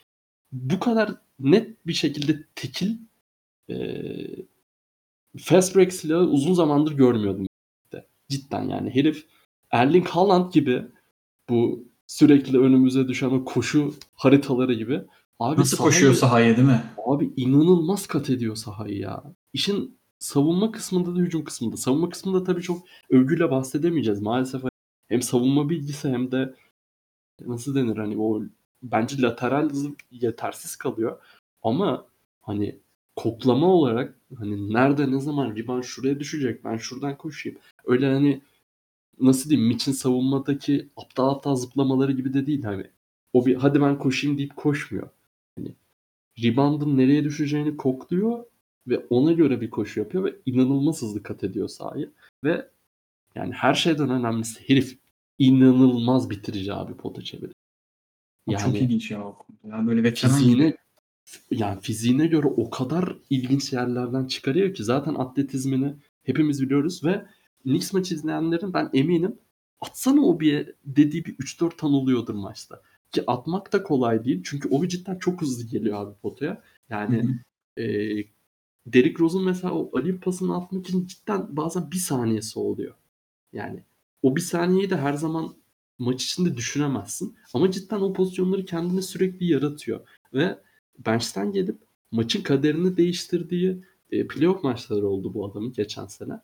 bu 0.53 0.81
kadar 0.81 1.15
net 1.41 1.87
bir 1.87 1.93
şekilde 1.93 2.45
tekil 2.55 2.97
e, 3.71 3.77
fast 5.39 5.77
break 5.77 5.93
silahı 5.93 6.25
uzun 6.25 6.55
zamandır 6.55 6.93
görmüyordum. 6.93 7.47
Cidden 8.29 8.63
yani 8.69 8.91
herif 8.95 9.27
Erling 9.71 10.07
Haaland 10.09 10.53
gibi 10.53 10.83
bu 11.49 11.85
sürekli 12.07 12.59
önümüze 12.59 13.09
düşen 13.09 13.31
o 13.31 13.45
koşu 13.45 13.95
haritaları 14.15 14.75
gibi 14.75 15.03
abi 15.39 15.61
Nasıl 15.61 15.77
sahayı- 15.77 15.93
koşuyor 15.93 16.15
sahaya 16.15 16.57
değil 16.57 16.69
mi? 16.69 16.83
Abi 17.07 17.33
inanılmaz 17.37 18.07
kat 18.07 18.31
ediyor 18.31 18.57
sahayı 18.57 18.99
ya. 18.99 19.25
İşin 19.53 19.99
savunma 20.19 20.71
kısmında 20.73 21.17
da 21.17 21.21
hücum 21.21 21.45
kısmında. 21.45 21.77
Savunma 21.77 22.09
kısmında 22.09 22.45
tabii 22.45 22.63
çok 22.63 22.79
övgüyle 23.11 23.51
bahsedemeyeceğiz. 23.51 24.21
Maalesef 24.23 24.63
hem 25.09 25.23
savunma 25.23 25.69
bilgisi 25.69 26.09
hem 26.09 26.33
de 26.33 26.55
nasıl 27.47 27.75
denir 27.75 27.97
hani 27.97 28.17
o 28.19 28.43
bence 28.83 29.23
lateral 29.23 29.71
hızı 29.71 29.91
yetersiz 30.11 30.77
kalıyor. 30.77 31.19
Ama 31.63 32.07
hani 32.43 32.79
koklama 33.19 33.67
olarak 33.67 34.15
hani 34.39 34.73
nerede 34.73 35.11
ne 35.11 35.21
zaman 35.21 35.57
riban 35.57 35.81
şuraya 35.81 36.21
düşecek 36.21 36.65
ben 36.65 36.77
şuradan 36.77 37.17
koşayım. 37.17 37.59
Öyle 37.87 38.13
hani 38.13 38.41
nasıl 39.21 39.51
diyeyim 39.51 39.69
Mitch'in 39.69 39.93
savunmadaki 39.93 40.89
aptal 40.97 41.29
aptal 41.29 41.57
zıplamaları 41.57 42.13
gibi 42.13 42.35
de 42.35 42.47
değil 42.47 42.63
hani. 42.63 42.87
O 43.33 43.47
bir 43.47 43.55
hadi 43.55 43.81
ben 43.81 43.99
koşayım 43.99 44.39
deyip 44.39 44.57
koşmuyor. 44.57 45.09
Hani 45.57 45.75
rebound'ın 46.43 46.99
nereye 46.99 47.25
düşeceğini 47.25 47.77
kokluyor 47.77 48.45
ve 48.87 49.07
ona 49.11 49.33
göre 49.33 49.61
bir 49.61 49.71
koşu 49.71 50.01
yapıyor 50.01 50.25
ve 50.25 50.35
inanılmaz 50.47 51.03
hızlı 51.03 51.23
kat 51.23 51.45
ediyor 51.45 51.69
sahayı. 51.69 52.11
Ve 52.45 52.69
yani 53.35 53.53
her 53.53 53.75
şeyden 53.75 54.11
önemlisi 54.11 54.69
herif 54.69 54.99
inanılmaz 55.39 56.31
bitirici 56.31 56.75
abi 56.75 56.95
pota 56.95 57.23
çeviri. 57.23 57.53
O 58.47 58.53
çok 58.53 58.61
Yani 58.61 58.79
ilginç 58.79 59.11
ya. 59.11 59.33
Yani 59.65 59.89
böyle 59.89 60.03
veteran 60.03 60.43
gibi. 60.43 60.77
Yani 61.51 61.81
fiziğine 61.81 62.27
göre 62.27 62.47
o 62.47 62.71
kadar 62.71 63.17
ilginç 63.31 63.73
yerlerden 63.73 64.27
çıkarıyor 64.27 64.75
ki 64.75 64.85
zaten 64.85 65.15
atletizmini 65.15 65.95
hepimiz 66.23 66.63
biliyoruz 66.63 67.05
ve 67.05 67.27
Knicks 67.63 67.93
maçı 67.93 68.15
izleyenlerin 68.15 68.75
ben 68.75 68.91
eminim 68.95 69.39
atsana 69.81 70.21
Obi'ye 70.21 70.75
dediği 70.85 71.25
bir 71.25 71.37
3-4 71.37 71.77
tan 71.77 71.93
oluyordur 71.93 72.35
maçta. 72.35 72.83
Ki 73.13 73.25
atmak 73.27 73.73
da 73.73 73.83
kolay 73.83 74.25
değil 74.25 74.41
çünkü 74.45 74.69
Obi 74.69 74.89
cidden 74.89 75.19
çok 75.19 75.43
hızlı 75.43 75.65
geliyor 75.65 75.97
abi 76.01 76.15
potaya. 76.23 76.63
Yani 76.91 77.23
Hı 77.77 77.83
hı. 77.83 77.83
e, 77.83 78.25
Derrick 78.87 79.19
Rose'un 79.19 79.45
mesela 79.45 79.75
o 79.75 79.99
alim 79.99 80.21
pasını 80.21 80.57
atmak 80.57 80.89
için 80.89 81.07
cidden 81.07 81.57
bazen 81.57 81.91
bir 81.91 81.97
saniyesi 81.97 82.59
oluyor. 82.59 82.95
Yani 83.53 83.85
o 84.23 84.37
bir 84.37 84.41
saniyeyi 84.41 84.91
de 84.91 84.97
her 84.97 85.13
zaman 85.13 85.55
maç 85.99 86.25
içinde 86.25 86.57
düşünemezsin. 86.57 87.37
Ama 87.55 87.71
cidden 87.71 88.01
o 88.01 88.13
pozisyonları 88.13 88.65
kendine 88.65 89.03
sürekli 89.03 89.47
yaratıyor. 89.47 90.01
Ve 90.35 90.59
bench'ten 91.07 91.53
gelip 91.53 91.83
maçın 92.11 92.43
kaderini 92.43 92.97
değiştirdiği 92.97 93.85
e, 94.11 94.27
playoff 94.29 94.65
maçları 94.65 95.09
oldu 95.09 95.35
bu 95.35 95.47
adamın 95.47 95.73
geçen 95.73 96.07
sene. 96.07 96.41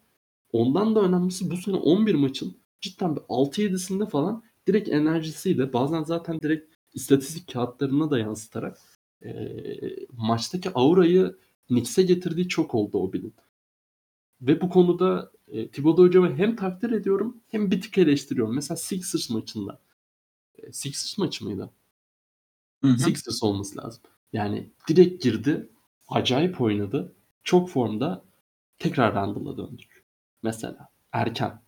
Ondan 0.52 0.94
da 0.94 1.02
önemlisi 1.02 1.50
bu 1.50 1.56
sene 1.56 1.76
11 1.76 2.14
maçın 2.14 2.56
cidden 2.80 3.16
bir 3.16 3.20
6-7'sinde 3.28 4.08
falan 4.08 4.42
direkt 4.66 4.88
enerjisiyle 4.88 5.72
bazen 5.72 6.04
zaten 6.04 6.40
direkt 6.40 6.74
istatistik 6.94 7.52
kağıtlarına 7.52 8.10
da 8.10 8.18
yansıtarak 8.18 8.78
e, 9.24 9.30
maçtaki 10.12 10.70
aurayı 10.74 11.36
Knicks'e 11.68 12.02
getirdiği 12.02 12.48
çok 12.48 12.74
oldu 12.74 12.98
Obi'nin. 12.98 13.34
Ve 14.40 14.60
bu 14.60 14.68
konuda 14.68 15.32
e, 15.48 15.68
Thibodeau 15.68 16.06
hocamı 16.06 16.36
hem 16.36 16.56
takdir 16.56 16.90
ediyorum 16.90 17.40
hem 17.48 17.70
bir 17.70 17.80
tık 17.80 17.98
eleştiriyorum. 17.98 18.54
Mesela 18.54 18.76
Sixers 18.76 19.30
maçında. 19.30 19.80
E, 20.58 20.72
Sixers 20.72 21.18
maçı 21.18 21.44
mıydı? 21.44 21.70
Hı 22.82 22.88
hı. 22.88 22.98
Sixers 22.98 23.42
olması 23.42 23.78
lazım. 23.78 24.02
Yani 24.34 24.70
direkt 24.88 25.22
girdi. 25.22 25.68
Acayip 26.08 26.60
oynadı. 26.60 27.14
Çok 27.44 27.70
formda. 27.70 28.24
Tekrar 28.78 29.14
Randall'a 29.14 29.56
döndük. 29.56 30.04
Mesela. 30.42 30.88
Erken. 31.12 31.62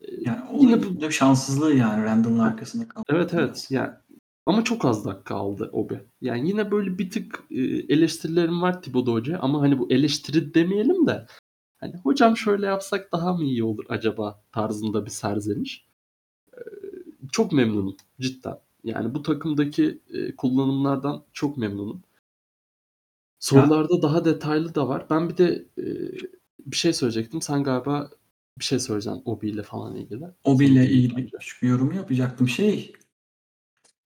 E, 0.00 0.06
Yani 0.20 0.40
yine 0.60 0.82
bu 0.82 1.00
da 1.00 1.10
şanssızlığı 1.10 1.74
yani 1.74 2.04
Randall'ın 2.04 2.38
arkasında 2.38 2.88
kalmak. 2.88 3.06
Evet 3.10 3.34
evet. 3.34 3.66
Yani 3.70 3.90
ama 4.46 4.64
çok 4.64 4.84
az 4.84 5.04
dakika 5.04 5.34
aldı 5.34 5.70
Obi. 5.72 6.00
Yani 6.20 6.48
yine 6.48 6.70
böyle 6.70 6.98
bir 6.98 7.10
tık 7.10 7.44
e, 7.50 7.60
eleştirilerim 7.64 8.62
var 8.62 8.82
Thibodeau 8.82 9.16
Hoca 9.16 9.38
ama 9.38 9.60
hani 9.60 9.78
bu 9.78 9.92
eleştiri 9.92 10.54
demeyelim 10.54 11.06
de 11.06 11.26
hani 11.78 11.96
hocam 11.96 12.36
şöyle 12.36 12.66
yapsak 12.66 13.12
daha 13.12 13.32
mı 13.32 13.44
iyi 13.44 13.64
olur 13.64 13.84
acaba 13.88 14.42
tarzında 14.52 15.06
bir 15.06 15.10
serzeniş. 15.10 15.86
E, 16.52 16.60
çok 17.32 17.52
memnunum 17.52 17.96
cidden. 18.20 18.58
Yani 18.86 19.14
bu 19.14 19.22
takımdaki 19.22 20.00
e, 20.14 20.36
kullanımlardan 20.36 21.24
çok 21.32 21.56
memnunum. 21.56 22.02
Sorularda 23.38 24.02
daha 24.02 24.24
detaylı 24.24 24.74
da 24.74 24.88
var. 24.88 25.06
Ben 25.10 25.28
bir 25.28 25.36
de 25.36 25.64
e, 25.78 25.84
bir 26.66 26.76
şey 26.76 26.92
söyleyecektim. 26.92 27.42
Sen 27.42 27.62
galiba 27.64 28.10
bir 28.58 28.64
şey 28.64 28.78
söyleyeceksin 28.78 29.22
Obi 29.24 29.50
ile 29.50 29.62
falan 29.62 29.96
ilgili. 29.96 30.24
Obi 30.44 30.66
ile 30.66 30.90
ilgili 30.90 31.30
küçük 31.30 31.62
bir 31.62 31.68
yorum 31.68 31.92
yapacaktım. 31.92 32.48
Şey, 32.48 32.92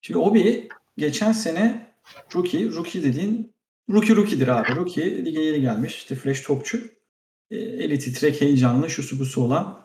şimdi 0.00 0.18
Obi 0.18 0.68
geçen 0.96 1.32
sene 1.32 1.94
rookie, 2.34 2.70
rookie 2.70 3.02
dediğin 3.02 3.52
rookie 3.90 4.16
rookie'dir 4.16 4.48
abi. 4.48 4.76
Rookie 4.76 5.24
lige 5.24 5.40
yeni 5.40 5.60
gelmiş. 5.60 5.96
işte 5.96 6.14
fresh 6.14 6.42
topçu. 6.42 6.80
E, 7.50 7.56
eli 7.56 7.98
titrek, 7.98 8.40
heyecanlı, 8.40 8.90
şusu 8.90 9.18
busu 9.18 9.42
olan 9.42 9.80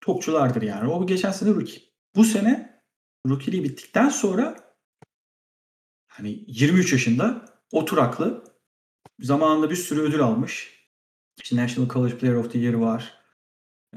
topçulardır 0.00 0.62
yani. 0.62 0.90
O 0.90 1.06
geçen 1.06 1.32
sene 1.32 1.50
rookie. 1.50 1.80
Bu 2.16 2.24
sene 2.24 2.75
rookie'liği 3.28 3.64
bittikten 3.64 4.08
sonra 4.08 4.56
hani 6.08 6.44
23 6.46 6.92
yaşında 6.92 7.44
oturaklı 7.72 8.44
zamanında 9.20 9.70
bir 9.70 9.76
sürü 9.76 10.00
ödül 10.00 10.20
almış. 10.20 10.76
İşte 11.42 11.56
National 11.56 11.88
College 11.88 12.18
Player 12.18 12.34
of 12.34 12.52
the 12.52 12.58
Year 12.58 12.74
var. 12.74 13.14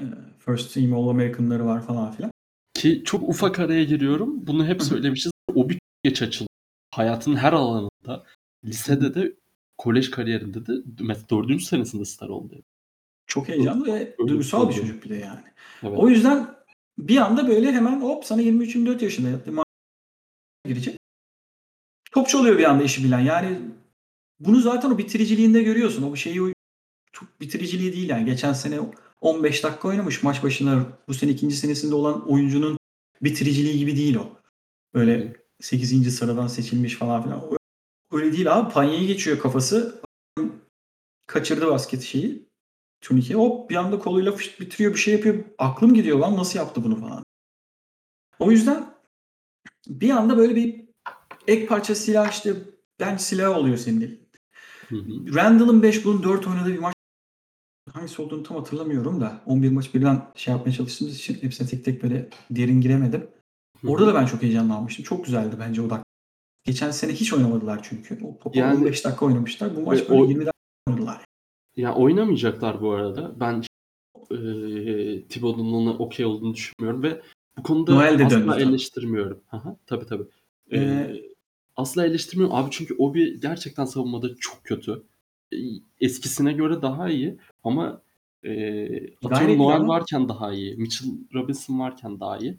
E, 0.00 0.04
First 0.38 0.74
Team 0.74 0.94
All-American'ları 0.94 1.66
var 1.66 1.86
falan 1.86 2.12
filan. 2.12 2.30
Ki 2.74 3.02
çok 3.04 3.28
ufak 3.28 3.58
araya 3.58 3.84
giriyorum. 3.84 4.46
Bunu 4.46 4.66
hep 4.66 4.82
söylemişiz. 4.82 5.32
O 5.54 5.68
bir 5.68 5.78
geç 6.02 6.22
açıldı. 6.22 6.48
Hayatın 6.94 7.36
her 7.36 7.52
alanında. 7.52 8.26
Lisede 8.64 9.14
de 9.14 9.36
kolej 9.78 10.10
kariyerinde 10.10 10.66
de 10.66 10.72
mesela 11.00 11.28
dördüncü 11.30 11.64
senesinde 11.64 12.04
star 12.04 12.28
oldu. 12.28 12.62
Çok 13.26 13.48
heyecanlı 13.48 13.86
ve 13.86 14.16
duygusal 14.28 14.68
bir 14.68 14.74
çocuk 14.74 15.04
bir 15.04 15.10
de 15.10 15.16
yani. 15.16 15.44
Evet. 15.82 15.98
O 15.98 16.08
yüzden 16.08 16.59
bir 17.08 17.16
anda 17.16 17.48
böyle 17.48 17.72
hemen 17.72 18.00
hop 18.00 18.24
sana 18.24 18.42
23-24 18.42 19.04
yaşında 19.04 19.28
girecek. 20.64 20.96
Topçu 22.12 22.38
oluyor 22.38 22.58
bir 22.58 22.64
anda 22.64 22.84
işi 22.84 23.04
bilen. 23.04 23.20
Yani 23.20 23.58
bunu 24.40 24.60
zaten 24.60 24.90
o 24.90 24.98
bitiriciliğinde 24.98 25.62
görüyorsun. 25.62 26.02
O 26.02 26.16
şeyi 26.16 26.42
o- 26.42 26.52
bitiriciliği 27.40 27.92
değil 27.92 28.08
yani. 28.08 28.24
Geçen 28.24 28.52
sene 28.52 28.80
15 29.20 29.64
dakika 29.64 29.88
oynamış 29.88 30.22
maç 30.22 30.42
başına. 30.42 30.86
Bu 31.08 31.14
sene 31.14 31.30
ikinci 31.30 31.56
senesinde 31.56 31.94
olan 31.94 32.28
oyuncunun 32.30 32.78
bitiriciliği 33.22 33.78
gibi 33.78 33.96
değil 33.96 34.16
o. 34.16 34.36
Böyle 34.94 35.36
8. 35.60 36.10
sıradan 36.10 36.46
seçilmiş 36.46 36.94
falan 36.96 37.22
filan. 37.22 37.50
Öyle 38.12 38.32
değil 38.32 38.58
abi. 38.58 38.72
Panyayı 38.72 39.06
geçiyor 39.06 39.38
kafası. 39.38 40.02
Kaçırdı 41.26 41.66
basket 41.66 42.02
şeyi. 42.02 42.49
Turnike. 43.00 43.34
Hop 43.34 43.70
bir 43.70 43.76
anda 43.76 43.98
koluyla 43.98 44.32
fışt 44.32 44.60
bitiriyor 44.60 44.94
bir 44.94 44.98
şey 44.98 45.14
yapıyor. 45.14 45.44
Aklım 45.58 45.94
gidiyor 45.94 46.18
lan 46.18 46.36
nasıl 46.36 46.58
yaptı 46.58 46.84
bunu 46.84 47.00
falan. 47.00 47.24
O 48.38 48.50
yüzden 48.50 48.94
bir 49.86 50.10
anda 50.10 50.36
böyle 50.38 50.56
bir 50.56 50.84
ek 51.46 51.66
parça 51.66 51.94
silah 51.94 52.30
işte 52.30 52.54
bench 53.00 53.20
silahı 53.20 53.54
oluyor 53.54 53.76
senin 53.76 54.28
hı. 54.88 55.34
Randall'ın 55.34 55.82
5 55.82 56.04
bunun 56.04 56.22
4 56.22 56.46
oynadığı 56.46 56.72
bir 56.72 56.78
maç 56.78 56.94
hangisi 57.92 58.22
olduğunu 58.22 58.42
tam 58.42 58.56
hatırlamıyorum 58.56 59.20
da 59.20 59.42
11 59.46 59.70
maç 59.70 59.94
birden 59.94 60.32
şey 60.34 60.54
yapmaya 60.54 60.72
çalıştığımız 60.72 61.16
için 61.16 61.34
hepsine 61.42 61.68
tek 61.68 61.84
tek 61.84 62.02
böyle 62.02 62.28
derin 62.50 62.80
giremedim. 62.80 63.30
Orada 63.86 64.06
da 64.06 64.14
ben 64.14 64.26
çok 64.26 64.42
heyecanlanmıştım. 64.42 65.04
Çok 65.04 65.24
güzeldi 65.24 65.56
bence 65.60 65.82
o 65.82 65.84
dakika. 65.84 66.04
Geçen 66.64 66.90
sene 66.90 67.12
hiç 67.12 67.32
oynamadılar 67.32 67.80
çünkü. 67.82 68.18
O 68.24 68.38
topa 68.38 68.58
Yani- 68.58 68.76
15 68.78 69.04
dakika 69.04 69.26
oynamışlar. 69.26 69.76
Bu 69.76 69.80
maç 69.80 70.08
böyle 70.08 70.22
o- 70.22 70.26
20 70.26 70.46
dakika 70.46 70.60
oynadılar. 70.88 71.24
Ya 71.76 71.94
oynamayacaklar 71.94 72.80
bu 72.80 72.90
arada. 72.90 73.40
Ben 73.40 73.62
e, 74.30 74.36
Thibodeau'nun 75.28 75.86
okey 75.98 76.26
olduğunu 76.26 76.54
düşünmüyorum 76.54 77.02
ve 77.02 77.22
bu 77.58 77.62
konuda 77.62 77.94
Noel 77.94 78.18
de 78.18 78.26
asla 78.26 78.60
eleştirmiyorum. 78.60 79.40
Aha, 79.52 79.76
tabii 79.86 80.06
tabii. 80.06 80.24
E, 80.70 80.78
Ee, 80.80 81.22
asla 81.76 82.06
eleştirmiyorum. 82.06 82.56
Abi 82.56 82.70
çünkü 82.70 82.94
Obi 82.98 83.40
gerçekten 83.40 83.84
savunmada 83.84 84.34
çok 84.40 84.64
kötü. 84.64 85.02
Eskisine 86.00 86.52
göre 86.52 86.82
daha 86.82 87.10
iyi 87.10 87.38
ama 87.64 88.02
e, 88.44 88.52
atıyorum 89.26 89.58
Noel 89.58 89.88
varken 89.88 90.28
daha 90.28 90.52
iyi. 90.52 90.76
Mitchell 90.76 91.10
Robinson 91.34 91.78
varken 91.78 92.20
daha 92.20 92.38
iyi. 92.38 92.58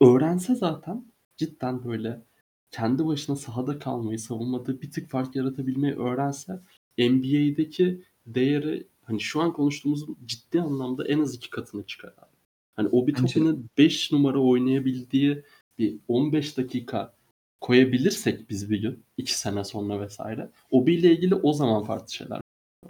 Öğrense 0.00 0.54
zaten 0.54 1.04
cidden 1.36 1.84
böyle 1.84 2.22
kendi 2.70 3.06
başına 3.06 3.36
sahada 3.36 3.78
kalmayı, 3.78 4.18
savunmada 4.18 4.82
bir 4.82 4.90
tık 4.90 5.10
fark 5.10 5.36
yaratabilmeyi 5.36 5.94
öğrense 5.94 6.60
NBA'deki 6.98 8.02
değeri 8.26 8.86
hani 9.04 9.20
şu 9.20 9.40
an 9.40 9.52
konuştuğumuzun 9.52 10.16
ciddi 10.26 10.60
anlamda 10.60 11.08
en 11.08 11.20
az 11.20 11.34
iki 11.34 11.50
katına 11.50 11.82
çıkar 11.82 12.08
abi. 12.18 12.36
Hani 12.76 12.88
o 12.92 13.06
bir 13.06 13.14
Bence- 13.14 13.34
topunu 13.34 13.58
5 13.78 14.12
numara 14.12 14.38
oynayabildiği 14.38 15.42
bir 15.78 15.98
15 16.08 16.56
dakika 16.56 17.14
koyabilirsek 17.60 18.50
biz 18.50 18.70
bir 18.70 18.82
gün 18.82 19.04
2 19.16 19.38
sene 19.38 19.64
sonra 19.64 20.00
vesaire 20.00 20.50
o 20.70 20.84
ile 20.86 21.12
ilgili 21.12 21.34
o 21.34 21.52
zaman 21.52 21.84
farklı 21.84 22.12
şeyler 22.12 22.40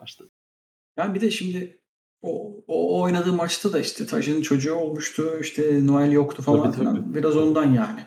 başladı. 0.01 0.31
Yani 0.97 1.15
bir 1.15 1.21
de 1.21 1.31
şimdi 1.31 1.79
o, 2.23 2.57
o 2.67 3.01
oynadığı 3.03 3.33
maçta 3.33 3.73
da 3.73 3.81
işte 3.81 4.07
Taj'ın 4.07 4.43
çocuğu 4.43 4.75
olmuştu. 4.75 5.39
işte 5.41 5.87
Noel 5.87 6.13
yoktu 6.13 6.43
falan 6.43 6.63
Tabii, 6.63 6.77
filan. 6.77 6.97
tabii. 6.97 7.15
Biraz 7.15 7.37
ondan 7.37 7.73
yani. 7.73 8.01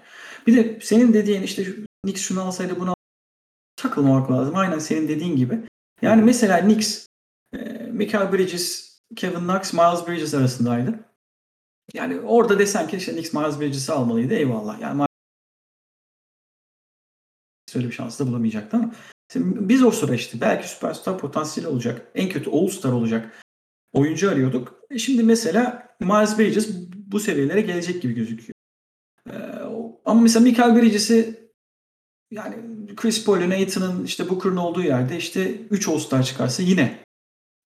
Bir 0.48 0.56
de 0.56 0.80
senin 0.82 1.14
dediğin 1.14 1.42
işte 1.42 1.66
Knicks 2.04 2.22
şunu 2.22 2.42
alsaydı 2.42 2.80
bunu 2.80 2.96
takılmamak 3.76 4.32
lazım. 4.32 4.56
Aynen 4.56 4.80
senin 4.80 5.08
dediğin 5.08 5.36
gibi. 5.36 5.60
Yani 6.02 6.22
mesela 6.22 6.60
Knicks 6.62 7.06
Michael 7.92 8.32
Bridges, 8.32 9.00
Kevin 9.16 9.40
Knox, 9.40 9.74
Miles 9.74 10.08
Bridges 10.08 10.34
arasındaydı. 10.34 11.00
Yani 11.94 12.20
orada 12.20 12.60
desen 12.60 12.88
ki 12.88 12.98
işte 12.98 13.12
Knicks 13.12 13.34
Miles 13.34 13.60
Bridges'i 13.60 13.92
almalıydı 13.92 14.34
eyvallah. 14.34 14.82
Yani 14.82 15.06
öyle 17.76 17.88
bir 17.88 17.92
şans 17.92 18.20
da 18.20 18.28
bulamayacaktı 18.28 18.78
ama 18.78 18.92
biz 19.36 19.84
o 19.84 20.14
işte 20.14 20.42
belki 20.42 20.70
süperstar 20.70 21.18
potansiyeli 21.18 21.70
olacak. 21.70 22.12
En 22.16 22.30
kötü 22.30 22.50
All-Star 22.50 22.92
olacak 22.92 23.44
oyuncu 23.94 24.32
arıyorduk. 24.32 24.82
E 24.90 25.00
şimdi 25.00 25.24
mesela 25.24 25.88
Miles 26.00 26.40
Bridges 26.40 26.70
bu 26.94 27.20
seviyelere 27.20 27.62
gelecek 27.62 28.02
gibi 28.02 28.14
gözüküyor. 28.14 28.54
Ee, 29.30 29.34
ama 30.06 30.22
mesela 30.22 30.44
Michael 30.44 30.76
Bridges'i 30.76 31.50
yani 32.32 32.56
Chris 32.96 33.26
Paul'un, 33.26 33.52
Aiton'un 33.52 34.06
işte 34.06 34.30
Booker'ın 34.30 34.58
olduğu 34.58 34.84
yerde 34.84 35.18
işte 35.18 35.62
3 35.62 35.88
All-Star 35.88 36.24
çıkarsa 36.24 36.64
yine 36.64 37.04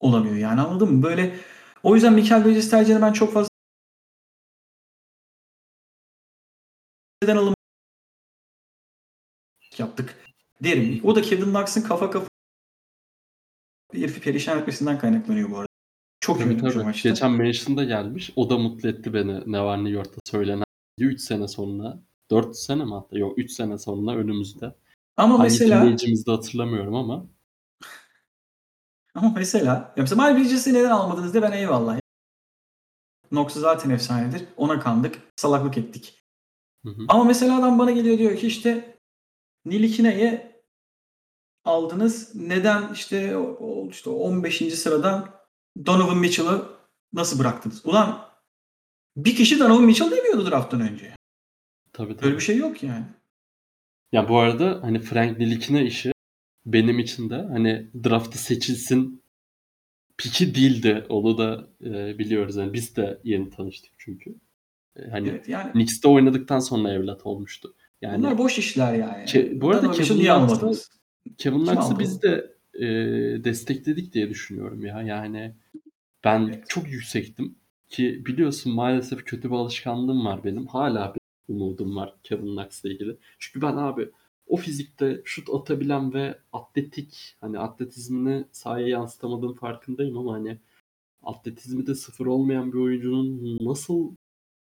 olamıyor 0.03 0.35
yani 0.35 0.61
anladın 0.61 0.93
mı? 0.93 1.03
Böyle 1.03 1.35
o 1.83 1.95
yüzden 1.95 2.13
Michael 2.13 2.45
Bridges 2.45 2.69
tercihini 2.69 3.01
ben 3.01 3.13
çok 3.13 3.33
fazla 3.33 3.49
neden 7.23 7.37
alım 7.37 7.53
yaptık 9.77 10.15
derim. 10.63 11.01
O 11.03 11.15
da 11.15 11.21
Kevin 11.21 11.43
Knox'ın 11.43 11.81
kafa 11.81 12.11
kafa 12.11 12.27
herifi 13.93 14.21
perişan 14.21 14.59
etmesinden 14.59 14.99
kaynaklanıyor 14.99 15.51
bu 15.51 15.57
arada. 15.57 15.67
Çok 16.19 16.39
Tabii 16.39 16.49
bir 16.49 16.59
tabii. 16.59 16.83
maçta. 16.83 17.09
Geçen 17.09 17.31
mention'da 17.31 17.83
gelmiş. 17.83 18.33
O 18.35 18.49
da 18.49 18.57
mutlu 18.57 18.89
etti 18.89 19.13
beni. 19.13 19.51
Ne 19.51 19.61
var 19.61 19.77
New 19.77 19.89
York'ta 19.89 20.21
söylenen 20.25 20.63
3 20.99 21.21
sene 21.21 21.47
sonra 21.47 21.99
4 22.31 22.57
sene 22.57 22.85
mi 22.85 22.91
hatta? 22.93 23.17
Yok 23.17 23.37
3 23.37 23.51
sene 23.51 23.77
sonra 23.77 24.15
önümüzde. 24.15 24.75
Ama 25.17 25.33
Hangi 25.33 25.43
mesela 25.43 25.81
dinleyicimizi 25.81 26.25
de 26.25 26.31
hatırlamıyorum 26.31 26.95
ama 26.95 27.25
Ama 29.15 29.33
mesela 29.35 29.73
ya 29.73 29.93
mesela 29.97 30.31
Miles 30.31 30.43
Bridges'i 30.45 30.73
neden 30.73 30.89
almadınız 30.89 31.33
diye 31.33 31.43
ben 31.43 31.51
eyvallah. 31.51 31.99
Knox 33.29 33.53
zaten 33.53 33.89
efsanedir. 33.89 34.45
Ona 34.57 34.79
kandık. 34.79 35.19
Salaklık 35.35 35.77
ettik. 35.77 36.23
Hı 36.85 36.89
hı. 36.89 37.05
Ama 37.07 37.23
mesela 37.23 37.59
adam 37.59 37.79
bana 37.79 37.91
geliyor 37.91 38.17
diyor 38.17 38.37
ki 38.37 38.47
işte 38.47 38.97
Nilikine'yi 39.65 40.53
aldınız. 41.65 42.35
Neden 42.35 42.93
işte 42.93 43.37
işte 43.89 44.09
15. 44.09 44.73
sıradan 44.73 45.29
Donovan 45.85 46.17
Mitchell'ı 46.17 46.65
nasıl 47.13 47.39
bıraktınız? 47.39 47.85
Ulan 47.85 48.29
bir 49.17 49.35
kişi 49.35 49.59
Donovan 49.59 49.83
Mitchell 49.83 50.11
demiyordu 50.11 50.51
drafttan 50.51 50.81
önce. 50.81 51.15
tabii 51.93 52.13
tabii. 52.13 52.23
Böyle 52.23 52.35
bir 52.35 52.41
şey 52.41 52.57
yok 52.57 52.83
yani. 52.83 53.05
Ya 54.11 54.29
bu 54.29 54.37
arada 54.39 54.79
hani 54.83 54.99
Frank 54.99 55.39
Nilikine 55.39 55.85
işi 55.85 56.12
benim 56.65 56.99
için 56.99 57.29
de 57.29 57.35
hani 57.35 57.87
draftı 58.03 58.37
seçilsin 58.37 59.23
piki 60.17 60.55
değildi. 60.55 61.05
Onu 61.09 61.37
da 61.37 61.67
e, 61.83 62.19
biliyoruz. 62.19 62.55
Yani 62.55 62.73
biz 62.73 62.95
de 62.95 63.19
yeni 63.23 63.49
tanıştık 63.49 63.91
çünkü. 63.97 64.35
E, 64.95 65.09
hani 65.09 65.29
Evet 65.29 65.49
yani 65.49 65.71
Knicks'te 65.71 66.07
oynadıktan 66.07 66.59
sonra 66.59 66.91
evlat 66.91 67.25
olmuştu. 67.25 67.75
Yani 68.01 68.19
bunlar 68.19 68.37
boş 68.37 68.59
işler 68.59 68.93
yani. 68.93 69.23
Ke- 69.23 69.61
bu 69.61 69.69
arada 69.69 69.91
Kevin 69.91 70.23
Knox'ı-? 70.23 70.89
Kevin 71.37 71.65
Knox'ı 71.65 71.99
biz 71.99 72.21
de 72.21 72.53
e, 72.73 72.85
destekledik 73.43 74.13
diye 74.13 74.29
düşünüyorum 74.29 74.85
ya. 74.85 75.01
Yani 75.01 75.55
ben 76.23 76.47
Evet. 76.47 76.63
çok 76.69 76.91
yüksektim 76.91 77.55
Ki 77.93 78.25
biliyorsun 78.25 78.73
maalesef 78.73 79.25
kötü 79.25 79.49
bir 79.49 79.55
alışkanlığım 79.55 80.25
var 80.25 80.43
benim. 80.43 80.67
Hala 80.67 81.15
bir 81.15 81.21
umudum 81.53 81.95
var 81.95 82.15
Kevin 82.23 82.55
Knox'la 82.55 82.89
ilgili. 82.89 83.17
Çünkü 83.39 83.61
ben 83.61 83.77
abi 83.77 84.09
o 84.47 84.57
fizikte 84.57 85.21
şut 85.25 85.49
atabilen 85.49 86.13
ve 86.13 86.39
atletik 86.53 87.35
hani 87.41 87.59
atletizmini 87.59 88.45
sahaya 88.51 88.87
yansıtamadığım 88.87 89.53
farkındayım 89.53 90.17
ama 90.17 90.33
hani 90.33 90.59
atletizmi 91.23 91.87
de 91.87 91.95
sıfır 91.95 92.25
olmayan 92.25 92.73
bir 92.73 92.77
oyuncunun 92.77 93.57
nasıl 93.61 94.15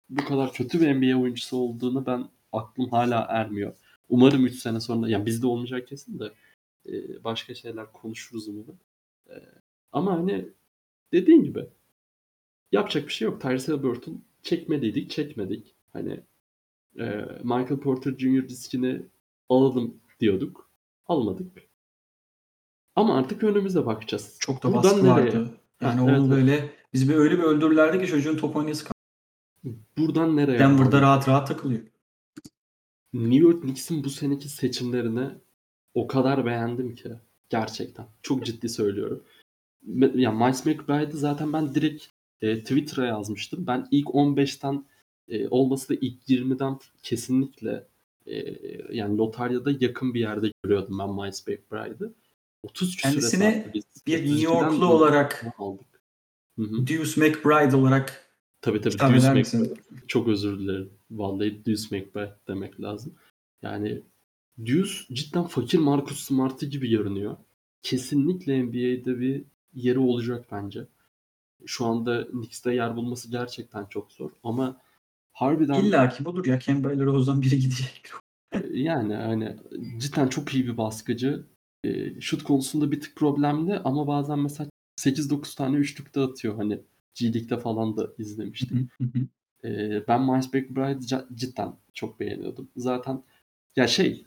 bu 0.09 0.25
kadar 0.25 0.53
kötü 0.53 0.81
bir 0.81 0.93
NBA 0.93 1.21
oyuncusu 1.21 1.57
olduğunu 1.57 2.05
ben 2.05 2.29
aklım 2.51 2.89
hala 2.89 3.25
ermiyor. 3.29 3.75
Umarım 4.09 4.45
3 4.45 4.55
sene 4.55 4.79
sonra 4.79 5.09
yani 5.09 5.25
bizde 5.25 5.47
olmayacak 5.47 5.87
kesin 5.87 6.19
de 6.19 6.33
e, 6.89 7.23
başka 7.23 7.55
şeyler 7.55 7.91
konuşuruz 7.91 8.47
umarım. 8.47 8.79
E, 9.29 9.35
ama 9.91 10.13
hani 10.17 10.49
dediğin 11.13 11.43
gibi 11.43 11.65
yapacak 12.71 13.07
bir 13.07 13.13
şey 13.13 13.25
yok. 13.25 13.41
Tyrese 13.41 13.71
Halliburton 13.71 14.21
çekmediydik, 14.43 15.11
çekmedik. 15.11 15.75
Hani 15.93 16.19
e, 16.99 17.05
Michael 17.43 17.79
Porter 17.79 18.11
Jr. 18.17 18.43
riskini 18.43 19.01
alalım 19.49 19.97
diyorduk. 20.19 20.69
Almadık. 21.07 21.69
Ama 22.95 23.17
artık 23.17 23.43
önümüze 23.43 23.85
bakacağız. 23.85 24.37
Çok 24.39 24.63
da 24.63 24.67
Buradan 24.73 24.83
baskı 24.83 25.03
nereye? 25.03 25.11
vardı. 25.11 25.51
Yani 25.81 25.99
Ha, 25.99 26.03
onu 26.03 26.11
evet, 26.11 26.19
evet. 26.21 26.31
böyle 26.31 26.69
biz 26.93 27.09
bir 27.09 27.15
öyle 27.15 27.37
bir 27.37 27.43
öldürürlerdi 27.43 28.01
ki 28.01 28.07
çocuğun 28.07 28.37
top 28.37 28.55
oynayası. 28.55 28.85
Buradan 29.97 30.35
nereye? 30.37 30.59
Denver'da 30.59 30.97
abi? 30.97 31.01
rahat 31.01 31.27
rahat 31.27 31.47
takılıyor. 31.47 31.81
New 33.13 33.35
York 33.35 33.61
Knicks'in 33.61 34.03
bu 34.03 34.09
seneki 34.09 34.49
seçimlerini 34.49 35.29
o 35.93 36.07
kadar 36.07 36.45
beğendim 36.45 36.95
ki. 36.95 37.11
Gerçekten. 37.49 38.07
Çok 38.21 38.45
ciddi 38.45 38.69
söylüyorum. 38.69 39.23
Ya 40.15 40.31
Miles 40.31 40.65
McBride'ı 40.65 41.17
zaten 41.17 41.53
ben 41.53 41.75
direkt 41.75 42.05
e, 42.41 42.59
Twitter'a 42.59 43.05
yazmıştım. 43.05 43.67
Ben 43.67 43.87
ilk 43.91 44.07
15'ten 44.07 44.85
e, 45.27 45.47
olması 45.47 45.89
da 45.89 45.97
ilk 46.01 46.29
20'den 46.29 46.79
kesinlikle 47.03 47.87
yani 48.91 49.17
lotaryada 49.17 49.71
yakın 49.79 50.13
bir 50.13 50.19
yerde 50.19 50.51
görüyordum 50.63 50.99
ben 50.99 51.09
Miles 51.09 51.47
McBride'ı. 51.47 52.13
30 52.63 52.95
küsüre 52.95 53.11
Kendisine 53.11 53.53
sattı 53.53 53.73
biz. 53.73 53.85
Bir 54.07 54.17
32'den 54.17 54.31
New 54.31 54.43
Yorklu 54.43 54.85
olarak 54.85 55.45
aldık. 55.57 56.01
Deuce 56.57 57.21
McBride 57.21 57.75
olarak 57.75 58.29
Tabii 58.61 58.81
tabii. 58.81 58.93
hitap 58.93 59.13
Deuce 59.13 59.33
McBride. 59.33 59.73
Çok 60.07 60.27
özür 60.27 60.59
dilerim. 60.59 60.89
Vallahi 61.11 61.65
Deuce 61.65 61.97
McBride 61.97 62.35
demek 62.47 62.81
lazım. 62.81 63.15
Yani 63.61 64.01
Deuce 64.57 64.93
cidden 65.13 65.43
fakir 65.43 65.79
Marcus 65.79 66.23
Smart'ı 66.23 66.65
gibi 66.65 66.89
görünüyor. 66.89 67.37
Kesinlikle 67.81 68.63
NBA'de 68.63 69.19
bir 69.19 69.43
yeri 69.73 69.99
olacak 69.99 70.45
bence. 70.51 70.87
Şu 71.65 71.85
anda 71.85 72.27
Knicks'te 72.27 72.73
yer 72.73 72.95
bulması 72.95 73.31
gerçekten 73.31 73.85
çok 73.85 74.11
zor. 74.11 74.31
Ama 74.43 74.81
harbiden 75.31 75.73
İlla 75.73 76.09
ki 76.09 76.25
budur 76.25 76.45
ya. 76.45 76.59
Kemba 76.59 76.89
Rose'dan 76.89 77.41
biri 77.41 77.59
gidecek. 77.59 78.11
Yani 78.73 79.13
hani 79.15 79.55
cidden 79.97 80.27
çok 80.27 80.53
iyi 80.53 80.67
bir 80.67 80.77
baskıcı. 80.77 81.45
E, 81.83 82.21
şut 82.21 82.43
konusunda 82.43 82.91
bir 82.91 83.01
tık 83.01 83.15
problemli 83.15 83.79
ama 83.79 84.07
bazen 84.07 84.39
mesela 84.39 84.69
8-9 84.97 85.55
tane 85.55 85.77
üçlük 85.77 86.15
de 86.15 86.19
atıyor. 86.19 86.55
Hani 86.55 86.81
G 87.15 87.47
falan 87.57 87.97
da 87.97 88.13
izlemiştik. 88.17 88.71
Ee, 89.63 90.07
ben 90.07 90.21
Miles 90.21 90.53
McBride'ı 90.53 91.05
ca- 91.05 91.35
cidden 91.35 91.73
çok 91.93 92.19
beğeniyordum. 92.19 92.69
Zaten 92.75 93.23
ya 93.75 93.87
şey 93.87 94.25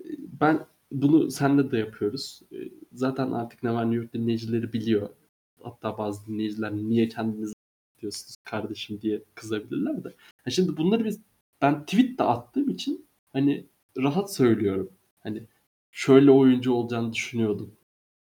e, 0.00 0.08
ben 0.40 0.66
bunu 0.92 1.30
senle 1.30 1.70
de 1.70 1.78
yapıyoruz. 1.78 2.42
Ee, 2.52 2.56
Zaten 2.92 3.32
artık 3.32 3.62
ne 3.62 3.72
var 3.74 3.84
New 3.84 3.96
York 3.96 4.12
dinleyicileri 4.14 4.72
biliyor. 4.72 5.08
Hatta 5.62 5.98
bazı 5.98 6.26
dinleyiciler 6.26 6.72
niye 6.76 7.08
kendinizi 7.08 7.52
diyorsunuz 8.00 8.36
kardeşim 8.44 9.00
diye 9.02 9.22
kızabilirler 9.34 10.04
de. 10.04 10.08
Ya 10.46 10.50
şimdi 10.52 10.76
bunları 10.76 11.04
biz 11.04 11.20
ben 11.62 11.84
tweet 11.84 12.18
de 12.18 12.22
attığım 12.24 12.70
için 12.70 13.06
hani 13.32 13.66
rahat 13.98 14.34
söylüyorum. 14.34 14.90
Hani 15.20 15.46
şöyle 15.90 16.30
oyuncu 16.30 16.72
olacağını 16.72 17.12
düşünüyordum. 17.12 17.74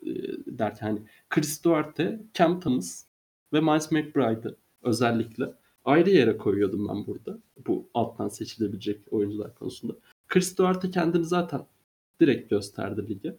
Ee, 0.05 0.07
derken 0.45 0.88
hani 0.88 1.01
Chris 1.30 1.63
Duarte, 1.63 2.22
Cam 2.34 2.59
Thomas 2.59 3.05
ve 3.53 3.61
Miles 3.61 3.91
McBride'ı 3.91 4.55
özellikle 4.82 5.53
ayrı 5.86 6.09
yere 6.09 6.38
koyuyordum 6.38 6.88
ben 6.88 7.07
burada. 7.07 7.39
Bu 7.67 7.89
alttan 7.93 8.30
seçilebilecek 8.30 9.13
oyuncular 9.13 9.55
konusunda. 9.55 9.95
Chris 10.28 10.57
Duarte 10.57 10.91
kendini 10.91 11.26
zaten 11.26 11.61
direkt 12.22 12.49
gösterdi 12.49 13.09
lige. 13.09 13.38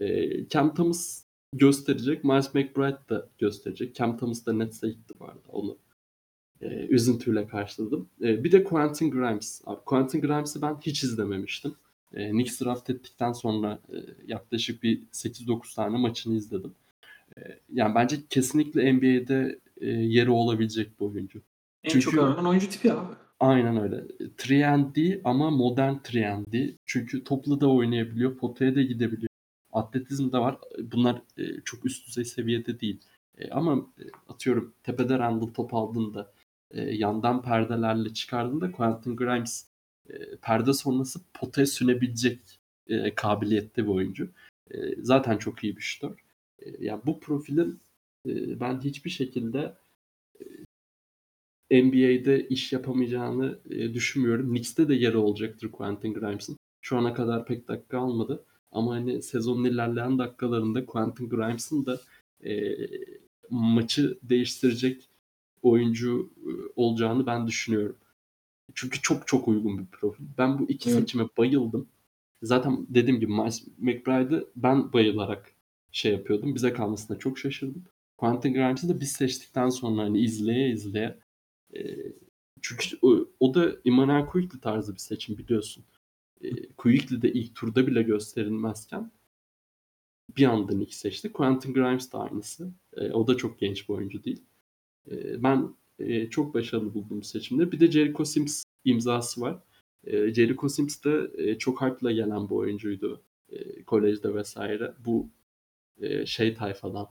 Ee, 0.00 0.48
Cam 0.48 0.74
Thomas 0.74 1.24
gösterecek. 1.52 2.24
Miles 2.24 2.54
McBride 2.54 2.98
da 3.10 3.28
gösterecek. 3.38 3.94
Cam 3.94 4.18
Thomas 4.18 4.46
da 4.46 4.52
Nets'e 4.52 4.88
gitti 4.88 5.14
arada. 5.20 5.48
Onu 5.48 5.76
e, 6.62 6.66
üzüntüyle 6.66 7.46
karşıladım. 7.46 8.08
E, 8.22 8.44
bir 8.44 8.52
de 8.52 8.64
Quentin 8.64 9.10
Grimes. 9.10 9.62
Abi, 9.66 9.80
Quentin 9.84 10.20
Grimes'i 10.20 10.62
ben 10.62 10.76
hiç 10.80 11.04
izlememiştim. 11.04 11.74
E, 12.14 12.30
Knicks 12.30 12.60
draft 12.60 12.90
ettikten 12.90 13.32
sonra 13.32 13.78
e, 13.92 13.96
yaklaşık 14.26 14.82
bir 14.82 15.02
8-9 15.12 15.74
tane 15.74 15.98
maçını 15.98 16.34
izledim. 16.34 16.74
E, 17.36 17.40
yani 17.72 17.94
bence 17.94 18.16
kesinlikle 18.30 18.92
NBA'de 18.92 19.58
e, 19.80 19.86
yeri 19.90 20.30
olabilecek 20.30 21.00
bir 21.00 21.04
oyuncu. 21.06 21.40
En 21.84 21.90
Çünkü- 21.90 22.04
çok 22.04 22.24
aranan 22.24 22.46
oyuncu 22.46 22.70
tipi 22.70 22.92
abi. 22.92 23.14
Aynen 23.40 23.76
öyle. 23.82 24.04
3 24.20 25.20
ama 25.24 25.50
modern 25.50 25.94
3 26.14 26.74
Çünkü 26.86 27.24
toplu 27.24 27.60
da 27.60 27.70
oynayabiliyor, 27.70 28.36
potaya 28.36 28.74
da 28.74 28.82
gidebiliyor. 28.82 29.28
Atletizm 29.72 30.32
de 30.32 30.38
var. 30.38 30.58
Bunlar 30.92 31.22
e, 31.38 31.60
çok 31.64 31.86
üst 31.86 32.06
düzey 32.06 32.24
seviyede 32.24 32.80
değil. 32.80 33.00
E, 33.38 33.50
ama 33.50 33.86
e, 33.98 34.02
atıyorum 34.28 34.74
tepede 34.82 35.18
Randall 35.18 35.46
top 35.46 35.74
aldığında 35.74 36.32
e, 36.70 36.80
yandan 36.80 37.42
perdelerle 37.42 38.14
çıkardığında 38.14 38.72
Quentin 38.72 39.16
Grimes 39.16 39.66
e, 40.10 40.36
perde 40.42 40.72
sonrası 40.72 41.20
potaya 41.34 41.66
sünebilecek 41.66 42.40
e, 42.86 43.14
kabiliyette 43.14 43.82
bir 43.84 43.88
oyuncu. 43.88 44.30
E, 44.70 44.76
zaten 45.02 45.38
çok 45.38 45.64
iyi 45.64 45.76
bir 45.76 45.82
şutör. 45.82 46.24
E, 46.58 46.84
yani 46.84 47.00
bu 47.06 47.20
profilin 47.20 47.80
e, 48.26 48.60
ben 48.60 48.80
hiçbir 48.80 49.10
şekilde 49.10 49.74
NBA'de 51.70 52.48
iş 52.48 52.72
yapamayacağını 52.72 53.58
e, 53.70 53.94
düşünmüyorum. 53.94 54.48
Knicks'te 54.48 54.88
de 54.88 54.94
yeri 54.94 55.16
olacaktır 55.16 55.70
Quentin 55.72 56.14
Grimes'in. 56.14 56.56
Şu 56.80 56.96
ana 56.96 57.14
kadar 57.14 57.46
pek 57.46 57.68
dakika 57.68 57.98
almadı. 57.98 58.44
Ama 58.72 58.94
hani 58.94 59.22
sezonun 59.22 59.64
ilerleyen 59.64 60.18
dakikalarında 60.18 60.86
Quentin 60.86 61.28
Grimes'in 61.28 61.86
de 61.86 61.96
e, 62.44 62.76
maçı 63.50 64.18
değiştirecek 64.22 65.07
oyuncu 65.70 66.30
e, 66.36 66.50
olacağını 66.76 67.26
ben 67.26 67.46
düşünüyorum. 67.46 67.96
Çünkü 68.74 69.02
çok 69.02 69.26
çok 69.26 69.48
uygun 69.48 69.78
bir 69.78 69.86
profil. 69.86 70.24
Ben 70.38 70.58
bu 70.58 70.64
iki 70.68 70.90
Evet. 70.90 71.00
seçime 71.00 71.24
bayıldım. 71.38 71.88
Zaten 72.42 72.86
dediğim 72.88 73.20
gibi 73.20 73.32
Miles 73.32 73.66
McBride'ı 73.78 74.48
ben 74.56 74.92
bayılarak 74.92 75.52
şey 75.92 76.12
yapıyordum. 76.12 76.54
Bize 76.54 76.72
kalmasına 76.72 77.18
çok 77.18 77.38
şaşırdım. 77.38 77.84
Quentin 78.16 78.54
Grimes'i 78.54 78.88
de 78.88 79.00
biz 79.00 79.12
seçtikten 79.12 79.68
sonra 79.68 80.02
hani 80.02 80.20
izleye 80.20 80.70
izleye 80.72 81.18
e, 81.76 81.96
çünkü 82.62 82.98
o, 83.02 83.28
o 83.40 83.54
da 83.54 83.72
Immanuel 83.84 84.26
Quickly 84.26 84.60
tarzı 84.60 84.92
bir 84.92 84.98
seçim 84.98 85.38
biliyorsun. 85.38 85.84
E, 86.40 86.66
Quickly 86.68 87.22
de 87.22 87.32
ilk 87.32 87.54
turda 87.54 87.86
bile 87.86 88.02
gösterilmezken 88.02 89.10
bir 90.36 90.46
anda 90.46 90.72
Nick 90.74 90.92
seçti. 90.92 91.32
Quentin 91.32 91.74
Grimes 91.74 92.12
de 92.12 92.16
aynısı. 92.16 92.72
E, 92.96 93.12
o 93.12 93.26
da 93.26 93.36
çok 93.36 93.58
genç 93.58 93.88
bir 93.88 93.94
oyuncu 93.94 94.24
değil. 94.24 94.42
E, 95.10 95.42
ben 95.42 95.74
e, 95.98 96.30
çok 96.30 96.54
başarılı 96.54 96.94
buldum 96.94 97.22
seçimde. 97.22 97.72
Bir 97.72 97.80
de 97.80 97.90
Jericho 97.90 98.24
Sims 98.24 98.64
imzası 98.84 99.40
var. 99.40 99.58
E, 100.04 100.34
Jericho 100.34 100.68
Sims 100.68 101.04
de 101.04 101.30
e, 101.36 101.58
çok 101.58 101.82
hype'la 101.82 102.12
gelen 102.12 102.50
bir 102.50 102.54
oyuncuydu. 102.54 103.22
E, 103.50 103.82
kolejde 103.82 104.34
vesaire. 104.34 104.94
Bu 105.06 105.28
e, 106.00 106.26
şey 106.26 106.54
tayfadan 106.54 107.08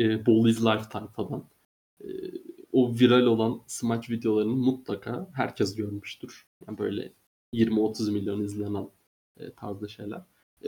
e, 0.00 0.26
Ball 0.26 0.48
is 0.48 0.60
Life 0.60 0.88
tayfadan. 0.90 1.44
O 2.72 2.94
viral 2.94 3.26
olan 3.26 3.60
smaç 3.66 4.10
videolarını 4.10 4.56
mutlaka 4.56 5.30
herkes 5.34 5.74
görmüştür. 5.76 6.46
Yani 6.66 6.78
böyle 6.78 7.12
20-30 7.54 8.12
milyon 8.12 8.42
izlenen 8.42 8.88
e, 9.40 9.88
şeyler. 9.88 10.22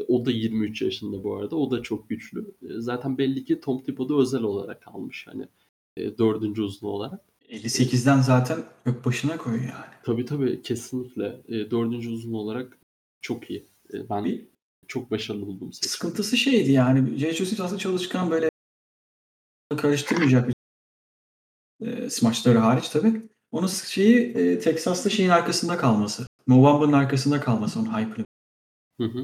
O 0.09 0.26
da 0.26 0.30
23 0.30 0.82
yaşında 0.82 1.24
bu 1.24 1.37
arada. 1.37 1.57
O 1.57 1.70
da 1.70 1.82
çok 1.82 2.09
güçlü. 2.09 2.55
Zaten 2.62 3.18
belli 3.18 3.45
ki 3.45 3.61
Tom 3.61 3.82
Thibodeau 3.82 4.20
özel 4.20 4.43
olarak 4.43 4.89
almış. 4.89 5.26
Hani 5.26 5.49
e, 5.97 6.18
dördüncü 6.18 6.62
uzun 6.62 6.86
olarak. 6.88 7.20
58'den 7.49 8.20
zaten 8.20 8.64
ök 8.86 9.05
başına 9.05 9.36
koyuyor 9.36 9.64
yani. 9.64 9.95
Tabii 10.05 10.24
tabii 10.24 10.62
kesinlikle. 10.62 11.42
E, 11.49 11.70
dördüncü 11.70 12.11
uzun 12.11 12.32
olarak 12.32 12.78
çok 13.20 13.51
iyi. 13.51 13.66
E, 13.95 14.09
ben 14.11 14.24
Bir 14.24 14.47
çok 14.88 15.11
başarılı 15.11 15.47
buldum 15.47 15.72
seçimi. 15.72 15.90
sıkıntısı 15.90 16.36
şeydi 16.36 16.72
yani. 16.72 17.18
J.H. 17.18 17.34
Smith 17.45 17.61
aslında 17.61 17.78
çalışkan 17.78 18.30
böyle 18.30 18.51
karıştırmayacak 19.76 20.49
bir 20.49 20.55
e, 21.86 22.11
smaçları 22.11 22.59
hariç 22.59 22.88
tabii. 22.88 23.22
Onun 23.53 23.66
şeyi 23.66 24.18
e, 24.18 24.59
Texas'ta 24.59 25.11
şeyin 25.11 25.30
arkasında 25.30 25.76
kalması. 25.76 26.26
Movamba'nın 26.47 26.92
arkasında 26.92 27.40
kalması 27.40 27.80
onun 27.80 27.99
hype'ını 27.99 28.24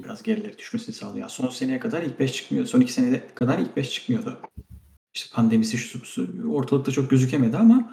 biraz 0.03 0.23
gerileri 0.23 0.59
düşmesini 0.59 0.95
sağlıyor. 0.95 1.29
Son 1.29 1.49
seneye 1.49 1.81
kadar 1.81 2.03
ilk 2.03 2.21
5 2.21 2.33
çıkmıyordu. 2.33 2.69
Son 2.69 2.81
2 2.81 2.93
seneye 2.93 3.35
kadar 3.35 3.59
ilk 3.59 3.77
5 3.77 3.91
çıkmıyordu. 3.91 4.41
İşte 5.15 5.35
pandemisi 5.35 5.79
şu 5.79 6.53
ortalıkta 6.53 6.93
çok 6.93 7.11
gözükemedi 7.11 7.57
ama 7.57 7.93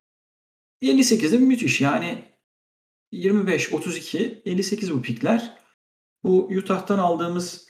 58'de 0.82 1.38
müthiş. 1.38 1.82
Yani 1.82 2.24
25, 3.11 3.74
32, 3.74 4.41
58 4.45 4.93
bu 4.93 5.01
pikler. 5.01 5.57
Bu 6.24 6.47
Utah'tan 6.47 6.99
aldığımız 6.99 7.68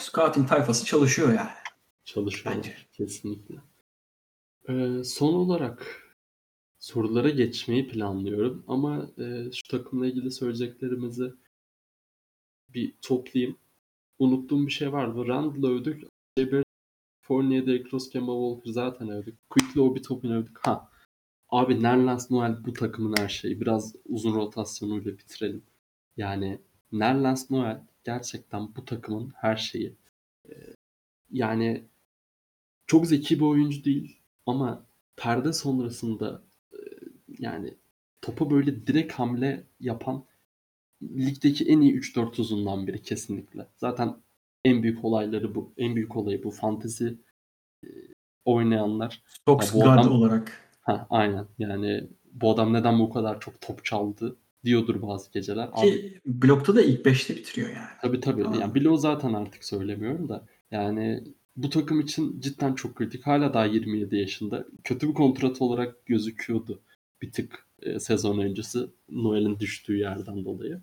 scouting 0.00 0.48
tayfası 0.48 0.84
çalışıyor 0.84 1.28
yani. 1.28 1.50
Çalışıyor 2.04 2.56
Bence. 2.56 2.76
kesinlikle. 2.92 3.54
Ee, 4.68 5.04
son 5.04 5.34
olarak 5.34 6.06
sorulara 6.78 7.30
geçmeyi 7.30 7.88
planlıyorum 7.88 8.64
ama 8.68 9.10
e, 9.18 9.52
şu 9.52 9.62
takımla 9.68 10.06
ilgili 10.06 10.30
söyleyeceklerimizi 10.30 11.32
bir 12.68 12.94
toplayayım. 13.02 13.58
Unuttuğum 14.18 14.66
bir 14.66 14.72
şey 14.72 14.92
vardı. 14.92 15.28
Randall'ı 15.28 15.74
övdük. 15.74 16.02
Jabber, 16.38 16.64
Fournier, 17.30 17.66
Derrick 17.66 17.92
Rose, 17.92 18.10
Kemba 18.10 18.32
Walker 18.32 18.72
zaten 18.72 19.08
övdük. 19.08 19.50
Quickly 19.50 19.80
Obi 19.80 20.00
övdük. 20.28 20.66
Ha. 20.66 20.90
Abi 21.48 21.82
Nerlens 21.82 22.30
Noel 22.30 22.64
bu 22.64 22.72
takımın 22.72 23.16
her 23.18 23.28
şeyi. 23.28 23.60
Biraz 23.60 23.94
uzun 24.08 24.34
rotasyonuyla 24.34 25.18
bitirelim. 25.18 25.62
Yani 26.16 26.58
Nerlens 26.92 27.50
Noel 27.50 27.82
gerçekten 28.04 28.74
bu 28.76 28.84
takımın 28.84 29.32
her 29.36 29.56
şeyi. 29.56 29.94
Ee, 30.48 30.54
yani 31.30 31.84
çok 32.86 33.06
zeki 33.06 33.40
bir 33.40 33.44
oyuncu 33.44 33.84
değil 33.84 34.16
ama 34.46 34.86
perde 35.16 35.52
sonrasında 35.52 36.42
e, 36.72 36.78
yani 37.38 37.74
topa 38.22 38.50
böyle 38.50 38.86
direkt 38.86 39.12
hamle 39.12 39.64
yapan 39.80 40.24
ligdeki 41.02 41.64
en 41.64 41.80
iyi 41.80 41.94
3-4 41.94 42.40
uzundan 42.40 42.86
biri 42.86 43.02
kesinlikle. 43.02 43.66
Zaten 43.76 44.16
en 44.64 44.82
büyük 44.82 45.04
olayları 45.04 45.54
bu. 45.54 45.72
En 45.76 45.96
büyük 45.96 46.16
olayı 46.16 46.42
bu. 46.42 46.50
Fantezi 46.50 47.18
e, 47.84 47.88
oynayanlar. 48.44 49.22
Bu 49.46 49.58
guard 49.58 49.98
adam- 49.98 50.12
olarak. 50.12 50.70
Ha 50.80 51.06
aynen. 51.10 51.46
Yani 51.58 52.04
bu 52.32 52.50
adam 52.50 52.72
neden 52.72 52.98
bu 52.98 53.10
kadar 53.10 53.40
çok 53.40 53.60
top 53.60 53.84
çaldı 53.84 54.36
diyordur 54.64 55.02
bazı 55.02 55.32
geceler. 55.32 55.68
Abi 55.72 55.90
Ki 55.90 56.20
blokta 56.26 56.74
da 56.74 56.82
ilk 56.82 57.06
5'te 57.06 57.36
bitiriyor 57.36 57.68
yani. 57.68 57.88
Tabii 58.02 58.20
tabii. 58.20 58.48
Aa. 58.48 58.56
Yani 58.56 58.74
Bilo 58.74 58.96
zaten 58.96 59.32
artık 59.32 59.64
söylemiyorum 59.64 60.28
da. 60.28 60.46
Yani 60.70 61.24
bu 61.56 61.70
takım 61.70 62.00
için 62.00 62.40
cidden 62.40 62.74
çok 62.74 62.94
kritik. 62.94 63.26
Hala 63.26 63.54
daha 63.54 63.64
27 63.64 64.16
yaşında. 64.16 64.66
Kötü 64.84 65.08
bir 65.08 65.14
kontrat 65.14 65.62
olarak 65.62 66.06
gözüküyordu 66.06 66.80
bir 67.22 67.32
tık 67.32 67.66
e, 67.82 67.98
sezon 68.00 68.38
öncesi 68.38 68.78
Noel'in 69.08 69.58
düştüğü 69.58 69.96
yerden 69.96 70.44
dolayı. 70.44 70.80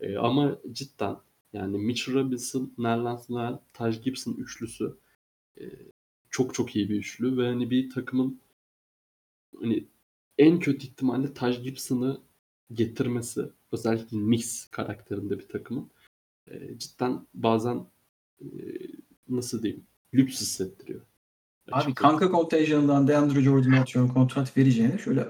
E, 0.00 0.16
ama 0.16 0.58
cidden 0.72 1.16
yani 1.52 1.78
Mitch 1.78 2.08
Robinson, 2.08 2.74
Nerlens 2.78 3.30
Noel, 3.30 3.58
Taj 3.72 4.02
Gibson 4.02 4.32
üçlüsü 4.32 4.98
e, 5.60 5.64
çok 6.30 6.54
çok 6.54 6.76
iyi 6.76 6.88
bir 6.88 6.96
üçlü 6.96 7.36
ve 7.36 7.46
hani 7.46 7.70
bir 7.70 7.90
takımın 7.90 8.40
hani 9.60 9.88
en 10.38 10.58
kötü 10.60 10.86
ihtimalle 10.86 11.34
Taj 11.34 11.62
Gibson'ı 11.62 12.20
getirmesi 12.72 13.50
özellikle 13.72 14.18
Knicks 14.18 14.66
karakterinde 14.70 15.38
bir 15.38 15.48
takımın 15.48 15.90
e, 16.46 16.78
cidden 16.78 17.26
bazen 17.34 17.86
e, 18.40 18.46
nasıl 19.28 19.62
diyeyim 19.62 19.86
lüks 20.14 20.40
hissettiriyor. 20.40 21.00
Abi 21.00 21.76
Açıkçası. 21.76 21.94
kanka 21.94 22.30
kontenjanından 22.30 23.08
DeAndre 23.08 23.40
Jordan'a 23.40 23.80
atıyorum 23.80 24.14
kontrat 24.14 24.56
vereceğine 24.56 24.98
şöyle 24.98 25.28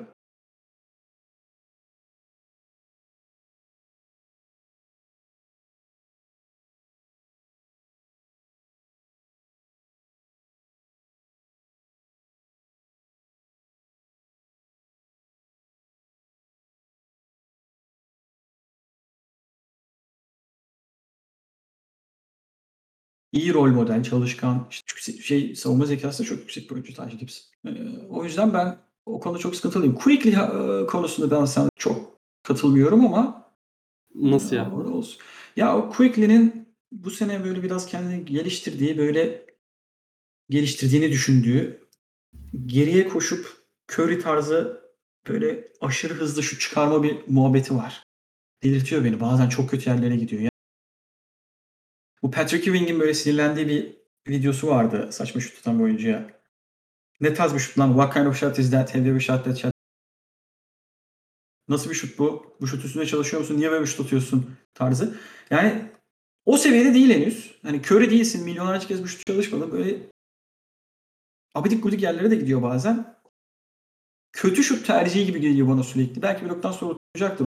iyi 23.38 23.54
rol 23.54 23.70
model, 23.70 24.02
çalışkan, 24.02 24.66
işte 24.70 25.12
şey 25.12 25.54
savunma 25.56 25.86
zekası 25.86 26.22
da 26.22 26.26
çok 26.26 26.38
yüksek 26.38 26.70
bir 26.70 26.74
oyuncu 26.74 26.94
Taj 26.94 27.18
Gibson. 27.18 27.44
Ee, 27.66 27.70
o 28.08 28.24
yüzden 28.24 28.54
ben 28.54 28.78
o 29.06 29.20
konuda 29.20 29.38
çok 29.38 29.56
sıkıntılıyım. 29.56 29.94
Quickly 29.94 30.30
e, 30.30 30.86
konusunda 30.86 31.40
ben 31.40 31.44
sana 31.44 31.68
çok 31.76 32.18
katılmıyorum 32.42 33.06
ama 33.06 33.52
Nasıl 34.14 34.56
e, 34.56 34.58
yani? 34.58 34.74
orada 34.74 34.90
olsun. 34.90 35.20
Ya 35.56 35.76
o 35.76 35.90
Quickly'nin 35.90 36.68
bu 36.92 37.10
sene 37.10 37.44
böyle 37.44 37.62
biraz 37.62 37.86
kendini 37.86 38.24
geliştirdiği, 38.24 38.98
böyle 38.98 39.46
geliştirdiğini 40.50 41.12
düşündüğü, 41.12 41.88
geriye 42.66 43.08
koşup 43.08 43.58
Curry 43.92 44.18
tarzı 44.18 44.80
böyle 45.28 45.68
aşırı 45.80 46.14
hızlı 46.14 46.42
şut 46.42 46.60
çıkarma 46.60 47.02
bir 47.02 47.16
muhabbeti 47.26 47.74
var. 47.74 48.02
Delirtiyor 48.62 49.04
beni. 49.04 49.20
Bazen 49.20 49.48
çok 49.48 49.70
kötü 49.70 49.90
yerlere 49.90 50.16
gidiyor. 50.16 50.50
Bu 52.22 52.30
Patrick 52.30 52.70
Ewing'in 52.70 53.00
böyle 53.00 53.14
sinirlendiği 53.14 53.68
bir 53.68 53.98
videosu 54.32 54.68
vardı 54.68 55.08
saçma 55.12 55.40
şut 55.40 55.54
tutan 55.54 55.78
bir 55.78 55.84
oyuncuya. 55.84 56.30
Ne 57.20 57.34
tarz 57.34 57.54
bir 57.54 57.58
şut 57.58 57.78
lan? 57.78 57.88
What 57.88 58.14
kind 58.14 58.26
of 58.26 58.36
shot 58.38 58.58
is 58.58 58.70
that? 58.70 58.94
Have 58.94 59.04
you 59.04 59.10
ever 59.10 59.20
shot 59.20 59.44
that 59.44 59.58
shot? 59.58 59.72
Nasıl 61.68 61.90
bir 61.90 61.94
şut 61.94 62.18
bu? 62.18 62.56
Bu 62.60 62.66
şut 62.66 62.84
üstünde 62.84 63.06
çalışıyor 63.06 63.40
musun? 63.40 63.56
Niye 63.56 63.70
böyle 63.70 63.82
bir 63.82 63.88
şut 63.88 64.06
atıyorsun? 64.06 64.56
Tarzı. 64.74 65.18
Yani 65.50 65.90
o 66.46 66.56
seviyede 66.56 66.94
değil 66.94 67.10
henüz. 67.10 67.58
Hani 67.62 67.82
Curry 67.82 68.10
değilsin. 68.10 68.44
Milyonlarca 68.44 68.88
kez 68.88 69.02
bu 69.02 69.08
şut 69.08 69.26
çalışmadı. 69.26 69.72
Böyle 69.72 69.98
abidik 71.54 71.82
gubidik 71.82 72.02
yerlere 72.02 72.30
de 72.30 72.36
gidiyor 72.36 72.62
bazen. 72.62 73.18
Kötü 74.32 74.64
şut 74.64 74.86
tercihi 74.86 75.26
gibi 75.26 75.40
geliyor 75.40 75.68
bana 75.68 75.82
sürekli. 75.82 76.22
Belki 76.22 76.44
bir 76.44 76.48
noktadan 76.48 76.72
sonra 76.72 76.96
olacaktır. 77.14 77.47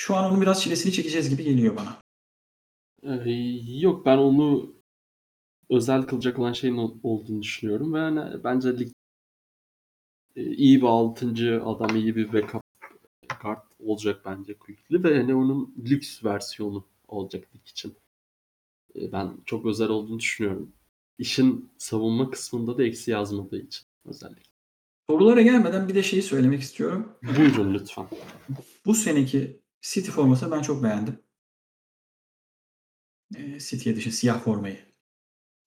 Şu 0.00 0.16
an 0.16 0.30
onun 0.30 0.40
biraz 0.40 0.62
çilesini 0.62 0.92
çekeceğiz 0.92 1.30
gibi 1.30 1.44
geliyor 1.44 1.76
bana. 1.76 2.00
Ee, 3.02 3.30
yok 3.80 4.06
ben 4.06 4.16
onu 4.18 4.74
özel 5.70 6.02
kılacak 6.02 6.38
olan 6.38 6.52
şeyin 6.52 6.76
ol- 6.76 6.98
olduğunu 7.02 7.42
düşünüyorum 7.42 7.94
ve 7.94 7.98
hani 7.98 8.44
bence 8.44 8.78
lig 8.78 8.92
e, 10.36 10.42
iyi 10.42 10.80
bir 10.80 10.86
6. 10.86 11.62
adam, 11.64 11.96
iyi 11.96 12.16
bir 12.16 12.32
backup 12.32 12.62
kart 13.28 13.64
olacak 13.78 14.22
bence 14.24 14.54
Quickly 14.54 15.02
ve 15.04 15.18
hani 15.18 15.34
onun 15.34 15.74
lüks 15.90 16.24
versiyonu 16.24 16.84
olacak 17.08 17.48
lig 17.54 17.68
için. 17.68 17.94
E, 18.96 19.12
Ben 19.12 19.32
çok 19.46 19.66
özel 19.66 19.88
olduğunu 19.88 20.18
düşünüyorum. 20.18 20.72
İşin 21.18 21.70
savunma 21.78 22.30
kısmında 22.30 22.78
da 22.78 22.84
eksi 22.84 23.10
yazmadığı 23.10 23.58
için 23.62 23.86
özellikle. 24.04 24.50
Sorulara 25.10 25.42
gelmeden 25.42 25.88
bir 25.88 25.94
de 25.94 26.02
şeyi 26.02 26.22
söylemek 26.22 26.60
istiyorum. 26.60 27.12
Buyurun 27.22 27.74
lütfen. 27.74 28.06
Bu 28.86 28.94
seneki 28.94 29.59
City 29.80 30.10
formasını 30.10 30.50
ben 30.50 30.62
çok 30.62 30.82
beğendim. 30.82 31.22
Ee, 33.36 33.60
City'ye 33.60 33.96
dışı 33.96 34.12
siyah 34.12 34.40
formayı. 34.44 34.78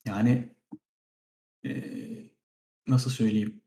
Yani 0.05 0.55
nasıl 2.88 3.11
söyleyeyim? 3.11 3.61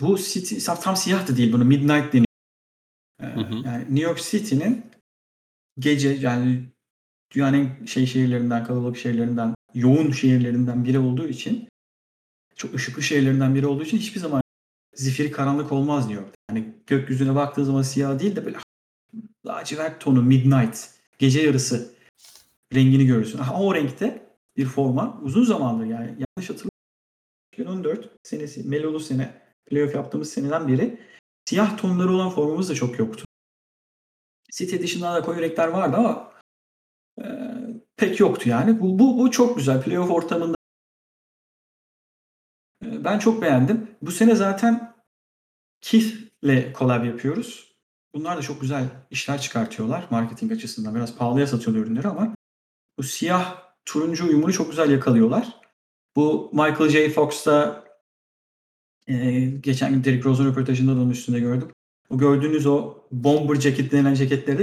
Bu 0.00 0.18
City 0.18 0.58
tam 0.82 0.96
siyah 0.96 1.28
da 1.28 1.36
değil 1.36 1.52
bunu 1.52 1.64
Midnight 1.64 2.12
deniyor. 2.12 2.26
Hı 3.20 3.40
hı. 3.40 3.54
Yani 3.54 3.84
New 3.84 4.00
York 4.00 4.22
City'nin 4.22 4.90
gece 5.78 6.08
yani 6.08 6.68
dünyanın 7.30 7.84
şey 7.86 8.06
şehirlerinden, 8.06 8.64
kalabalık 8.64 8.96
şehirlerinden, 8.96 9.54
yoğun 9.74 10.12
şehirlerinden 10.12 10.84
biri 10.84 10.98
olduğu 10.98 11.28
için 11.28 11.68
çok 12.56 12.74
ışıklı 12.74 13.02
şehirlerinden 13.02 13.54
biri 13.54 13.66
olduğu 13.66 13.82
için 13.82 13.98
hiçbir 13.98 14.20
zaman 14.20 14.42
zifiri 14.96 15.30
karanlık 15.30 15.72
olmaz 15.72 16.08
diyor. 16.08 16.22
Yani 16.50 16.74
gökyüzüne 16.86 17.34
baktığın 17.34 17.64
zaman 17.64 17.82
siyah 17.82 18.18
değil 18.18 18.36
de 18.36 18.44
böyle 18.44 18.58
lacivert 19.46 20.00
tonu, 20.00 20.22
midnight, 20.22 20.90
gece 21.18 21.42
yarısı 21.42 21.94
rengini 22.74 23.06
görürsün. 23.06 23.38
Aha, 23.38 23.60
o 23.60 23.74
renkte 23.74 24.26
bir 24.56 24.66
forma 24.66 25.20
uzun 25.22 25.44
zamandır 25.44 25.84
yani 25.84 26.06
yanlış 26.06 26.50
hatırlamıyorum 26.50 26.70
2014 27.52 28.10
senesi, 28.22 28.68
Melolu 28.68 29.00
sene, 29.00 29.42
playoff 29.66 29.94
yaptığımız 29.94 30.30
seneden 30.30 30.68
beri 30.68 31.00
siyah 31.44 31.78
tonları 31.78 32.12
olan 32.12 32.30
formamız 32.30 32.68
da 32.68 32.74
çok 32.74 32.98
yoktu. 32.98 33.24
City 34.52 34.76
dışında 34.78 35.14
da 35.14 35.22
koyu 35.22 35.40
renkler 35.40 35.68
vardı 35.68 35.96
ama 35.96 36.32
e, 37.22 37.24
pek 37.96 38.20
yoktu 38.20 38.48
yani. 38.48 38.80
Bu, 38.80 38.98
bu, 38.98 39.18
bu 39.18 39.30
çok 39.30 39.56
güzel. 39.56 39.82
Playoff 39.82 40.10
ortamında 40.10 40.55
ben 43.06 43.18
çok 43.18 43.42
beğendim. 43.42 43.90
Bu 44.02 44.10
sene 44.10 44.34
zaten 44.34 44.94
Keith'le 45.80 46.74
collab 46.78 47.04
yapıyoruz. 47.04 47.76
Bunlar 48.14 48.36
da 48.36 48.42
çok 48.42 48.60
güzel 48.60 48.84
işler 49.10 49.40
çıkartıyorlar 49.40 50.06
marketing 50.10 50.52
açısından. 50.52 50.94
Biraz 50.94 51.16
pahalıya 51.16 51.46
satıyorlar 51.46 51.82
ürünleri 51.86 52.08
ama 52.08 52.34
bu 52.98 53.02
siyah 53.02 53.62
turuncu 53.84 54.26
uyumunu 54.26 54.52
çok 54.52 54.70
güzel 54.70 54.90
yakalıyorlar. 54.90 55.60
Bu 56.16 56.50
Michael 56.52 56.88
J. 56.88 57.10
Fox'ta 57.10 57.84
e, 59.06 59.40
geçen 59.40 59.92
gün 59.92 60.04
Derrick 60.04 60.24
Rose'un 60.24 60.50
röportajında 60.50 60.96
da 60.96 61.00
onun 61.00 61.10
üstünde 61.10 61.40
gördüm. 61.40 61.70
O 62.10 62.18
gördüğünüz 62.18 62.66
o 62.66 63.04
bomber 63.12 63.60
ceket 63.60 63.92
denilen 63.92 64.14
ceketleri 64.14 64.62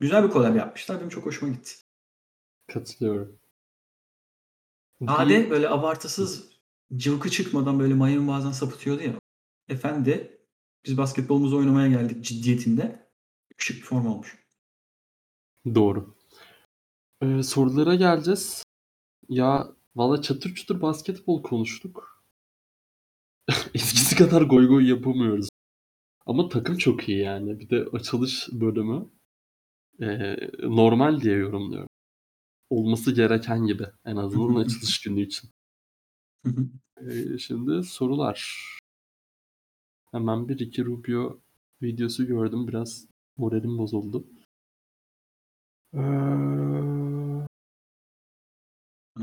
güzel 0.00 0.24
bir 0.24 0.30
collab 0.30 0.56
yapmışlar. 0.56 0.98
Benim 0.98 1.08
çok 1.08 1.26
hoşuma 1.26 1.52
gitti. 1.52 1.74
Katılıyorum. 2.72 3.38
Sade 5.06 5.50
böyle 5.50 5.68
abartısız 5.68 6.55
cıvkı 6.96 7.30
çıkmadan 7.30 7.78
böyle 7.78 7.94
mayın 7.94 8.28
bazen 8.28 8.52
sapıtıyordu 8.52 9.02
ya. 9.02 9.14
Efendi 9.68 10.40
biz 10.86 10.96
basketbolumuzu 10.96 11.58
oynamaya 11.58 11.88
geldik 11.88 12.24
ciddiyetinde. 12.24 13.10
Şık 13.56 13.76
bir 13.76 13.82
form 13.82 14.06
olmuş. 14.06 14.46
Doğru. 15.74 16.16
Ee, 17.22 17.42
sorulara 17.42 17.94
geleceğiz. 17.94 18.62
Ya 19.28 19.68
valla 19.96 20.22
çatır 20.22 20.54
çutur 20.54 20.80
basketbol 20.80 21.42
konuştuk. 21.42 22.24
Eskisi 23.74 24.16
kadar 24.16 24.42
goy 24.42 24.68
goy 24.68 24.88
yapamıyoruz. 24.88 25.48
Ama 26.26 26.48
takım 26.48 26.76
çok 26.76 27.08
iyi 27.08 27.18
yani. 27.18 27.60
Bir 27.60 27.70
de 27.70 27.84
açılış 27.92 28.48
bölümü 28.52 29.10
e, 30.00 30.36
normal 30.62 31.20
diye 31.20 31.36
yorumluyorum. 31.36 31.88
Olması 32.70 33.12
gereken 33.14 33.66
gibi. 33.66 33.86
En 34.04 34.16
azından 34.16 34.54
açılış 34.64 35.00
günü 35.00 35.20
için. 35.20 35.50
Hı 36.46 36.50
hı. 36.50 36.66
E, 37.10 37.38
şimdi 37.38 37.82
sorular. 37.82 38.62
Hemen 40.10 40.48
bir 40.48 40.58
iki 40.58 40.84
Rubio 40.84 41.40
videosu 41.82 42.26
gördüm. 42.26 42.68
Biraz 42.68 43.06
moralim 43.36 43.78
bozuldu. 43.78 44.26
Ee, 45.94 45.98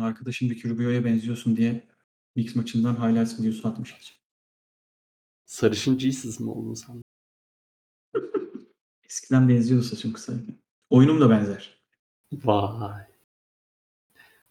Arkadaşım 0.02 0.50
Vicky 0.50 0.74
Rubio'ya 0.74 1.06
benziyorsun 1.06 1.58
diye 1.58 1.84
Knicks 2.34 2.56
maçından 2.56 2.96
highlights 2.96 3.40
videosu 3.40 3.68
atmış. 3.68 3.94
geçen. 3.98 4.18
sarışın 5.46 5.98
Jesus 5.98 6.40
mi 6.40 6.50
oldun 6.50 6.74
sen? 6.74 7.02
Eskiden 9.06 9.50
benziyordu 9.50 9.84
saçım 9.84 10.14
kısayken. 10.14 10.58
Oyunum 10.90 11.22
da 11.22 11.30
benzer. 11.30 11.82
Vay. 12.34 13.04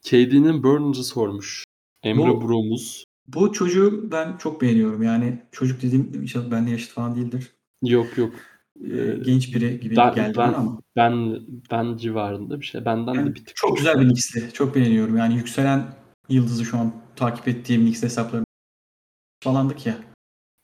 KD'nin 0.01 0.63
Burner'ı 0.63 1.03
sormuş. 1.03 1.63
Emre 2.03 2.29
Bu- 2.29 2.41
Bromuz. 2.47 3.03
Bu 3.27 3.53
çocuğu 3.53 4.11
ben 4.11 4.37
çok 4.37 4.61
beğeniyorum. 4.61 5.03
Yani 5.03 5.41
çocuk 5.51 5.81
dediğim 5.81 6.11
inşallah 6.21 6.51
benimle 6.51 6.71
yaşıt 6.71 6.91
falan 6.91 7.15
değildir. 7.15 7.51
Yok 7.83 8.17
yok. 8.17 8.33
Ee, 8.35 8.97
Ee, 8.97 9.17
genç 9.25 9.55
biri 9.55 9.79
gibi 9.79 9.95
Ben, 9.95 10.15
geldi 10.15 10.37
bana 10.37 10.51
ben, 10.53 10.57
ama. 10.59 10.81
ben, 10.95 11.39
ben 11.71 11.97
civarında 11.97 12.59
bir 12.59 12.65
şey. 12.65 12.85
Benden 12.85 13.13
Yani 13.13 13.29
de 13.29 13.35
bir 13.35 13.45
tık 13.45 13.55
çok 13.55 13.77
güzel 13.77 13.99
bir 13.99 14.05
Knicks'li. 14.05 14.53
Çok 14.53 14.75
beğeniyorum. 14.75 15.17
Yani 15.17 15.35
yükselen 15.35 15.95
yıldızı 16.29 16.65
şu 16.65 16.77
an 16.77 16.93
takip 17.15 17.47
ettiğim 17.47 17.81
Knicks 17.81 18.03
hesaplarını 18.03 18.45
falandık 19.43 19.85
ya. 19.85 19.97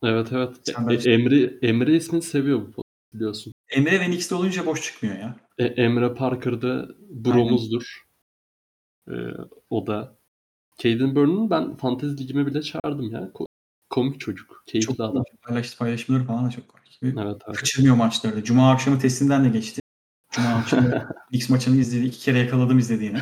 Evet 0.04 0.28
evet. 0.32 0.56
Sen 0.64 0.88
E- 0.90 1.12
Emre, 1.14 1.58
Emre 1.62 1.96
ismini 1.96 2.22
seviyor 2.22 2.60
bu 2.60 2.66
podcast, 2.66 3.14
biliyorsun. 3.14 3.54
Emre 3.70 4.00
ve 4.00 4.06
Knicks'te 4.06 4.36
olunca 4.36 4.66
boş 4.66 4.82
çıkmıyor 4.84 5.16
ya. 5.20 5.36
E, 5.58 5.66
Emre 5.66 6.14
Parker'da 6.14 6.88
Bromuz'dur. 7.10 8.06
E, 9.10 9.14
o 9.70 9.88
da 9.88 10.19
Caden 10.80 11.16
Burnham'ı 11.16 11.50
ben 11.50 11.78
fantezi 11.78 12.18
ligime 12.18 12.46
bile 12.46 12.62
çağırdım 12.62 13.12
ya. 13.12 13.32
Ko- 13.34 13.48
komik 13.90 14.20
çocuk. 14.20 14.64
Keyifli 14.68 14.88
Çok 14.88 15.00
adam. 15.00 15.24
paylaş, 15.42 15.78
paylaşımları 15.78 16.24
falan 16.24 16.46
da 16.46 16.50
çok 16.50 16.68
komik. 16.68 17.00
Evet 17.04 17.18
evet. 17.48 17.58
Kaçırmıyor 17.58 17.96
maçları. 17.96 18.44
Cuma 18.44 18.72
akşamı 18.72 19.00
testinden 19.00 19.44
de 19.46 19.50
geçti. 19.50 19.82
Cuma 20.32 20.48
akşamı 20.50 21.10
Knicks 21.30 21.50
maçını 21.50 21.78
izledi. 21.78 22.06
iki 22.06 22.20
kere 22.20 22.38
yakaladım 22.40 22.80
izlediğini. 22.80 23.20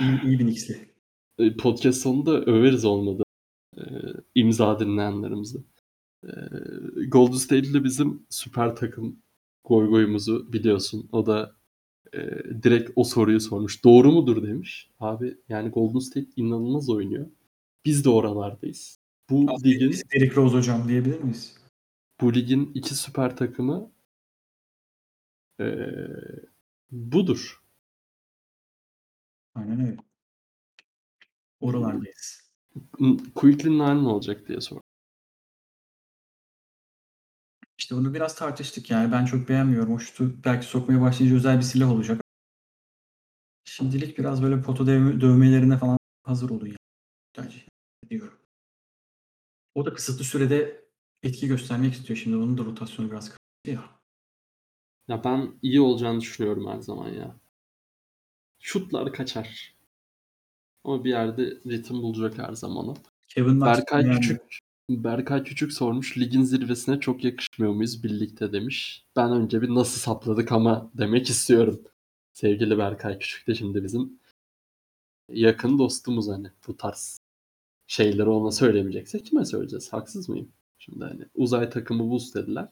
İyi, 0.00 0.22
iyi 0.24 0.38
bir 0.38 0.44
Knicks'li. 0.44 0.94
E, 1.38 1.56
Podcast 1.56 2.00
sonunda 2.02 2.30
överiz 2.40 2.84
olmadı. 2.84 3.22
E, 3.78 3.82
imza 4.34 4.80
dinleyenlerimizi. 4.80 5.58
E, 6.24 6.30
Golden 7.08 7.36
State 7.36 7.68
ile 7.68 7.84
bizim 7.84 8.26
süper 8.30 8.76
takım 8.76 9.16
goy 9.64 9.88
goyumuzu 9.90 10.52
biliyorsun. 10.52 11.08
O 11.12 11.26
da 11.26 11.56
e, 12.14 12.20
direkt 12.62 12.90
o 12.96 13.04
soruyu 13.04 13.40
sormuş. 13.40 13.84
Doğru 13.84 14.12
mudur 14.12 14.42
demiş. 14.42 14.90
Abi 15.00 15.38
yani 15.48 15.68
Golden 15.68 15.98
State 15.98 16.26
inanılmaz 16.36 16.90
oynuyor. 16.90 17.26
Biz 17.84 18.04
de 18.04 18.08
oralardayız. 18.08 18.98
Bu 19.30 19.46
ligin 19.64 19.90
Biz 19.90 20.10
Derrick 20.10 20.36
Rose 20.36 20.56
hocam 20.56 20.88
diyebilir 20.88 21.20
miyiz? 21.20 21.56
bu 22.20 22.34
ligin 22.34 22.70
iki 22.74 22.94
süper 22.94 23.36
takımı 23.36 23.92
e, 25.60 25.66
budur. 26.90 27.62
Aynen 29.54 29.80
öyle. 29.80 29.96
Oralardayız. 31.60 32.50
Quickly'nin 33.34 33.78
hali 33.78 34.04
ne 34.04 34.08
olacak 34.08 34.48
diye 34.48 34.60
sor. 34.60 34.80
İşte 37.86 37.96
bunu 37.96 38.14
biraz 38.14 38.34
tartıştık 38.34 38.90
yani. 38.90 39.12
Ben 39.12 39.24
çok 39.24 39.48
beğenmiyorum. 39.48 39.92
O 39.94 39.98
şutu 39.98 40.44
belki 40.44 40.66
sokmaya 40.66 41.00
başlayınca 41.00 41.36
özel 41.36 41.56
bir 41.56 41.62
silah 41.62 41.90
olacak. 41.90 42.20
Şimdilik 43.64 44.18
biraz 44.18 44.42
böyle 44.42 44.54
dövme- 44.54 45.20
dövmelerine 45.20 45.78
falan 45.78 45.98
hazır 46.22 46.50
olun 46.50 46.66
yani. 46.66 46.76
Tercih 47.32 47.60
ediyorum. 48.06 48.38
O 49.74 49.86
da 49.86 49.94
kısıtlı 49.94 50.24
sürede 50.24 50.84
etki 51.22 51.48
göstermek 51.48 51.94
istiyor. 51.94 52.16
Şimdi 52.16 52.36
onun 52.36 52.58
da 52.58 52.64
rotasyonu 52.64 53.10
biraz 53.10 53.24
kısıtlı 53.24 53.70
ya. 53.70 53.84
Ya 55.08 55.24
ben 55.24 55.58
iyi 55.62 55.80
olacağını 55.80 56.20
düşünüyorum 56.20 56.66
her 56.66 56.80
zaman 56.80 57.08
ya. 57.08 57.36
Şutlar 58.60 59.12
kaçar. 59.12 59.76
Ama 60.84 61.04
bir 61.04 61.10
yerde 61.10 61.42
ritim 61.66 61.96
bulacak 62.02 62.38
her 62.38 62.52
zaman. 62.52 62.96
Kevin 63.28 63.60
Berkay 63.60 64.02
yani 64.02 64.20
Küçük 64.20 64.65
Berkay 64.90 65.44
Küçük 65.44 65.72
sormuş. 65.72 66.18
Ligin 66.18 66.42
zirvesine 66.42 67.00
çok 67.00 67.24
yakışmıyor 67.24 67.72
muyuz 67.72 68.04
birlikte 68.04 68.52
demiş. 68.52 69.04
Ben 69.16 69.32
önce 69.32 69.62
bir 69.62 69.68
nasıl 69.68 70.00
sapladık 70.00 70.52
ama 70.52 70.90
demek 70.94 71.30
istiyorum. 71.30 71.82
Sevgili 72.32 72.78
Berkay 72.78 73.18
Küçük 73.18 73.46
de 73.46 73.54
şimdi 73.54 73.84
bizim 73.84 74.20
yakın 75.28 75.78
dostumuz 75.78 76.28
hani 76.28 76.50
bu 76.68 76.76
tarz 76.76 77.18
şeyleri 77.86 78.28
ona 78.28 78.50
söylemeyeceksek 78.50 79.26
kime 79.26 79.44
söyleyeceğiz? 79.44 79.92
Haksız 79.92 80.28
mıyım? 80.28 80.52
Şimdi 80.78 81.04
hani 81.04 81.24
uzay 81.34 81.70
takımı 81.70 82.10
buz 82.10 82.34
dediler. 82.34 82.68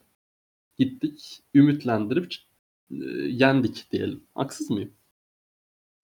Gittik 0.78 1.42
ümitlendirip 1.54 2.34
e, 2.90 2.94
yendik 3.28 3.86
diyelim. 3.92 4.24
Haksız 4.34 4.70
mıyım? 4.70 4.92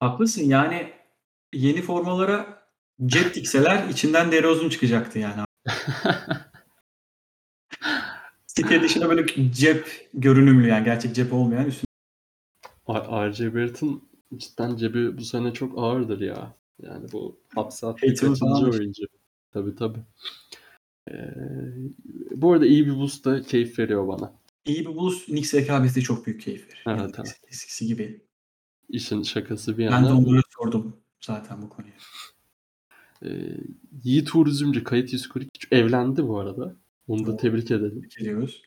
Haklısın 0.01 0.45
yani 0.45 0.93
yeni 1.55 1.83
formalara 1.83 2.63
cep 3.07 3.35
dikseler 3.35 3.89
içinden 3.89 4.33
DeRozan 4.33 4.69
çıkacaktı 4.69 5.19
yani. 5.19 5.49
City 8.47 8.75
Edition'a 8.75 9.09
böyle 9.09 9.53
cep 9.53 10.09
görünümlü 10.15 10.69
yani 10.69 10.85
gerçek 10.85 11.15
cep 11.15 11.33
olmayan 11.33 11.67
üstüne 11.67 11.85
RJ 12.89 13.41
Barrett'ın 13.41 14.03
cidden 14.37 14.77
cebi 14.77 15.19
bu 15.19 15.25
sene 15.25 15.53
çok 15.53 15.79
ağırdır 15.79 16.21
ya. 16.21 16.57
Yani 16.83 17.13
bu 17.13 17.41
hapse 17.55 17.87
attığı 17.87 18.07
kaçıncı 18.15 18.45
oyuncu. 18.71 19.03
Tabii 19.53 19.75
tabii. 19.75 19.99
Ee, 21.11 21.15
bu 22.35 22.53
arada 22.53 22.67
iyi 22.67 22.87
bir 22.87 22.97
boost 22.97 23.25
da 23.25 23.43
keyif 23.43 23.79
veriyor 23.79 24.09
bana. 24.09 24.33
iyi 24.67 24.81
bir 24.81 24.87
Bulls 24.87 25.25
Knicks 25.25 25.55
rekabeti 25.55 26.03
çok 26.03 26.27
büyük 26.27 26.41
keyif 26.41 26.69
verir. 26.69 26.83
Evet, 26.87 27.01
Yani 27.01 27.13
evet. 27.19 27.41
Eskisi 27.49 27.87
gibi. 27.87 28.21
İşin 28.89 29.23
şakası 29.23 29.79
bir 29.79 29.91
Ben 29.91 30.05
de 30.05 30.07
yana. 30.09 30.19
onları 30.19 30.43
sordum 30.59 30.97
zaten 31.21 31.63
bu 31.63 31.69
konuya. 31.69 31.93
Ee, 33.25 33.57
Yiğit 34.05 34.35
Uğur 34.35 34.47
Üzümcü 34.47 34.85
kayıt 34.85 35.13
142 35.13 35.49
evlendi 35.71 36.29
bu 36.29 36.39
arada. 36.39 36.77
Onu 37.09 37.27
da 37.27 37.37
tebrik 37.37 37.71
edelim. 37.71 38.09
Geliyoruz. 38.18 38.62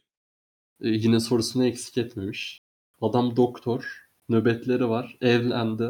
Ee, 0.81 0.89
yine 0.89 1.19
sorusunu 1.19 1.65
eksik 1.65 1.97
etmemiş. 1.97 2.61
Adam 3.01 3.35
doktor. 3.35 4.09
Nöbetleri 4.29 4.89
var. 4.89 5.17
Evlendi. 5.21 5.89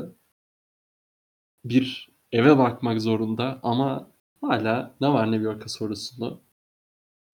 Bir 1.66 2.09
eve 2.32 2.57
bakmak 2.57 3.01
zorunda 3.01 3.59
ama 3.64 4.11
hala 4.41 4.95
ne 5.01 5.07
var 5.07 5.32
New 5.32 5.43
York'a 5.43 5.70
sorusunu 5.70 6.41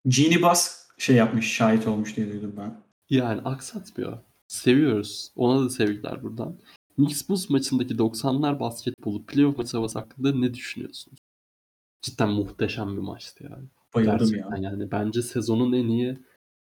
Genie 0.08 0.42
Bass 0.42 0.88
şey 0.98 1.16
yapmış, 1.16 1.54
şahit 1.54 1.88
olmuş 1.88 2.18
diye 2.18 2.32
duydum 2.32 2.54
ben. 2.58 2.82
Yani 3.10 3.42
aksatmıyor. 3.42 4.18
Seviyoruz. 4.48 5.32
Ona 5.36 5.66
da 5.66 5.70
sevgiler 5.70 6.24
buradan. 6.24 6.60
Knicks 6.96 7.30
Bulls 7.30 7.50
maçındaki 7.50 7.96
90'lar 7.96 8.60
basketbolu 8.60 9.26
playoff 9.26 9.58
maçı 9.58 9.78
havası 9.78 10.00
hakkında 10.00 10.36
ne 10.36 10.54
düşünüyorsunuz? 10.54 11.19
Cidden 12.02 12.30
muhteşem 12.30 12.98
bir 12.98 13.02
maçtı 13.02 13.44
yani. 13.44 13.68
Bayıldım 13.96 14.18
Gerçekten 14.18 14.56
ya. 14.62 14.70
yani. 14.70 14.92
Bence 14.92 15.22
sezonun 15.22 15.74
en 15.74 15.88
iyi 15.88 16.20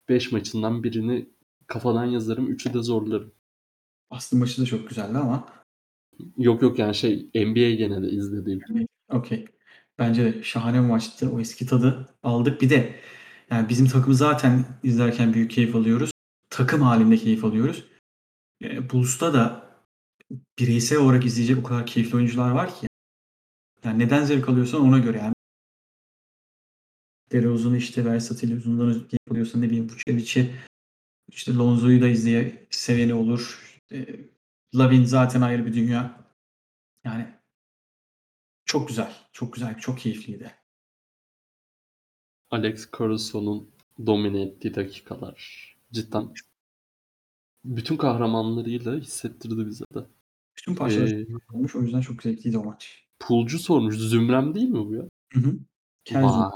5 0.09 0.33
maçından 0.33 0.83
birini 0.83 1.29
kafadan 1.67 2.05
yazarım. 2.05 2.47
Üçü 2.53 2.75
de 2.75 2.83
zorlarım. 2.83 3.33
Boston 4.11 4.41
maçı 4.41 4.63
da 4.63 4.67
çok 4.67 4.89
güzeldi 4.89 5.19
ama 5.19 5.49
Yok 6.37 6.63
yok 6.63 6.79
yani 6.79 6.95
şey 6.95 7.31
NBA 7.35 7.71
genelde 7.75 8.11
izlediğim. 8.11 8.61
okey. 9.13 9.45
Bence 9.99 10.25
de 10.25 10.43
şahane 10.43 10.83
bir 10.83 10.87
maçtı. 10.89 11.31
O 11.33 11.41
eski 11.41 11.67
tadı 11.67 12.09
aldık. 12.23 12.63
Bir 12.63 12.71
de 12.71 12.95
yani 13.51 13.69
bizim 13.69 13.87
takımı 13.87 14.15
zaten 14.15 14.65
izlerken 14.83 15.35
büyük 15.35 15.51
keyif 15.51 15.77
alıyoruz. 15.77 16.11
Takım 16.51 16.83
halinde 16.83 17.17
keyif 17.17 17.45
alıyoruz. 17.45 17.85
E, 18.63 18.91
Bulls'ta 18.91 19.35
da 19.35 19.71
bireysel 20.59 20.99
olarak 20.99 21.27
izleyecek 21.27 21.59
o 21.59 21.63
kadar 21.63 21.87
keyifli 21.87 22.17
oyuncular 22.17 22.51
var 22.51 22.75
ki. 22.81 22.87
Yani 23.85 23.99
neden 23.99 24.25
zevk 24.25 24.49
alıyorsan 24.49 24.81
ona 24.81 24.99
göre 24.99 25.19
yani. 25.19 25.35
DeRozan'ı 27.33 27.77
işte 27.77 28.05
versatil 28.05 28.57
uzundan 28.57 28.93
keyif 28.93 29.31
alıyorsan 29.31 29.63
ne 29.63 29.67
bileyim 29.67 29.89
Vucevic'i 29.89 30.55
işte 31.29 31.55
Lonzo'yu 31.55 32.03
da 32.03 32.09
izleye 32.09 32.67
seveni 32.71 33.15
olur. 33.15 33.75
E, 33.93 34.07
Lavin 34.75 35.05
zaten 35.05 35.41
ayrı 35.41 35.67
bir 35.67 35.75
dünya. 35.75 36.25
Yani 37.05 37.35
Çok 38.65 38.89
güzel. 38.89 39.13
Çok 39.33 39.53
güzel. 39.53 39.79
Çok 39.79 39.99
keyifliydi. 39.99 40.55
Alex 42.51 42.91
Caruso'nun 42.99 43.71
domine 44.07 44.43
ettiği 44.43 44.75
dakikalar. 44.75 45.71
Cidden 45.93 46.35
bütün 47.65 47.97
kahramanlarıyla 47.97 48.97
hissettirdi 48.97 49.67
bize 49.67 49.85
de. 49.95 50.07
Bütün 50.57 50.75
parçalar 50.75 51.07
Ee, 51.07 51.27
olmuş. 51.53 51.77
O 51.77 51.83
yüzden 51.83 52.01
çok 52.01 52.23
zevkliydi 52.23 52.59
o 52.59 52.65
maç. 52.65 53.10
Pulcu 53.21 53.59
sormuş. 53.59 53.97
Zümrem 53.97 54.55
değil 54.55 54.69
mi 54.69 54.87
bu 54.89 54.95
ya? 54.95 55.03
Hı 55.33 55.41
hı. 55.41 55.59
Vay. 56.13 56.51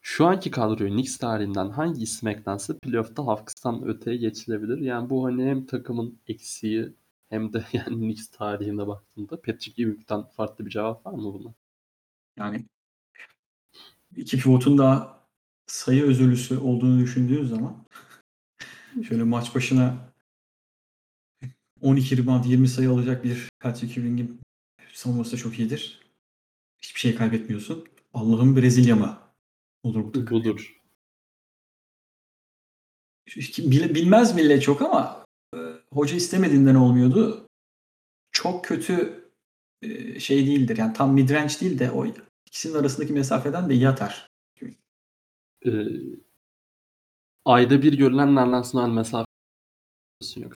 Şu 0.00 0.26
anki 0.26 0.50
kadroyu 0.50 0.90
Knicks 0.90 1.16
tarihinden 1.16 1.70
hangi 1.70 2.02
isim 2.02 2.28
eklense 2.28 2.78
playoff'ta 2.78 3.26
Hawks'tan 3.26 3.84
öteye 3.84 4.16
geçilebilir. 4.16 4.78
Yani 4.78 5.10
bu 5.10 5.24
hani 5.24 5.44
hem 5.44 5.66
takımın 5.66 6.18
eksiği 6.28 6.92
hem 7.28 7.52
de 7.52 7.64
yani 7.72 7.96
Knicks 7.96 8.28
tarihine 8.28 8.86
baktığında 8.86 9.36
Patrick 9.36 9.82
Ewing'den 9.82 10.22
farklı 10.22 10.66
bir 10.66 10.70
cevap 10.70 11.06
var 11.06 11.12
mı 11.12 11.34
buna? 11.34 11.54
Yani 12.36 12.66
iki 14.16 14.38
pivotun 14.38 14.78
da 14.78 15.18
sayı 15.66 16.02
özürlüsü 16.02 16.58
olduğunu 16.58 17.00
düşündüğün 17.00 17.44
zaman 17.44 17.84
şöyle 19.08 19.22
maç 19.22 19.54
başına 19.54 20.12
12 21.80 22.16
rebound 22.16 22.44
20 22.44 22.68
sayı 22.68 22.90
alacak 22.90 23.24
bir 23.24 23.48
Patrick 23.60 24.00
Ewing'in 24.00 24.40
savunması 24.92 25.32
da 25.32 25.36
çok 25.36 25.58
iyidir. 25.58 26.00
Hiçbir 26.78 27.00
şey 27.00 27.14
kaybetmiyorsun. 27.14 27.88
Allah'ın 28.14 28.56
Brezilya 28.56 28.96
mı? 28.96 29.18
Olur 29.82 30.04
bu 30.04 30.12
takım. 30.12 30.38
Budur. 30.38 30.80
Bil- 33.58 33.94
Bilmez 33.94 34.34
millet 34.34 34.62
çok 34.62 34.82
ama 34.82 35.26
e, 35.54 35.58
hoca 35.92 36.16
istemediğinden 36.16 36.74
olmuyordu. 36.74 37.46
Çok 38.32 38.64
kötü 38.64 39.24
e, 39.82 40.20
şey 40.20 40.46
değildir. 40.46 40.76
Yani 40.76 40.92
tam 40.92 41.14
midrange 41.14 41.54
değil 41.60 41.78
de 41.78 41.90
o 41.90 42.06
ikisinin 42.46 42.74
arasındaki 42.74 43.12
mesafeden 43.12 43.68
de 43.70 43.74
iyi 43.74 43.88
atar. 43.88 44.28
Ee, 45.66 45.70
ayda 47.44 47.82
bir 47.82 47.92
görülen 47.98 48.34
Nerlens 48.34 48.74
Noel 48.74 48.88
mesafe 48.88 49.26
yok. 50.36 50.52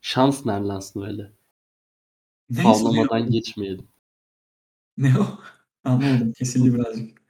Şans 0.00 0.46
Nerlens 0.46 0.96
Noel'e. 0.96 1.32
Ne 2.50 2.62
Avlamadan 2.64 3.30
geçmeyelim. 3.30 3.88
Ne 4.96 5.14
o? 5.18 5.26
Anlamadım. 5.84 6.32
Kesildi 6.32 6.74
birazcık. 6.74 7.20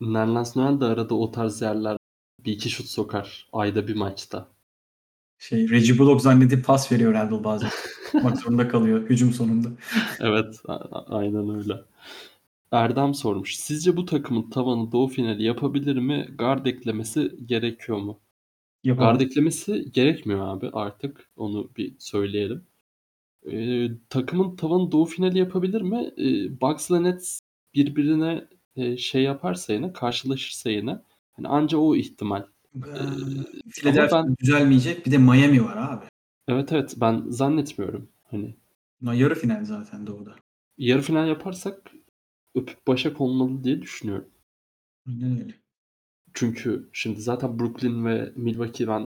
Nerlens 0.00 0.56
Noel 0.56 0.80
de 0.80 0.84
arada 0.84 1.14
o 1.14 1.30
tarz 1.30 1.62
yerler 1.62 1.96
bir 2.44 2.52
iki 2.52 2.70
şut 2.70 2.86
sokar 2.86 3.48
ayda 3.52 3.88
bir 3.88 3.96
maçta. 3.96 4.48
Şey, 5.38 5.70
Reggie 5.70 5.98
Bullock 5.98 6.22
zannedip 6.22 6.64
pas 6.64 6.92
veriyor 6.92 7.12
Randall 7.12 7.44
bazen. 7.44 7.70
Bak 8.24 8.38
zorunda 8.40 8.68
kalıyor 8.68 9.10
hücum 9.10 9.32
sonunda. 9.32 9.68
Evet, 10.20 10.62
aynen 11.06 11.58
öyle. 11.58 11.74
Erdem 12.72 13.14
sormuş. 13.14 13.56
Sizce 13.56 13.96
bu 13.96 14.06
takımın 14.06 14.50
tavanı 14.50 14.92
doğu 14.92 15.08
finali 15.08 15.42
yapabilir 15.42 15.96
mi? 15.96 16.28
Guard 16.38 16.66
eklemesi 16.66 17.36
gerekiyor 17.46 17.98
mu? 17.98 18.20
Yapalım. 18.84 19.08
Guard 19.08 19.20
eklemesi 19.20 19.92
gerekmiyor 19.92 20.48
abi 20.48 20.70
artık. 20.72 21.30
Onu 21.36 21.70
bir 21.76 21.94
söyleyelim. 21.98 22.64
Ee, 23.52 23.88
takımın 24.10 24.56
tavanı 24.56 24.92
doğu 24.92 25.04
finali 25.04 25.38
yapabilir 25.38 25.80
mi? 25.82 26.10
Ee, 26.18 26.60
Bucks'la 26.60 27.00
Nets 27.00 27.40
birbirine 27.74 28.48
e, 28.76 28.96
şey 28.96 29.22
yaparsa 29.22 29.72
yine, 29.72 29.92
karşılaşırsa 29.92 30.70
yine 30.70 30.98
hani 31.32 31.48
anca 31.48 31.78
o 31.78 31.96
ihtimal. 31.96 32.42
Ee, 32.74 32.78
Ama 32.90 33.44
Philadelphia 33.70 34.24
ben 34.26 34.36
düzelmeyecek. 34.40 35.06
Bir 35.06 35.12
de 35.12 35.18
Miami 35.18 35.64
var 35.64 35.76
abi. 35.76 36.04
evet 36.48 36.72
evet 36.72 36.94
ben 36.96 37.24
zannetmiyorum. 37.28 38.08
Hani 38.24 38.54
Bunlar 39.00 39.14
yarı 39.14 39.34
final 39.34 39.64
zaten 39.64 40.06
doğuda. 40.06 40.34
yarı 40.78 41.02
final 41.02 41.28
yaparsak 41.28 41.90
öpüp 42.54 42.86
başa 42.86 43.14
konmalı 43.14 43.64
diye 43.64 43.82
düşünüyorum. 43.82 44.28
Aynen 45.08 45.40
öyle. 45.40 45.54
Çünkü 46.34 46.88
şimdi 46.92 47.20
zaten 47.20 47.58
Brooklyn 47.58 48.04
ve 48.06 48.32
Milwaukee 48.36 48.88
ben 48.88 49.04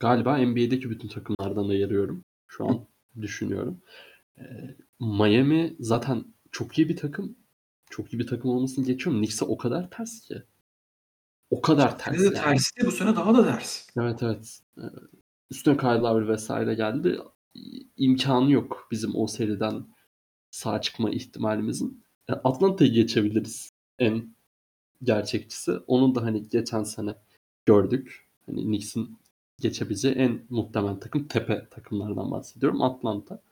galiba 0.00 0.36
NBA'deki 0.38 0.90
bütün 0.90 1.08
takımlardan 1.08 1.68
ayırıyorum. 1.68 2.24
Şu 2.48 2.68
an 2.68 2.86
düşünüyorum. 3.20 3.82
Ee, 4.38 4.76
Miami 5.00 5.76
zaten 5.80 6.24
çok 6.52 6.78
iyi 6.78 6.88
bir 6.88 6.96
takım. 6.96 7.36
Çok 7.90 8.12
iyi 8.12 8.18
bir 8.18 8.26
takım 8.26 8.50
olmasını 8.50 8.84
geçiyorum. 8.84 9.20
Knicks'e 9.20 9.44
o 9.44 9.56
kadar 9.58 9.90
ters 9.90 10.20
ki. 10.20 10.42
O 11.50 11.60
kadar 11.60 11.98
ters 11.98 12.14
Bir 12.14 12.20
de 12.20 12.24
yani. 12.24 12.34
tersi 12.34 12.76
de 12.80 12.86
bu 12.86 12.90
sene 12.92 13.16
daha 13.16 13.34
da 13.34 13.44
ters. 13.44 13.88
Evet 13.98 14.22
evet. 14.22 14.60
Ee, 14.78 14.82
Üstüne 15.50 15.76
Kyle 15.76 15.88
Lowry 15.88 16.28
vesaire 16.28 16.74
geldi. 16.74 17.18
İmkanı 17.96 18.50
yok 18.52 18.88
bizim 18.90 19.16
o 19.16 19.26
seriden 19.26 19.86
sağ 20.50 20.80
çıkma 20.80 21.10
ihtimalimizin. 21.10 22.04
E, 22.28 22.32
Atlanta'yı 22.32 22.92
geçebiliriz 22.92 23.70
en 23.98 24.36
gerçekçisi. 25.02 25.72
Onun 25.86 26.14
da 26.14 26.22
hani 26.22 26.48
geçen 26.48 26.82
sene 26.82 27.14
gördük. 27.66 28.28
Hani 28.46 28.62
Knicks'in 28.62 29.18
geçebileceği 29.60 30.14
en 30.14 30.40
muhtemel 30.50 30.94
takım 30.96 31.28
tepe 31.28 31.68
takımlardan 31.70 32.30
bahsediyorum. 32.30 32.82
Atlanta. 32.82 33.42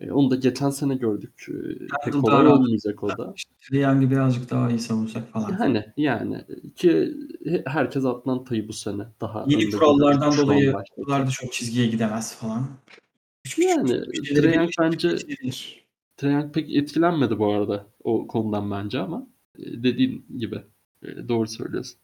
E, 0.00 0.10
onu 0.12 0.30
da 0.30 0.36
geçen 0.36 0.70
sene 0.70 0.94
gördük. 0.94 1.46
E, 1.48 1.52
pek 2.04 2.14
kolay 2.14 2.46
olmayacak 2.46 3.02
o 3.04 3.08
da. 3.08 3.34
İşte 3.36 3.78
Young'ı 3.78 4.10
birazcık 4.10 4.50
daha 4.50 4.70
iyi 4.70 4.78
savunsak 4.78 5.28
falan. 5.28 5.58
Yani 5.60 5.84
yani 5.96 6.44
ki 6.76 7.14
he- 7.44 7.62
herkes 7.66 8.04
Atlanta'yı 8.04 8.68
bu 8.68 8.72
sene 8.72 9.02
daha 9.20 9.44
Yeni 9.48 9.70
kurallardan 9.70 10.36
dolayı 10.36 10.74
onlar 10.96 11.26
da 11.26 11.30
çok 11.30 11.52
çizgiye 11.52 11.86
gidemez 11.86 12.36
falan. 12.36 12.68
Küçük 13.44 13.64
Yani 13.64 13.90
Young 13.90 14.08
birleştirip 14.12 14.72
bence. 14.80 15.16
Trae 16.16 16.32
Young 16.32 16.54
pek 16.54 16.74
etkilenmedi 16.74 17.38
bu 17.38 17.52
arada 17.52 17.86
o 18.04 18.26
konudan 18.26 18.70
bence 18.70 18.98
ama 18.98 19.26
e, 19.58 19.82
dediğin 19.82 20.26
gibi 20.38 20.62
e, 21.02 21.28
doğru 21.28 21.48
söylüyorsun. 21.48 21.98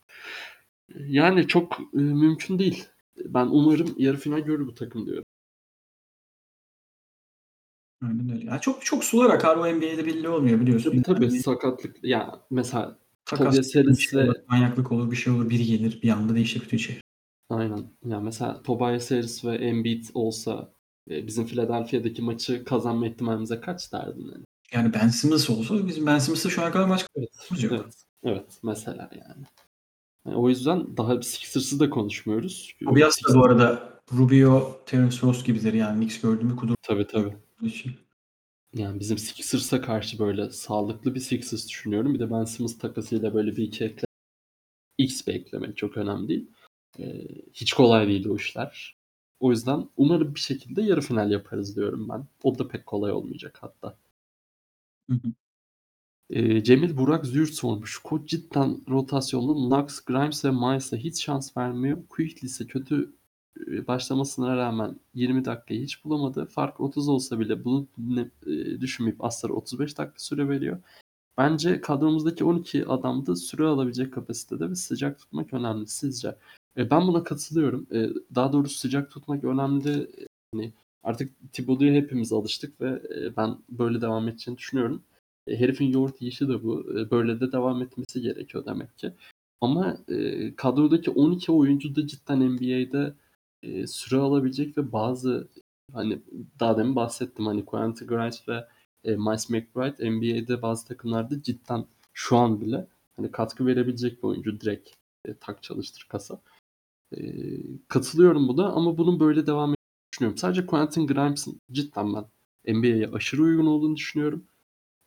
E, 0.88 0.94
Yani 0.98 1.46
çok 1.46 1.92
mümkün 1.94 2.58
değil. 2.58 2.84
Ben 3.24 3.46
umarım 3.46 3.94
yarı 3.98 4.16
final 4.16 4.38
görür 4.38 4.66
bu 4.66 4.74
takım 4.74 5.06
diyorum. 5.06 5.24
Aynen 8.02 8.30
öyle. 8.32 8.44
Ya 8.44 8.58
çok 8.58 8.84
çok 8.84 9.04
sular 9.04 9.30
akar 9.30 9.56
o 9.56 9.66
NBA'de 9.66 10.06
belli 10.06 10.28
olmuyor 10.28 10.60
biliyorsun. 10.60 10.90
Tabii 10.90 11.02
tabii 11.02 11.24
Yani 11.24 11.42
sakatlık. 11.42 12.04
Ya 12.04 12.40
mesela 12.50 12.98
takas 13.24 13.46
Tobias 13.54 13.74
bir 13.74 13.80
Harris'le 13.80 14.10
şey 14.10 14.22
olur, 14.22 14.34
manyaklık 14.48 14.92
olur, 14.92 15.10
bir 15.10 15.16
şey 15.16 15.32
olur, 15.32 15.50
biri 15.50 15.64
gelir, 15.64 16.02
bir 16.02 16.08
anda 16.10 16.34
değişir 16.34 16.60
bütün 16.60 16.76
şey. 16.76 17.00
aynen. 17.50 17.90
Ya 18.04 18.20
mesela 18.20 18.62
Tobias 18.62 19.10
Harris 19.10 19.44
ve 19.44 19.54
Embiid 19.54 20.04
olsa 20.14 20.72
e, 21.10 21.26
bizim 21.26 21.46
Philadelphia'daki 21.46 22.22
maçı 22.22 22.64
kazanma 22.64 23.06
ihtimalimize 23.06 23.60
kaç 23.60 23.92
derdin 23.92 24.30
yani? 24.32 24.44
Yani 24.72 24.94
Ben 24.94 25.08
Simmons 25.08 25.50
olsa 25.50 25.86
bizim 25.86 26.06
Ben 26.06 26.18
Simmons'la 26.18 26.50
şu 26.50 26.62
ana 26.62 26.70
kadar 26.70 26.86
maç 26.86 27.06
Evet. 27.16 27.62
yok. 27.62 27.72
Evet. 27.72 27.94
Evet. 28.24 28.58
Mesela 28.62 29.10
yani. 29.12 29.44
Yani 30.28 30.36
o 30.38 30.48
yüzden 30.48 30.96
daha 30.96 31.22
Sixers'ı 31.22 31.80
da 31.80 31.90
konuşmuyoruz. 31.90 32.74
Tobias 32.84 33.16
da 33.28 33.34
bu 33.34 33.44
arada 33.44 34.00
Rubio, 34.12 34.80
Terence 34.86 35.16
Ross 35.22 35.44
gibidir 35.44 35.72
yani 35.72 35.96
Knicks 35.96 36.20
gördüğümü 36.20 36.56
kudur 36.56 36.74
Tabii 36.82 37.06
tabii. 37.06 37.36
için. 37.62 37.92
Yani 38.74 39.00
bizim 39.00 39.18
Sixers'a 39.18 39.80
karşı 39.80 40.18
böyle 40.18 40.50
sağlıklı 40.50 41.14
bir 41.14 41.20
Sixers 41.20 41.68
düşünüyorum. 41.68 42.14
Bir 42.14 42.18
de 42.18 42.30
Ben 42.30 42.44
Simmons 42.44 42.78
takasıyla 42.78 43.34
böyle 43.34 43.56
bir 43.56 43.62
iki 43.62 43.84
ekle 43.84 44.04
X 44.98 45.26
bir 45.26 45.34
eklemek 45.34 45.76
çok 45.76 45.96
önemli 45.96 46.28
değil. 46.28 46.50
Ee, 46.98 47.28
hiç 47.52 47.72
kolay 47.72 48.08
değil 48.08 48.28
o 48.28 48.36
işler. 48.36 48.96
O 49.40 49.50
yüzden 49.50 49.88
umarım 49.96 50.34
bir 50.34 50.40
şekilde 50.40 50.82
yarı 50.82 51.00
final 51.00 51.30
yaparız 51.30 51.76
diyorum 51.76 52.08
ben. 52.08 52.26
O 52.42 52.58
da 52.58 52.68
pek 52.68 52.86
kolay 52.86 53.12
olmayacak 53.12 53.58
hatta. 53.60 53.98
Hı 55.10 55.14
hı. 55.14 55.32
Ee, 56.30 56.64
Cemil 56.64 56.96
Burak 56.96 57.26
Zürt 57.26 57.50
sormuş. 57.50 57.98
Koç 57.98 58.28
cidden 58.28 58.80
rotasyonlu 58.88 59.54
Knox, 59.54 60.00
Grimes 60.00 60.44
ve 60.44 60.50
Miles'a 60.50 60.96
hiç 60.96 61.22
şans 61.24 61.56
vermiyor. 61.56 61.98
Quickly 62.08 62.46
ise 62.46 62.66
kötü 62.66 63.12
e, 63.66 63.86
başlamasına 63.86 64.56
rağmen 64.56 65.00
20 65.14 65.44
dakikayı 65.44 65.82
hiç 65.82 66.04
bulamadı. 66.04 66.46
Fark 66.46 66.80
30 66.80 67.08
olsa 67.08 67.40
bile 67.40 67.64
bunu 67.64 67.86
e, 68.46 68.80
düşünmeyip 68.80 69.24
Aslar'a 69.24 69.52
35 69.52 69.98
dakika 69.98 70.18
süre 70.18 70.48
veriyor. 70.48 70.78
Bence 71.38 71.80
kadromuzdaki 71.80 72.44
12 72.44 72.86
adamda 72.86 73.36
süre 73.36 73.64
alabilecek 73.64 74.12
kapasitede 74.12 74.70
ve 74.70 74.74
sıcak 74.74 75.18
tutmak 75.18 75.54
önemli 75.54 75.86
sizce. 75.86 76.36
E, 76.76 76.90
ben 76.90 77.06
buna 77.06 77.24
katılıyorum. 77.24 77.86
E, 77.92 78.08
daha 78.34 78.52
doğrusu 78.52 78.78
sıcak 78.78 79.10
tutmak 79.10 79.44
önemli. 79.44 79.90
E, 79.90 80.28
Hani 80.54 80.72
artık 81.02 81.52
Thibodeau'ya 81.52 81.94
hepimiz 81.94 82.32
alıştık 82.32 82.80
ve 82.80 82.88
e, 82.88 83.36
ben 83.36 83.58
böyle 83.68 84.00
devam 84.00 84.28
edeceğini 84.28 84.58
düşünüyorum. 84.58 85.02
E, 85.48 85.60
herifin 85.60 85.92
yoğurt 85.92 86.22
yiyişi 86.22 86.48
de 86.48 86.64
bu. 86.64 86.98
E, 86.98 87.10
böyle 87.10 87.40
de 87.40 87.52
devam 87.52 87.82
etmesi 87.82 88.20
gerekiyor 88.20 88.66
demek 88.66 88.98
ki. 88.98 89.12
Ama 89.60 89.96
e, 90.08 90.54
kadrodaki 90.56 91.10
12 91.10 91.52
oyuncu 91.52 91.96
da 91.96 92.06
cidden 92.06 92.40
NBA'de 92.40 93.14
e, 93.62 93.86
süre 93.86 94.20
alabilecek 94.20 94.78
ve 94.78 94.92
bazı 94.92 95.48
hani 95.92 96.18
daha 96.60 96.78
demin 96.78 96.96
bahsettim 96.96 97.46
hani 97.46 97.64
Quentin 97.64 98.06
Grimes 98.06 98.48
ve 98.48 98.68
e, 99.04 99.16
Miles 99.16 99.50
McBride 99.50 100.10
NBA'de 100.10 100.62
bazı 100.62 100.86
takımlarda 100.88 101.42
cidden 101.42 101.84
şu 102.12 102.36
an 102.36 102.60
bile 102.60 102.86
hani 103.16 103.30
katkı 103.30 103.66
verebilecek 103.66 104.22
bir 104.22 104.28
oyuncu 104.28 104.60
direkt 104.60 104.90
e, 105.26 105.34
tak 105.34 105.62
çalıştır 105.62 106.06
kasa. 106.08 106.40
E, 107.16 107.20
katılıyorum 107.88 108.48
buna 108.48 108.68
ama 108.68 108.98
bunun 108.98 109.20
böyle 109.20 109.46
devam 109.46 109.70
ettiğini 109.70 110.12
düşünüyorum. 110.12 110.38
Sadece 110.38 110.66
Quentin 110.66 111.06
Grimes'ın 111.06 111.60
cidden 111.72 112.14
ben 112.14 112.24
NBA'ye 112.74 113.08
aşırı 113.08 113.42
uygun 113.42 113.66
olduğunu 113.66 113.96
düşünüyorum. 113.96 114.44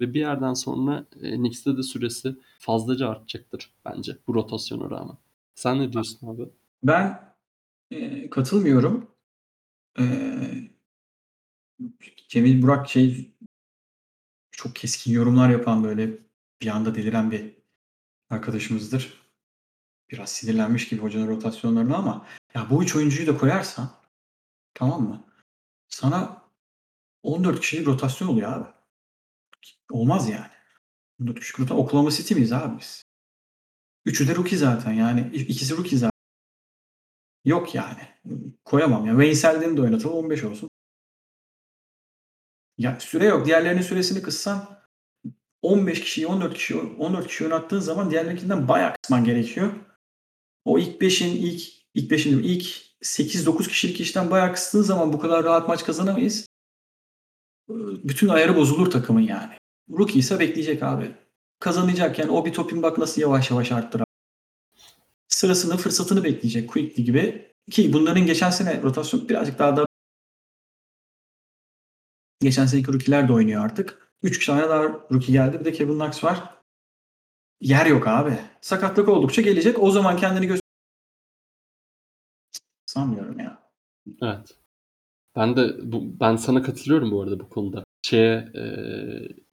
Ve 0.01 0.13
bir 0.13 0.19
yerden 0.19 0.53
sonra 0.53 1.05
e, 1.21 1.35
Knicks'te 1.35 1.77
de 1.77 1.83
süresi 1.83 2.35
fazlaca 2.59 3.09
artacaktır 3.09 3.73
bence 3.85 4.17
bu 4.27 4.33
rotasyona 4.35 4.89
rağmen. 4.89 5.17
Sen 5.55 5.79
ne 5.79 5.93
diyorsun 5.93 6.27
abi? 6.27 6.49
Ben 6.83 7.33
e, 7.91 8.29
katılmıyorum. 8.29 9.07
E, 9.99 10.03
Cemil 12.27 12.61
Burak 12.61 12.89
şey 12.89 13.31
çok 14.51 14.75
keskin 14.75 15.11
yorumlar 15.11 15.49
yapan 15.49 15.83
böyle 15.83 16.17
bir 16.61 16.67
anda 16.67 16.95
deliren 16.95 17.31
bir 17.31 17.55
arkadaşımızdır. 18.29 19.21
Biraz 20.11 20.29
sinirlenmiş 20.29 20.89
gibi 20.89 21.01
hocanın 21.01 21.27
rotasyonlarına 21.27 21.97
ama 21.97 22.25
ya 22.55 22.69
bu 22.69 22.83
üç 22.83 22.95
oyuncuyu 22.95 23.27
da 23.27 23.37
koyarsan 23.37 23.89
tamam 24.73 25.03
mı? 25.03 25.23
Sana 25.87 26.41
14 27.23 27.59
kişilik 27.59 27.87
rotasyon 27.87 28.27
oluyor 28.27 28.53
abi. 28.53 28.80
Olmaz 29.91 30.29
yani. 30.29 30.51
14 31.21 31.39
kişilik 31.39 31.59
rotasyon. 31.59 31.77
Oklahoma 31.77 32.11
City 32.11 32.33
miyiz 32.33 32.53
abi 32.53 32.79
biz? 32.79 33.03
Üçü 34.05 34.27
de 34.27 34.35
rookie 34.35 34.57
zaten 34.57 34.93
yani. 34.93 35.29
ikisi 35.33 35.77
rookie 35.77 35.97
zaten. 35.97 36.11
Yok 37.45 37.75
yani. 37.75 38.07
Koyamam 38.65 39.05
ya. 39.05 39.11
Wayne 39.11 39.35
Selden'i 39.35 39.77
de 39.77 39.81
oynatalım 39.81 40.15
15 40.15 40.43
olsun. 40.43 40.69
Ya 42.77 42.99
süre 42.99 43.25
yok. 43.25 43.45
Diğerlerinin 43.45 43.81
süresini 43.81 44.21
kıssan 44.21 44.81
15 45.61 46.01
kişiyi 46.01 46.27
14 46.27 46.53
kişi 46.53 46.75
14 46.77 47.27
kişi 47.27 47.43
oynattığın 47.43 47.79
zaman 47.79 48.11
diğerlerinden 48.11 48.67
bayağı 48.67 48.93
kısman 49.01 49.23
gerekiyor. 49.23 49.73
O 50.65 50.79
ilk 50.79 51.01
5'in 51.01 51.35
ilk 51.35 51.61
ilk 51.93 52.11
5'in 52.11 52.43
ilk 52.43 52.63
8-9 53.01 53.67
kişilik 53.67 54.01
işten 54.01 54.31
bayağı 54.31 54.53
kıstığın 54.53 54.81
zaman 54.81 55.13
bu 55.13 55.19
kadar 55.19 55.43
rahat 55.43 55.67
maç 55.67 55.85
kazanamayız. 55.85 56.47
Bütün 58.03 58.27
ayarı 58.27 58.55
bozulur 58.55 58.91
takımın 58.91 59.21
yani. 59.21 59.60
Rookie 59.97 60.19
ise 60.19 60.39
bekleyecek 60.39 60.83
abi. 60.83 61.11
Kazanacak 61.59 62.19
yani 62.19 62.31
o 62.31 62.45
bir 62.45 62.53
topin 62.53 62.83
bak 62.83 62.97
nasıl 62.97 63.21
yavaş 63.21 63.51
yavaş 63.51 63.71
arttır. 63.71 64.01
Sırasını 65.27 65.77
fırsatını 65.77 66.23
bekleyecek 66.23 66.69
Quickly 66.69 67.03
gibi. 67.03 67.51
Ki 67.71 67.93
bunların 67.93 68.25
geçen 68.25 68.49
sene 68.49 68.81
rotasyon 68.81 69.29
birazcık 69.29 69.59
daha 69.59 69.77
da 69.77 69.85
Geçen 72.41 72.65
seneki 72.65 72.93
rookie'ler 72.93 73.27
de 73.27 73.33
oynuyor 73.33 73.65
artık. 73.65 74.11
3 74.23 74.45
tane 74.45 74.69
daha 74.69 74.83
rookie 74.83 75.31
geldi. 75.31 75.59
Bir 75.59 75.65
de 75.65 75.71
Kevin 75.71 75.93
Knox 75.93 76.23
var. 76.23 76.55
Yer 77.61 77.85
yok 77.85 78.07
abi. 78.07 78.39
Sakatlık 78.61 79.09
oldukça 79.09 79.41
gelecek. 79.41 79.83
O 79.83 79.91
zaman 79.91 80.17
kendini 80.17 80.47
göster... 80.47 80.61
Sanmıyorum 82.85 83.39
ya. 83.39 83.71
Evet. 84.21 84.57
Ben 85.35 85.55
de 85.55 85.91
bu, 85.91 86.19
ben 86.19 86.35
sana 86.35 86.63
katılıyorum 86.63 87.11
bu 87.11 87.21
arada 87.21 87.39
bu 87.39 87.49
konuda. 87.49 87.83
Şeye 88.01 88.51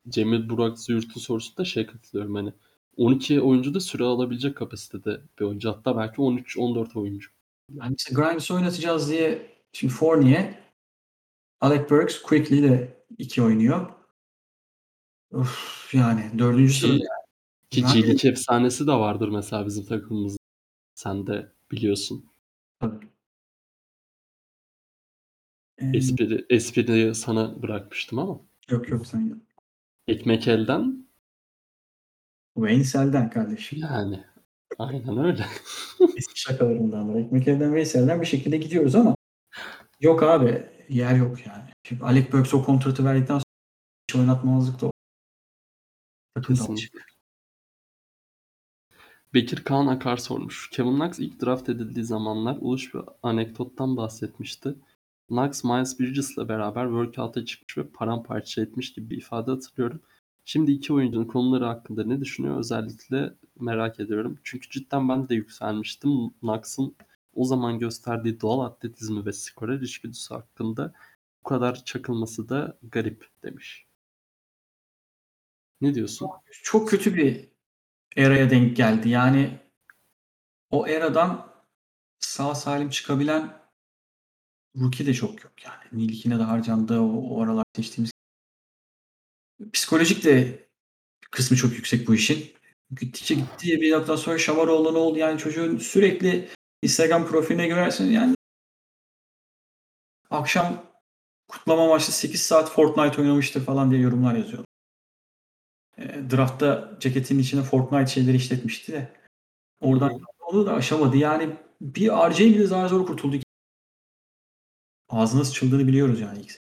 Cemil 0.08 0.48
Burak 0.48 0.78
Züğürt'ün 0.78 1.20
sorusunda 1.20 1.64
şey 1.64 1.86
katılıyorum 1.86 2.34
hani 2.34 2.52
12 2.96 3.40
oyuncu 3.40 3.74
da 3.74 3.80
süre 3.80 4.04
alabilecek 4.04 4.56
kapasitede 4.56 5.20
bir 5.38 5.44
oyuncu. 5.44 5.70
Hatta 5.70 5.96
belki 5.96 6.22
13-14 6.22 6.98
oyuncu. 6.98 7.30
Yani 7.74 7.94
işte 7.98 8.14
Grimes 8.14 8.50
oynatacağız 8.50 9.10
diye 9.10 9.52
şimdi 9.72 9.94
Fournier 9.94 10.58
Alec 11.60 11.90
Burks 11.90 12.22
Quickly 12.22 12.62
de 12.62 13.04
iki 13.18 13.42
oynuyor. 13.42 13.90
Of, 15.32 15.94
yani 15.94 16.30
dördüncü 16.38 16.72
sırada. 16.72 16.98
ki 17.70 17.80
Yani- 17.80 17.92
G-League 18.02 18.30
efsanesi 18.30 18.86
de 18.86 18.92
vardır 18.92 19.28
mesela 19.28 19.66
bizim 19.66 19.84
takımımızda. 19.84 20.38
Sen 20.94 21.26
de 21.26 21.52
biliyorsun. 21.70 22.24
Tabii. 22.80 23.08
Espri, 25.94 26.46
espriyi 26.50 27.14
sana 27.14 27.62
bırakmıştım 27.62 28.18
ama. 28.18 28.40
yok 28.70 28.88
yok 28.88 29.06
sen 29.06 29.20
yok. 29.20 29.38
Ekmek 30.08 30.48
elden 30.48 31.08
Selden 32.84 33.30
kardeşim. 33.30 33.78
yani. 33.78 34.24
Aynen 34.78 35.18
öyle. 35.18 35.46
Eski 36.16 36.40
şakalarından 36.40 37.14
da. 37.14 37.20
Ekmek 37.20 37.48
elden 37.48 37.84
Wayne 37.84 38.20
bir 38.20 38.26
şekilde 38.26 38.56
gidiyoruz 38.56 38.94
ama 38.94 39.16
yok 40.00 40.22
abi 40.22 40.66
yer 40.88 41.16
yok 41.16 41.46
yani. 41.46 41.64
Şimdi 41.82 42.04
Alec 42.04 42.32
Burks 42.32 42.54
o 42.54 42.64
kontratı 42.64 43.04
verdikten 43.04 43.34
sonra 43.34 43.44
hiç 44.08 44.16
oynatmazlık 44.16 44.80
da 44.80 44.90
Kesinlikle. 46.46 47.00
Bekir 49.34 49.64
Kaan 49.64 49.86
Akar 49.86 50.16
sormuş. 50.16 50.70
Kevin 50.70 50.94
Knox 50.94 51.18
ilk 51.18 51.42
draft 51.42 51.68
edildiği 51.68 52.04
zamanlar 52.04 52.56
uluş 52.60 52.94
bir 52.94 53.00
anekdottan 53.22 53.96
bahsetmişti. 53.96 54.74
Knox 55.28 55.64
Miles 55.64 56.00
Bridges'la 56.00 56.48
beraber 56.48 56.84
workout'a 56.84 57.44
çıkmış 57.44 57.78
ve 57.78 57.88
paramparça 57.88 58.62
etmiş 58.62 58.92
gibi 58.92 59.10
bir 59.10 59.16
ifade 59.16 59.50
hatırlıyorum. 59.50 60.00
Şimdi 60.44 60.72
iki 60.72 60.92
oyuncunun 60.92 61.24
konuları 61.24 61.64
hakkında 61.64 62.04
ne 62.04 62.20
düşünüyor 62.20 62.58
özellikle 62.58 63.34
merak 63.60 64.00
ediyorum. 64.00 64.38
Çünkü 64.44 64.70
cidden 64.70 65.08
ben 65.08 65.28
de 65.28 65.34
yükselmiştim. 65.34 66.30
Knox'ın 66.40 66.96
o 67.34 67.44
zaman 67.44 67.78
gösterdiği 67.78 68.40
doğal 68.40 68.60
atletizmi 68.60 69.26
ve 69.26 69.32
skorer 69.32 69.80
içgüdüsü 69.80 70.34
hakkında 70.34 70.92
bu 71.40 71.48
kadar 71.48 71.84
çakılması 71.84 72.48
da 72.48 72.78
garip 72.82 73.28
demiş. 73.42 73.86
Ne 75.80 75.94
diyorsun? 75.94 76.28
Çok 76.62 76.88
kötü 76.88 77.14
bir 77.14 77.48
eraya 78.16 78.50
denk 78.50 78.76
geldi. 78.76 79.08
Yani 79.08 79.58
o 80.70 80.86
eradan 80.86 81.52
sağ 82.18 82.54
salim 82.54 82.90
çıkabilen 82.90 83.57
rookie 84.80 85.06
de 85.06 85.14
çok 85.14 85.44
yok 85.44 85.52
yani. 85.64 85.84
Nilkine 85.92 86.38
de 86.38 86.42
harcandı 86.42 87.00
o, 87.00 87.22
o 87.28 87.42
aralar 87.42 87.64
seçtiğimiz. 87.76 88.10
Psikolojik 89.72 90.24
de 90.24 90.66
kısmı 91.30 91.56
çok 91.56 91.72
yüksek 91.72 92.08
bu 92.08 92.14
işin. 92.14 92.52
Gittikçe 93.00 93.34
gitti 93.34 93.80
bir 93.80 93.92
noktadan 93.92 94.16
sonra 94.16 94.38
Şamaroğlu 94.38 94.94
ne 94.94 94.98
oldu 94.98 95.18
yani 95.18 95.38
çocuğun 95.38 95.78
sürekli 95.78 96.48
Instagram 96.82 97.26
profiline 97.26 97.68
görersin 97.68 98.10
yani 98.10 98.34
akşam 100.30 100.84
kutlama 101.48 101.86
maçta 101.86 102.12
8 102.12 102.42
saat 102.42 102.70
Fortnite 102.70 103.22
oynamıştır 103.22 103.64
falan 103.64 103.90
diye 103.90 104.00
yorumlar 104.00 104.34
yazıyor. 104.34 104.64
E, 105.98 106.30
draftta 106.30 106.96
ceketin 107.00 107.38
içine 107.38 107.62
Fortnite 107.62 108.06
şeyleri 108.06 108.36
işletmişti 108.36 108.92
de 108.92 109.12
oradan 109.80 110.20
onu 110.40 110.66
da 110.66 110.72
aşamadı. 110.72 111.16
Yani 111.16 111.56
bir 111.80 112.08
RJ 112.08 112.40
bile 112.40 112.66
zar 112.66 112.88
zor 112.88 113.06
kurtuldu. 113.06 113.36
Ağzına 115.08 115.44
sıçıldığını 115.44 115.86
biliyoruz 115.86 116.20
yani 116.20 116.40
ilk. 116.40 116.56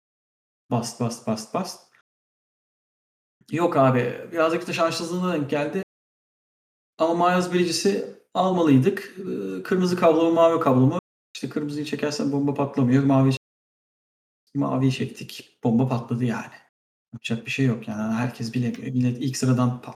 Bast 0.70 1.00
bast 1.00 1.26
bast 1.26 1.54
bast. 1.54 1.92
Yok 3.50 3.76
abi. 3.76 4.28
Birazcık 4.32 4.66
da 4.68 4.72
şanssızlığına 4.72 5.32
denk 5.34 5.50
geldi. 5.50 5.82
Ama 6.98 7.28
Miles 7.30 7.52
Bridges'i 7.52 8.18
almalıydık. 8.34 9.14
Ee, 9.18 9.62
Kırmızı 9.62 9.96
kablo 9.96 10.24
mu 10.24 10.32
mavi 10.32 10.60
kablo 10.60 10.80
mu? 10.86 10.98
İşte 11.34 11.48
kırmızıyı 11.48 11.84
çekersen 11.84 12.32
bomba 12.32 12.54
patlamıyor. 12.54 13.04
Mavi 13.04 13.30
maviyi 14.54 14.92
çektik. 14.92 15.58
Bomba 15.64 15.88
patladı 15.88 16.24
yani. 16.24 16.52
Yapacak 17.12 17.46
bir 17.46 17.50
şey 17.50 17.66
yok 17.66 17.88
yani. 17.88 18.14
Herkes 18.14 18.54
bilemiyor. 18.54 18.92
Millet 18.94 19.22
ilk 19.22 19.36
sıradan 19.36 19.80
pat- 19.84 19.94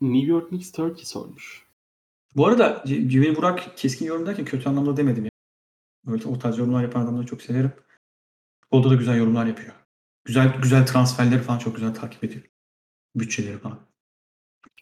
New 0.00 0.26
York 0.30 0.48
Knicks 0.48 0.72
Turkey 0.72 1.04
sormuş. 1.04 1.63
Bu 2.36 2.46
arada 2.46 2.82
Cemil 2.86 3.36
Burak 3.36 3.76
keskin 3.76 4.06
yorum 4.06 4.26
derken 4.26 4.44
kötü 4.44 4.68
anlamda 4.68 4.96
demedim. 4.96 5.24
ya. 5.24 5.30
Böyle 6.06 6.24
o 6.24 6.38
tarz 6.38 6.58
yorumlar 6.58 6.82
yapan 6.82 7.00
adamları 7.00 7.26
çok 7.26 7.42
severim. 7.42 7.72
Futbolda 8.60 8.90
da 8.90 8.94
güzel 8.94 9.16
yorumlar 9.18 9.46
yapıyor. 9.46 9.74
Güzel 10.24 10.60
güzel 10.62 10.86
transferleri 10.86 11.42
falan 11.42 11.58
çok 11.58 11.74
güzel 11.76 11.94
takip 11.94 12.24
ediyor. 12.24 12.42
Bütçeleri 13.16 13.58
falan. 13.58 13.78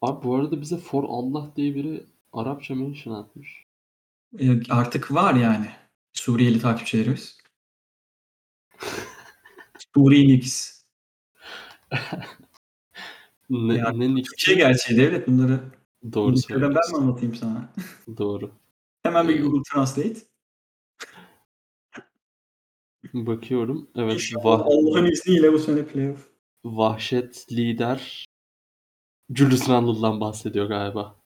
Abi 0.02 0.24
bu 0.24 0.36
arada 0.36 0.60
bize 0.60 0.76
For 0.76 1.04
Allah 1.08 1.52
diye 1.56 1.74
biri 1.74 2.06
Arapça 2.32 2.74
mention 2.74 3.14
atmış. 3.14 3.64
E, 4.38 4.70
artık 4.70 5.12
var 5.12 5.34
yani. 5.34 5.70
Suriyeli 6.12 6.60
takipçilerimiz. 6.60 7.38
Suri 9.94 10.28
Nix. 10.28 10.72
Ne, 13.50 13.74
Ya, 13.74 13.90
ne? 13.90 14.22
Türkiye 14.22 14.56
gerçeği 14.56 15.00
devlet 15.00 15.28
bunları. 15.28 15.60
Doğru 16.12 16.30
İngiltere'den 16.30 16.74
ben 16.74 16.90
mi 16.90 16.96
anlatayım 16.96 17.34
sana? 17.34 17.72
Doğru. 18.18 18.50
Hemen 19.02 19.28
bir 19.28 19.42
Google 19.42 19.62
Translate. 19.72 20.20
Bakıyorum. 23.14 23.90
Evet. 23.96 24.14
İnşallah 24.14 24.44
Vah, 24.44 24.60
Allah'ın 24.66 25.04
izniyle 25.04 25.52
bu 25.52 25.58
sene 25.58 25.86
playoff. 25.86 26.28
vahşet 26.64 27.52
lider 27.52 28.24
Julius 29.34 29.68
Randle'dan 29.68 30.20
bahsediyor 30.20 30.66
galiba. 30.66 31.16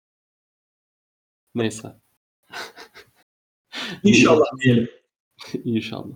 Neyse. 1.55 1.97
İnşallah 4.03 4.47
diyelim. 4.65 4.90
İnşallah. 5.65 6.15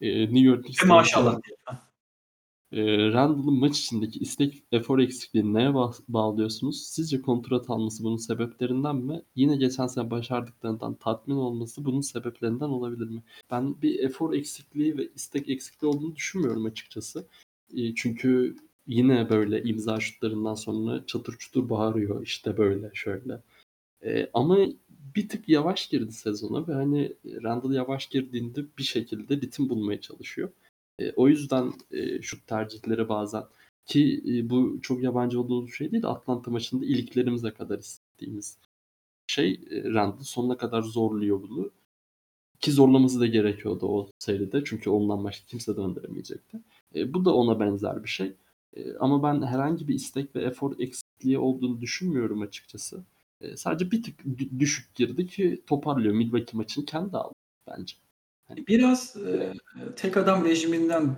Ee, 0.00 0.20
New 0.20 0.40
York 0.40 0.64
Knicks 0.64 0.84
maşallah 0.84 1.30
diyelim. 1.42 1.80
Eee, 2.72 3.12
Randle'ın 3.12 3.54
maç 3.58 3.78
içindeki 3.80 4.18
istek, 4.18 4.62
efor 4.72 4.98
eksikliğini 4.98 5.54
neye 5.54 5.74
bağ 5.74 5.92
bağlıyorsunuz? 6.08 6.82
Sizce 6.88 7.22
kontrat 7.22 7.70
alması 7.70 8.04
bunun 8.04 8.16
sebeplerinden 8.16 8.96
mi? 8.96 9.22
Yine 9.36 9.56
geçen 9.56 9.86
sene 9.86 10.10
başardıklarından 10.10 10.94
tatmin 10.94 11.34
olması 11.36 11.84
bunun 11.84 12.00
sebeplerinden 12.00 12.68
olabilir 12.68 13.08
mi? 13.08 13.22
Ben 13.50 13.82
bir 13.82 13.98
efor 13.98 14.34
eksikliği 14.34 14.98
ve 14.98 15.08
istek 15.14 15.48
eksikliği 15.48 15.90
olduğunu 15.92 16.16
düşünmüyorum 16.16 16.64
açıkçası. 16.64 17.26
Eee, 17.72 17.92
çünkü 17.96 18.56
yine 18.86 19.30
böyle 19.30 19.62
imza 19.62 20.00
şutlarından 20.00 20.54
sonra 20.54 21.06
çatır 21.06 21.36
çutur 21.38 21.68
bağırıyor. 21.70 22.22
İşte 22.22 22.56
böyle, 22.56 22.90
şöyle. 22.94 23.42
Eee, 24.04 24.30
ama 24.34 24.58
bir 25.16 25.28
tık 25.28 25.48
yavaş 25.48 25.88
girdi 25.88 26.12
sezona 26.12 26.68
ve 26.68 26.72
hani 26.74 27.12
Randle 27.44 27.76
yavaş 27.76 28.06
girdiğinde 28.08 28.64
bir 28.78 28.82
şekilde 28.82 29.36
ritim 29.36 29.68
bulmaya 29.68 30.00
çalışıyor. 30.00 30.50
Eee, 31.00 31.14
o 31.16 31.28
yüzden, 31.28 31.72
eee, 31.92 32.22
şut 32.22 32.48
tercihleri 32.48 33.10
bazen 33.10 33.44
ki, 33.86 34.20
iii, 34.24 34.50
bu 34.50 34.80
çok 34.82 35.02
yabancı 35.04 35.40
olduğumuz 35.42 35.66
bir 35.68 35.72
şey 35.72 35.92
değil. 35.92 36.06
Atlanta 36.06 36.50
maçında 36.52 36.86
iliklerimize 36.86 37.50
kadar 37.52 37.78
hissettiğimiz 37.80 38.58
şey. 39.28 39.50
Eee, 39.70 39.84
Randle 39.94 40.24
sonuna 40.24 40.56
kadar 40.56 40.82
zorluyor 40.82 41.42
bunu. 41.42 41.70
Ki 42.60 42.72
zorlaması 42.72 43.20
da 43.20 43.26
gerekiyordu 43.26 43.86
o 43.86 44.10
seride. 44.18 44.62
Çünkü 44.64 44.90
ondan 44.90 45.24
başka 45.24 45.46
kimse 45.46 45.76
döndüremeyecekti. 45.76 46.60
Eee, 46.94 47.14
bu 47.14 47.24
da 47.24 47.34
ona 47.34 47.60
benzer 47.60 48.04
bir 48.04 48.08
şey. 48.08 48.34
Eee, 48.76 48.96
ama 49.00 49.22
ben 49.22 49.42
herhangi 49.46 49.88
bir 49.88 49.94
istek 49.94 50.36
ve 50.36 50.42
efor 50.44 50.80
eksikliği 50.80 51.38
olduğunu 51.38 51.80
düşünmüyorum 51.80 52.42
açıkçası. 52.42 53.04
Eee, 53.42 53.56
sadece 53.56 53.90
bir 53.90 54.02
tık 54.02 54.24
dü 54.38 54.60
düşük 54.60 54.94
girdi 54.94 55.26
ki 55.26 55.62
toparlıyor. 55.66 56.14
Milwaukee 56.14 56.56
maçını 56.58 56.84
kendi 56.84 57.16
aldı 57.16 57.34
bence. 57.68 57.94
Hani 58.50 58.66
Biraz, 58.66 59.16
eee, 59.16 59.52
tek 59.96 60.16
adam 60.16 60.44
rejiminden 60.44 61.16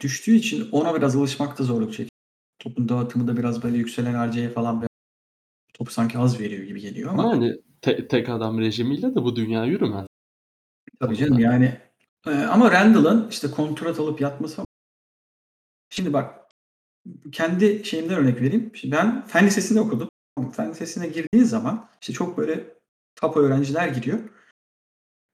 düştüğü 0.00 0.32
için 0.34 0.68
ona 0.72 0.94
biraz 0.94 1.16
alışmakta 1.16 1.64
zorluk 1.64 1.90
çekiyor. 1.90 2.08
Topun 2.58 2.88
dağıtımı 2.88 3.28
da 3.28 3.36
biraz 3.36 3.62
böyle 3.62 3.78
yükselen 3.78 4.30
RJ'ye 4.32 4.50
falan 4.50 4.84
topu 5.74 5.92
sanki 5.92 6.18
az 6.18 6.40
veriyor 6.40 6.64
gibi 6.64 6.80
geliyor 6.80 7.10
ama. 7.12 7.30
Hani 7.30 7.56
te 7.82 8.08
tek 8.08 8.28
adam 8.28 8.60
rejimiyle 8.60 9.14
de 9.14 9.16
bu 9.16 9.36
dünya 9.36 9.64
yürümez. 9.64 10.06
Tabii 11.00 11.16
canım 11.16 11.38
yani. 11.38 11.78
Eee, 12.26 12.32
ama 12.34 12.72
Randle'ın 12.72 13.28
işte 13.30 13.50
kontrat 13.50 14.00
alıp 14.00 14.20
yatması 14.20 14.62
Şimdi 15.90 16.12
bak 16.12 16.34
kendi 17.32 17.84
şeyimden 17.84 18.18
örnek 18.18 18.42
vereyim. 18.42 18.70
Şimdi 18.74 18.96
ben 18.96 19.26
fen 19.26 19.46
lisesinde 19.46 19.80
okudum. 19.80 20.08
Fen 20.52 20.70
lisesine 20.70 21.06
girdiğin 21.08 21.44
zaman 21.44 21.88
işte 22.00 22.12
çok 22.12 22.38
böyle 22.38 22.74
top 23.16 23.36
öğrenciler 23.36 23.88
giriyor. 23.88 24.18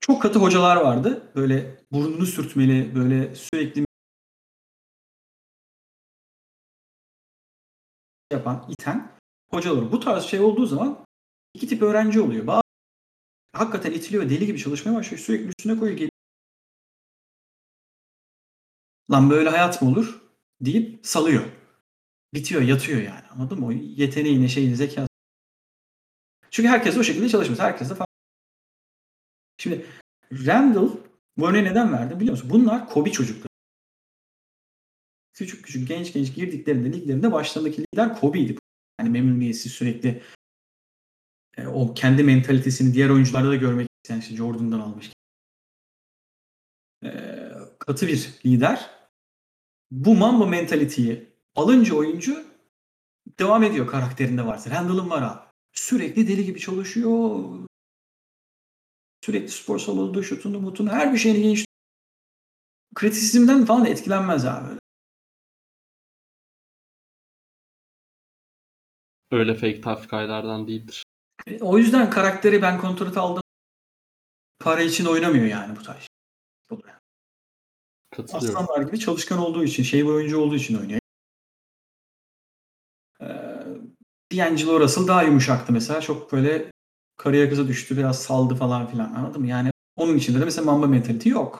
Çok 0.00 0.22
katı 0.22 0.38
hocalar 0.38 0.76
vardı. 0.76 1.32
Böyle 1.34 1.84
burnunu 1.92 2.26
sürtmeli, 2.26 2.94
böyle 2.94 3.34
sürekli 3.34 3.84
yapan, 8.32 8.66
iten 8.68 9.12
hocalar. 9.50 9.92
Bu 9.92 10.00
tarz 10.00 10.24
şey 10.24 10.40
olduğu 10.40 10.66
zaman 10.66 11.06
iki 11.54 11.68
tip 11.68 11.82
öğrenci 11.82 12.20
oluyor. 12.20 12.46
Bazı 12.46 12.62
hakikaten 13.52 13.92
itiliyor, 13.92 14.30
deli 14.30 14.46
gibi 14.46 14.58
çalışmaya 14.58 14.94
başlıyor. 14.94 15.22
Sürekli 15.22 15.48
üstüne 15.58 15.78
koyuyor. 15.78 15.98
geliyor. 15.98 16.10
Lan 19.10 19.30
böyle 19.30 19.48
hayat 19.48 19.82
mı 19.82 19.88
olur? 19.88 20.28
deyip 20.60 21.06
salıyor. 21.06 21.44
Bitiyor, 22.34 22.62
yatıyor 22.62 23.02
yani. 23.02 23.26
Anladın 23.30 23.60
mı? 23.60 23.66
O 23.66 23.70
yeteneğine, 23.72 24.48
şeyini, 24.48 24.76
zekası. 24.76 25.08
Çünkü 26.50 26.68
herkes 26.68 26.96
o 26.96 27.04
şekilde 27.04 27.28
çalışmaz. 27.28 27.58
Herkes 27.58 27.90
de 27.90 27.94
farklı. 27.94 28.07
Şimdi 29.58 29.86
Randall 30.32 30.90
bu 31.36 31.48
örneği 31.48 31.64
neden 31.64 31.92
verdi 31.92 32.20
biliyor 32.20 32.30
musun? 32.30 32.50
Bunlar 32.50 32.88
Kobe 32.88 33.12
çocukları. 33.12 33.48
Küçük 35.32 35.64
küçük 35.64 35.88
genç 35.88 36.12
genç 36.12 36.34
girdiklerinde 36.34 36.92
liglerinde 36.92 37.32
başlarındaki 37.32 37.82
lider 37.82 38.20
Kobe'ydi. 38.20 38.58
Yani 39.00 39.10
memnuniyetsiz 39.10 39.72
sürekli 39.72 40.22
e, 41.56 41.66
o 41.66 41.94
kendi 41.94 42.24
mentalitesini 42.24 42.94
diğer 42.94 43.08
oyuncularda 43.08 43.48
da 43.48 43.56
görmek 43.56 43.88
isteyen 43.96 44.20
işte 44.20 44.36
Jordan'dan 44.36 44.80
almış. 44.80 45.12
E, 47.04 47.10
katı 47.78 48.06
bir 48.06 48.40
lider. 48.46 48.90
Bu 49.90 50.14
Mamba 50.14 50.46
mentaliteyi 50.46 51.28
alınca 51.56 51.94
oyuncu 51.94 52.44
devam 53.38 53.62
ediyor 53.62 53.86
karakterinde 53.86 54.46
varsa. 54.46 54.70
Randall'ın 54.70 55.10
var 55.10 55.22
abi. 55.22 55.48
Sürekli 55.72 56.28
deli 56.28 56.44
gibi 56.44 56.60
çalışıyor. 56.60 57.44
Sürekli 59.24 59.48
spor 59.48 59.78
salonu, 59.78 60.22
şutunu, 60.22 60.60
mutunu, 60.60 60.90
her 60.90 61.12
bir 61.12 61.18
şeyini 61.18 61.42
genç. 61.42 61.64
Kritisizmden 62.94 63.64
falan 63.64 63.86
etkilenmez 63.86 64.44
abi. 64.44 64.78
Öyle 69.30 69.54
fake 69.54 69.80
tough 69.80 70.08
guy'lardan 70.08 70.66
değildir. 70.68 71.04
E, 71.46 71.58
o 71.60 71.78
yüzden 71.78 72.10
karakteri 72.10 72.62
ben 72.62 72.80
kontrat 72.80 73.16
aldım. 73.16 73.42
Para 74.58 74.82
için 74.82 75.04
oynamıyor 75.04 75.46
yani 75.46 75.76
bu 75.76 75.82
tarz. 75.82 76.08
Aslanlar 78.32 78.82
gibi 78.82 78.98
çalışkan 78.98 79.38
olduğu 79.38 79.64
için, 79.64 79.82
şey 79.82 80.04
bir 80.04 80.10
oyuncu 80.10 80.38
olduğu 80.38 80.56
için 80.56 80.78
oynuyor. 80.78 81.00
Ee, 83.20 83.26
D'Angelo 84.32 84.80
Russell 84.80 85.06
daha 85.06 85.22
yumuşaktı 85.22 85.72
mesela. 85.72 86.00
Çok 86.00 86.32
böyle 86.32 86.70
karıya 87.18 87.48
kıza 87.48 87.68
düştü, 87.68 87.96
biraz 87.96 88.22
saldı 88.22 88.54
falan 88.54 88.86
filan. 88.86 89.14
Anladın 89.14 89.40
mı? 89.40 89.46
Yani 89.46 89.70
onun 89.96 90.16
içinde 90.16 90.40
de 90.40 90.44
mesela 90.44 90.64
Mamba 90.64 90.86
mentality 90.86 91.28
yok. 91.28 91.58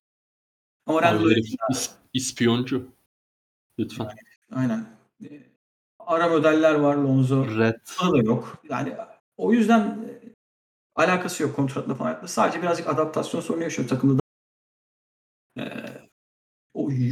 Ama 0.85 1.01
Randall 1.01 1.25
öyle 1.25 1.39
is, 1.69 1.91
ispiyoncu. 2.13 2.87
Lütfen. 3.79 4.03
Yani, 4.03 4.17
aynen. 4.51 4.85
Ee, 5.23 5.43
ara 5.99 6.27
modeller 6.27 6.75
var 6.75 6.95
Lonzo. 6.95 7.57
Red. 7.57 7.75
O 8.03 8.13
da 8.13 8.17
yok. 8.17 8.61
Yani 8.69 8.95
o 9.37 9.53
yüzden 9.53 9.79
e, 9.79 10.33
alakası 10.95 11.43
yok 11.43 11.55
kontratla 11.55 11.95
falan. 11.95 12.25
Sadece 12.25 12.61
birazcık 12.61 12.87
adaptasyon 12.87 13.41
sorunu 13.41 13.63
yaşıyor 13.63 13.87
takımda. 13.87 14.21
Ee, 15.57 15.63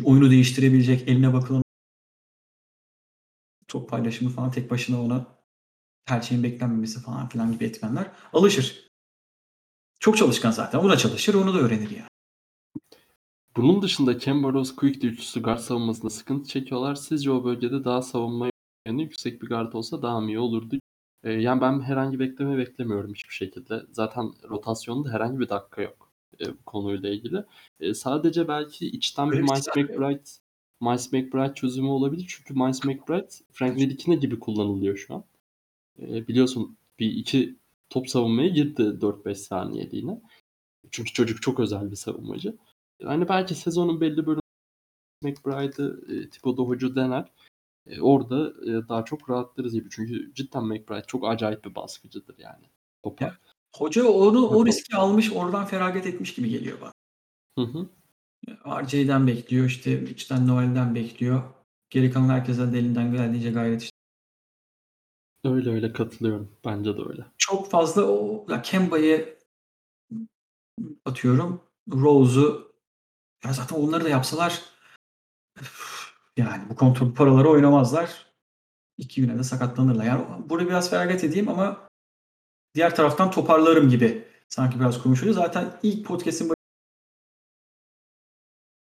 oyunu 0.03 0.31
değiştirebilecek, 0.31 1.07
eline 1.07 1.33
bakılan 1.33 1.63
top 3.67 3.89
paylaşımı 3.89 4.29
falan 4.29 4.51
tek 4.51 4.71
başına 4.71 5.01
ona 5.01 5.36
her 6.07 6.21
şeyin 6.21 6.43
beklenmemesi 6.43 7.01
falan 7.01 7.29
filan 7.29 7.51
gibi 7.51 7.65
etmenler 7.65 8.11
alışır. 8.33 8.87
Çok 9.99 10.17
çalışkan 10.17 10.51
zaten. 10.51 10.79
O 10.79 10.89
da 10.89 10.97
çalışır, 10.97 11.33
onu 11.33 11.53
da 11.53 11.57
öğrenir 11.57 11.89
yani. 11.89 12.09
Bunun 13.55 13.81
dışında 13.81 14.17
Kemba 14.17 14.53
Rose 14.53 14.75
Quickly 14.75 15.07
üçlüsü 15.07 15.41
guard 15.41 15.59
savunmasında 15.59 16.09
sıkıntı 16.09 16.49
çekiyorlar. 16.49 16.95
Sizce 16.95 17.31
o 17.31 17.43
bölgede 17.43 17.83
daha 17.83 18.01
savunma 18.01 18.49
yani 18.87 19.01
yüksek 19.01 19.41
bir 19.41 19.47
guard 19.47 19.73
olsa 19.73 20.01
daha 20.01 20.19
mı 20.19 20.27
iyi 20.27 20.39
olurdu? 20.39 20.79
Ee, 21.23 21.31
yani 21.31 21.61
ben 21.61 21.81
herhangi 21.81 22.19
bekleme 22.19 22.57
beklemiyorum 22.57 23.13
hiçbir 23.13 23.33
şekilde. 23.33 23.81
Zaten 23.91 24.33
rotasyonda 24.49 25.09
herhangi 25.09 25.39
bir 25.39 25.49
dakika 25.49 25.81
yok 25.81 26.11
e, 26.41 26.45
bu 26.45 26.63
konuyla 26.65 27.09
ilgili. 27.09 27.43
E, 27.79 27.93
sadece 27.93 28.47
belki 28.47 28.87
içten 28.87 29.31
bir 29.31 29.41
Miles 29.41 29.67
McBride 29.67 30.23
Miles 30.81 31.13
McBride 31.13 31.53
çözümü 31.53 31.87
olabilir. 31.87 32.25
Çünkü 32.29 32.53
Miles 32.53 32.83
McBride 32.85 33.29
Frank 33.51 33.75
Ntilikine 33.75 34.15
gibi 34.15 34.39
kullanılıyor 34.39 34.97
şu 34.97 35.15
an. 35.15 35.23
E, 36.01 36.27
biliyorsun 36.27 36.77
bir 36.99 37.11
iki 37.11 37.55
top 37.89 38.09
savunmaya 38.09 38.47
girdi 38.47 38.81
4-5 39.01 39.35
saniyeliğine. 39.35 40.21
Çünkü 40.91 41.13
çocuk 41.13 41.41
çok 41.41 41.59
özel 41.59 41.91
bir 41.91 41.95
savunmacı. 41.95 42.57
Yani 42.99 43.29
belki 43.29 43.55
sezonun 43.55 44.01
belli 44.01 44.25
bölümü 44.25 44.41
McBride'ı 45.23 46.05
e, 46.09 46.29
Thibodeau 46.29 46.67
Hoca 46.67 46.95
dener. 46.95 47.31
E, 47.87 48.01
orada 48.01 48.49
e, 48.63 48.89
daha 48.89 49.05
çok 49.05 49.29
rahatlarız 49.29 49.73
gibi. 49.73 49.89
Çünkü 49.91 50.33
cidden 50.33 50.63
McBride 50.63 51.05
çok 51.07 51.27
acayip 51.27 51.65
bir 51.65 51.75
baskıcıdır 51.75 52.35
yani. 52.37 52.65
Topa. 53.03 53.25
Ya, 53.25 53.37
hoca 53.75 54.07
onu 54.07 54.47
o 54.47 54.65
riski 54.65 54.95
almış, 54.95 55.33
oradan 55.33 55.65
feragat 55.65 56.05
etmiş 56.05 56.33
gibi 56.33 56.49
geliyor 56.49 56.77
bana. 56.81 56.91
Hı 57.57 57.61
hı. 57.61 57.89
RJ'den 58.83 59.27
bekliyor, 59.27 59.65
işte 59.65 60.03
içten 60.09 60.47
Noel'den 60.47 60.95
bekliyor. 60.95 61.43
Geri 61.89 62.11
kalan 62.11 62.29
herkesten 62.29 62.73
de 62.73 62.79
elinden 62.79 63.11
geldiğince 63.11 63.51
gayret 63.51 63.81
işte. 63.81 63.96
Öyle 65.43 65.69
öyle 65.69 65.93
katılıyorum. 65.93 66.51
Bence 66.65 66.97
de 66.97 67.01
öyle. 67.09 67.25
Çok 67.37 67.71
fazla 67.71 68.03
o 68.03 68.45
Kemba'yı 68.63 69.37
atıyorum. 71.05 71.61
Rose'u 71.91 72.73
ya 73.45 73.53
zaten 73.53 73.75
onları 73.75 74.03
da 74.03 74.09
yapsalar 74.09 74.61
yani 76.37 76.69
bu 76.69 76.75
kontrol 76.75 77.13
paraları 77.13 77.49
oynamazlar. 77.49 78.27
İki 78.97 79.21
güne 79.21 79.37
de 79.37 79.43
sakatlanırlar. 79.43 80.05
Yani 80.05 80.49
burada 80.49 80.67
biraz 80.67 80.89
feragat 80.89 81.23
edeyim 81.23 81.49
ama 81.49 81.89
diğer 82.75 82.95
taraftan 82.95 83.31
toparlarım 83.31 83.89
gibi 83.89 84.27
sanki 84.49 84.79
biraz 84.79 85.03
konuşuyor. 85.03 85.33
Zaten 85.33 85.79
ilk 85.83 86.05
podcast'in 86.05 86.53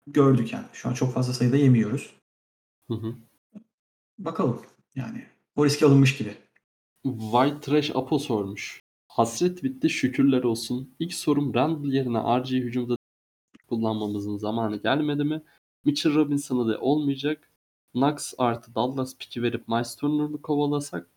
gördük 0.07 0.53
yani. 0.53 0.65
Şu 0.73 0.89
an 0.89 0.93
çok 0.93 1.13
fazla 1.13 1.33
sayıda 1.33 1.57
yemiyoruz. 1.57 2.15
Hı 2.87 2.93
hı. 2.93 3.15
Bakalım 4.19 4.65
yani. 4.95 5.27
O 5.55 5.65
riski 5.65 5.85
alınmış 5.85 6.17
gibi. 6.17 6.35
White 7.03 7.59
Trash 7.61 7.91
Apo 7.95 8.19
sormuş. 8.19 8.81
Hasret 9.07 9.63
bitti 9.63 9.89
şükürler 9.89 10.43
olsun. 10.43 10.95
İlk 10.99 11.13
sorum 11.13 11.53
Randall 11.53 11.93
yerine 11.93 12.19
RG 12.19 12.51
hücumda 12.51 12.95
kullanmamızın 13.69 14.37
zamanı 14.37 14.81
gelmedi 14.81 15.23
mi? 15.23 15.41
Mitchell 15.85 16.15
Robinson'ı 16.15 16.73
da 16.73 16.79
olmayacak. 16.79 17.51
Knox 17.93 18.33
artı 18.37 18.75
Dallas 18.75 19.17
pick'i 19.17 19.43
verip 19.43 19.67
Miles 19.67 19.95
Turner'ı 19.95 20.41
kovalasak 20.41 21.09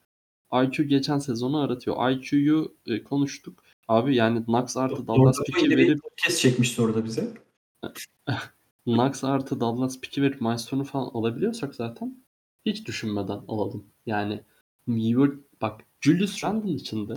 IQ 0.52 0.88
geçen 0.88 1.18
sezonu 1.18 1.60
aratıyor. 1.60 2.10
IQ'yu 2.10 2.76
e, 2.86 3.02
konuştuk. 3.02 3.64
Abi 3.88 4.16
yani 4.16 4.44
Knox 4.44 4.76
artı 4.76 5.06
Dallas 5.06 5.36
bir 5.48 5.76
verip 5.76 6.02
podcast 6.02 6.40
çekmişti 6.40 6.82
orada 6.82 7.04
bize. 7.04 7.34
Knox 8.84 9.24
artı 9.24 9.60
Dallas 9.60 10.00
pick'i 10.00 10.22
verip 10.22 10.40
Miles 10.40 10.66
Turner 10.66 10.84
falan 10.84 11.10
alabiliyorsak 11.14 11.74
zaten 11.74 12.23
hiç 12.66 12.86
düşünmeden 12.86 13.40
alalım. 13.48 13.84
Yani 14.06 14.40
York 14.86 15.60
bak 15.60 15.80
Julius 16.00 16.44
Randle 16.44 16.70
içinde 16.70 17.14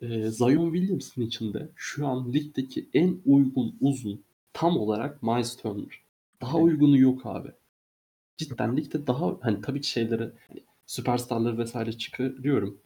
e, 0.00 0.30
Zion 0.30 0.72
Williamson 0.72 1.22
içinde 1.22 1.68
şu 1.76 2.06
an 2.06 2.32
ligdeki 2.32 2.88
en 2.94 3.20
uygun 3.24 3.76
uzun 3.80 4.24
tam 4.52 4.76
olarak 4.76 5.22
Miles 5.22 5.56
Turner. 5.56 6.02
Daha 6.40 6.58
Evet. 6.58 6.64
uygunu 6.64 6.98
yok 6.98 7.26
abi. 7.26 7.48
Cidden 8.36 8.76
ligde 8.76 9.06
daha 9.06 9.36
hani 9.40 9.60
tabii 9.60 9.80
ki 9.80 9.88
şeyleri 9.88 10.30
hani 10.48 10.60
süperstarları 10.86 11.58
vesaire 11.58 11.92
çıkarıyorum. 11.92 12.80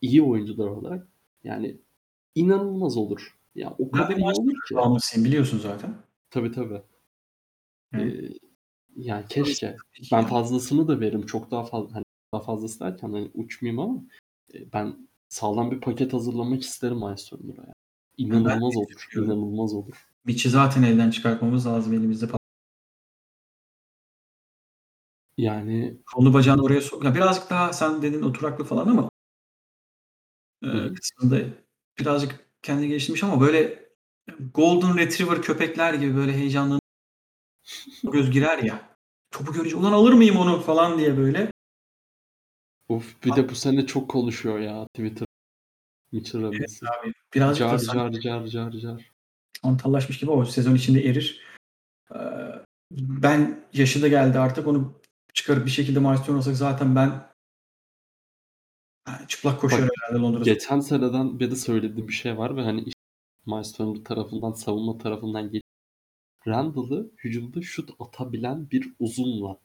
İyi 0.00 0.22
oyuncular 0.22 0.66
olarak 0.66 1.08
yani 1.44 1.76
inanılmaz 2.34 2.96
olur. 2.96 3.38
Ya 3.54 3.74
o 3.78 3.90
kadar 3.90 4.16
iyi 4.16 4.24
olur 4.24 4.54
ki. 4.68 4.76
Almasıyım 4.76 5.24
biliyorsun 5.24 5.58
zaten. 5.58 5.94
Tabii 6.30 6.52
tabii. 6.52 6.82
Evet. 7.92 8.24
Ee, 8.24 8.43
yani 8.96 9.24
keşke. 9.28 9.76
Ben 10.12 10.26
fazlasını 10.26 10.88
da 10.88 11.00
veririm. 11.00 11.26
Çok 11.26 11.50
daha 11.50 11.64
fazla 11.64 11.94
hani 11.94 12.04
daha 12.34 12.42
fazlası 12.42 12.80
derken 12.80 13.12
hani 13.12 13.30
uçmayayım 13.34 13.80
ama 13.80 14.02
e, 14.54 14.72
ben 14.72 15.08
sağlam 15.28 15.70
bir 15.70 15.80
paket 15.80 16.12
hazırlamak 16.12 16.62
isterim 16.62 17.00
Turner'a. 17.00 17.62
Yani. 17.62 17.74
İnanılmaz 18.16 18.76
olur. 18.76 19.08
İnanılmaz 19.16 19.74
olur. 19.74 20.06
Mitch'i 20.24 20.50
zaten 20.50 20.82
elden 20.82 21.10
çıkartmamız 21.10 21.66
lazım 21.66 21.92
elimizde. 21.92 22.26
Yani 25.36 25.98
Kolunu 26.14 26.34
bacağını 26.34 26.62
oraya 26.62 26.80
sok. 26.80 27.04
Ya 27.04 27.14
birazcık 27.14 27.50
daha 27.50 27.72
sen 27.72 28.02
dedin 28.02 28.22
oturaklı 28.22 28.64
falan 28.64 28.86
ama 28.88 29.10
e, 30.62 30.94
kısmında 30.94 31.40
birazcık 31.98 32.48
kendini 32.62 32.88
geliştirmiş 32.88 33.24
ama 33.24 33.40
böyle 33.40 33.88
Golden 34.54 34.98
Retriever 34.98 35.42
köpekler 35.42 35.94
gibi 35.94 36.16
böyle 36.16 36.32
heyecanlı 36.32 36.80
göz 38.02 38.30
girer 38.30 38.58
ya. 38.58 38.96
Topu 39.30 39.52
görünce 39.52 39.76
ulan 39.76 39.92
alır 39.92 40.12
mıyım 40.12 40.36
onu 40.36 40.60
falan 40.60 40.98
diye 40.98 41.16
böyle. 41.16 41.52
of 42.88 43.24
bir 43.24 43.36
de 43.36 43.48
bu 43.48 43.54
sene 43.54 43.86
çok 43.86 44.10
konuşuyor 44.10 44.58
ya 44.58 44.86
Twitter. 44.86 45.26
Mitchell 46.12 46.42
Robinson. 46.42 46.86
Abi 46.86 47.12
birazcık 47.34 47.68
Car 47.68 47.80
da 47.80 47.92
car 47.92 48.12
car 48.12 48.46
car 48.46 48.70
car. 48.70 49.10
antallaşmış 49.62 50.18
gibi 50.18 50.30
o 50.30 50.44
sezon 50.44 50.74
içinde 50.74 51.04
erir. 51.04 51.40
Ee, 52.14 52.18
Ben 52.90 53.64
yaşı 53.72 54.02
da 54.02 54.08
geldi 54.08 54.38
artık 54.38 54.66
onu 54.66 55.00
çıkarıp 55.34 55.66
bir 55.66 55.70
şekilde 55.70 55.98
Maestro 55.98 56.36
olsak 56.36 56.56
zaten 56.56 56.96
ben 56.96 57.34
yani 59.08 59.28
çıplak 59.28 59.60
koşuyorum 59.60 59.88
Bak, 59.88 59.96
herhalde 60.02 60.22
Londra'da. 60.22 60.44
Geçen 60.44 60.80
seneden 60.80 61.40
beri 61.40 61.56
söylediğim 61.56 62.08
bir 62.08 62.12
şey 62.12 62.38
var 62.38 62.56
ve 62.56 62.62
hani 62.62 62.80
işte 62.80 63.00
Miles 63.46 63.72
Turner 63.72 64.04
tarafından 64.04 64.52
savunma 64.52 64.98
tarafından 64.98 65.50
Randall'ı 66.46 67.10
hücumda 67.24 67.62
şut 67.62 67.90
atabilen 67.98 68.70
bir 68.70 68.92
uzunla 68.98 69.58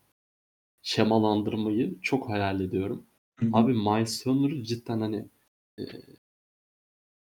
şemalandırmayı 0.81 2.01
çok 2.01 2.29
hayal 2.29 2.61
ediyorum. 2.61 3.05
Hı 3.35 3.45
hı. 3.45 3.49
Abi 3.53 3.73
Miles 3.73 4.23
Turner'ı 4.23 4.63
cidden 4.63 5.01
hani 5.01 5.29
e, 5.79 5.83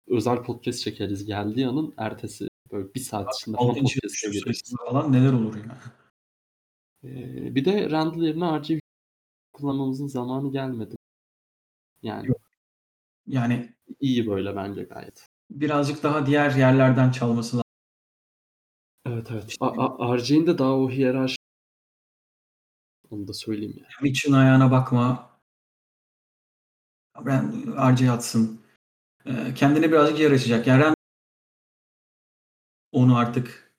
özel 0.08 0.44
podcast 0.44 0.80
çekeriz. 0.80 1.26
Geldiği 1.26 1.68
anın 1.68 1.94
ertesi 1.98 2.48
böyle 2.72 2.94
bir 2.94 3.00
saat 3.00 3.36
içinde 3.36 3.58
falan 3.58 3.74
podcast'e 3.76 4.30
gireriz. 4.30 4.74
falan 4.88 5.12
neler 5.12 5.34
olur 5.34 5.56
ya. 5.56 5.82
E, 7.04 7.56
bir 7.56 7.66
de 7.66 7.92
Randall 7.92 8.22
yerine 8.22 8.60
RJ 8.60 8.72
kullanmamızın 9.54 10.08
zamanı 10.08 10.52
gelmedi. 10.52 10.96
Yani 12.02 12.28
Yok. 12.28 12.42
Yani 13.28 13.74
iyi 14.00 14.28
böyle 14.28 14.56
bence 14.56 14.84
gayet. 14.84 15.28
birazcık 15.50 16.04
daha 16.04 16.26
diğer 16.26 16.56
yerlerden 16.56 17.12
çalması 17.12 17.58
lazım. 17.58 17.69
Evet 19.10 19.28
evet. 19.32 19.56
A- 19.60 20.08
A- 20.10 20.18
RJ'in 20.18 20.48
de 20.48 20.58
daha 20.58 20.72
o 20.78 20.90
hiyerarşi 20.90 21.36
onu 23.10 23.28
da 23.28 23.34
söyleyeyim 23.34 23.76
ya. 23.80 23.86
Mitch'in 24.02 24.34
ayağına 24.34 24.72
bakma. 24.72 25.30
Ben 27.26 27.52
RJ 27.96 28.10
atsın. 28.10 28.62
Ee, 29.26 29.54
kendine 29.56 29.92
birazcık 29.92 30.20
yer 30.20 30.32
açacak. 30.32 30.68
Yani 30.68 30.84
Rand- 30.84 30.96
onu 32.92 33.18
artık 33.18 33.74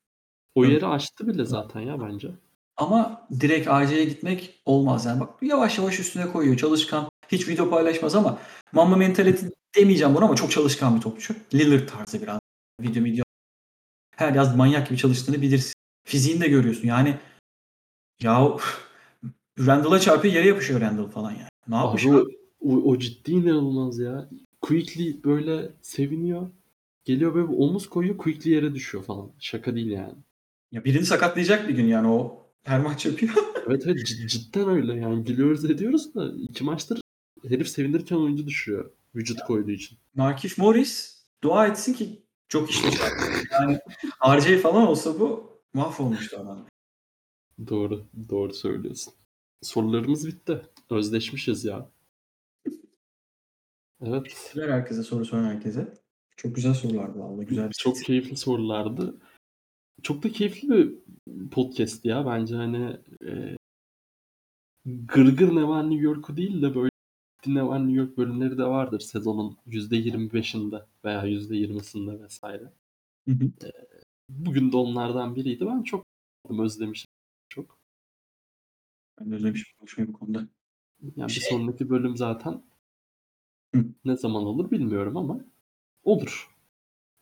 O 0.55 0.65
yeri 0.65 0.86
açtı 0.86 1.27
bile 1.27 1.44
zaten 1.44 1.81
ya 1.81 2.01
bence. 2.01 2.31
ama 2.77 3.28
direkt 3.40 3.69
RJ'ye 3.69 4.05
gitmek 4.05 4.62
olmaz 4.65 5.07
yani. 5.07 5.20
Bak 5.20 5.43
yavaş 5.43 5.78
yavaş 5.78 6.01
üstüne 6.01 6.32
koyuyor. 6.32 6.57
Çalışkan. 6.57 7.11
Hiç 7.28 7.48
video 7.48 7.70
paylaşmaz 7.70 8.15
ama 8.15 8.39
Mamba 8.73 8.97
mentality 8.97 9.47
demeyeceğim 9.77 10.15
bunu 10.15 10.24
ama 10.24 10.36
çok 10.36 10.51
çalışkan 10.51 10.97
bir 10.97 11.01
topçu. 11.01 11.35
Lillard 11.55 11.89
tarzı 11.89 12.23
biraz. 12.23 12.40
Video 12.81 13.05
video. 13.05 13.24
Her 14.20 14.34
yaz 14.34 14.56
manyak 14.56 14.88
gibi 14.88 14.98
çalıştığını 14.98 15.42
bilirsin. 15.42 15.72
Fiziğini 16.05 16.40
de 16.40 16.48
görüyorsun. 16.48 16.88
Yani 16.88 17.16
ya 18.22 18.56
Randall'a 19.59 20.01
çarpıyor 20.01 20.34
yere 20.34 20.48
yapışıyor 20.48 20.80
Randall 20.80 21.09
falan 21.10 21.30
yani. 21.30 21.48
Ne 21.68 21.76
yapmış 21.76 22.06
Abi 22.06 22.16
abi? 22.16 22.24
o, 22.60 22.76
o, 22.76 22.98
ciddi 22.98 23.32
inanılmaz 23.32 23.98
ya. 23.98 24.28
Quickly 24.60 25.24
böyle 25.24 25.72
seviniyor. 25.82 26.51
Geliyor 27.05 27.34
böyle 27.34 27.47
omuz 27.47 27.88
koyuyor 27.88 28.16
quickly 28.16 28.51
yere 28.51 28.74
düşüyor 28.74 29.05
falan. 29.05 29.32
Şaka 29.38 29.74
değil 29.74 29.90
yani. 29.90 30.14
Ya 30.72 30.84
birini 30.84 31.06
sakatlayacak 31.06 31.68
bir 31.68 31.74
gün 31.74 31.86
yani 31.86 32.09
o 32.09 32.47
her 32.62 32.80
maç 32.80 33.06
yapıyor. 33.06 33.32
Evet 33.66 33.82
evet 33.86 33.98
cid- 33.98 34.26
cidden 34.28 34.68
öyle 34.68 34.94
yani 34.94 35.24
gülüyoruz 35.24 35.64
ediyoruz 35.64 36.14
da 36.14 36.32
iki 36.38 36.64
maçtır 36.64 37.01
herif 37.48 37.68
sevinirken 37.68 38.16
oyuncu 38.16 38.47
düşüyor. 38.47 38.90
Vücut 39.14 39.40
koyduğu 39.40 39.70
için. 39.70 39.98
Markif 40.14 40.59
Morris 40.59 41.22
dua 41.42 41.66
etsin 41.66 41.94
ki 41.94 42.22
çok 42.51 42.70
işte. 42.70 42.89
Yani 43.52 43.78
RJ 44.39 44.62
falan 44.62 44.86
olsa 44.86 45.20
bu 45.20 45.60
mahvolmuştu 45.74 46.36
adam. 46.36 46.66
Doğru 47.68 48.06
doğru 48.28 48.55
söylüyorsun. 48.55 49.14
Sorularımız 49.62 50.27
bitti. 50.27 50.62
Özleşmişiz 50.90 51.64
ya. 51.64 51.90
Evet. 54.02 54.24
Teşekkürler 54.24 54.68
herkese 54.68 55.02
soru 55.02 55.24
soran 55.24 55.44
herkese. 55.44 55.94
Çok 56.36 56.55
güzel 56.55 56.74
sorulardı 56.74 57.18
vallahi 57.18 57.47
güzel 57.47 57.68
bir 57.68 57.74
Çok 57.74 57.97
set. 57.97 58.06
keyifli 58.06 58.36
sorulardı. 58.36 59.20
Çok 60.02 60.22
da 60.22 60.32
keyifli 60.32 60.68
bir 60.68 61.51
podcast 61.51 62.05
ya. 62.05 62.27
Bence 62.27 62.55
hani 62.55 62.97
e, 63.27 63.56
gırgır 64.85 65.56
ne 65.56 65.68
var 65.68 65.90
New 65.90 66.05
York'u 66.05 66.36
değil 66.36 66.62
de 66.62 66.74
böyle 66.74 66.89
var 67.46 67.78
New 67.78 67.92
York 68.00 68.16
bölümleri 68.16 68.58
de 68.58 68.64
vardır 68.64 69.00
sezonun 69.00 69.56
%25'inde 69.66 70.86
veya 71.04 71.26
%20'sinde 71.26 72.22
vesaire. 72.22 72.72
Hı 73.28 73.32
hı. 73.34 73.50
Bugün 74.28 74.72
de 74.72 74.76
onlardan 74.76 75.36
biriydi. 75.36 75.66
Ben 75.66 75.82
çok 75.82 76.06
özlemişim. 76.58 77.08
Çok. 77.48 77.78
Ben 79.20 79.30
de 79.30 79.34
özlemişim 79.34 79.78
konuşmayı 79.78 80.08
bu 80.08 80.12
konuda. 80.12 80.48
Yani 81.16 81.28
bir 81.28 81.32
Şey- 81.32 81.50
sonraki 81.50 81.90
bölüm 81.90 82.16
zaten 82.16 82.62
Hı. 83.74 83.84
ne 84.04 84.16
zaman 84.16 84.44
olur 84.44 84.70
bilmiyorum 84.70 85.16
ama 85.16 85.44
olur. 86.04 86.50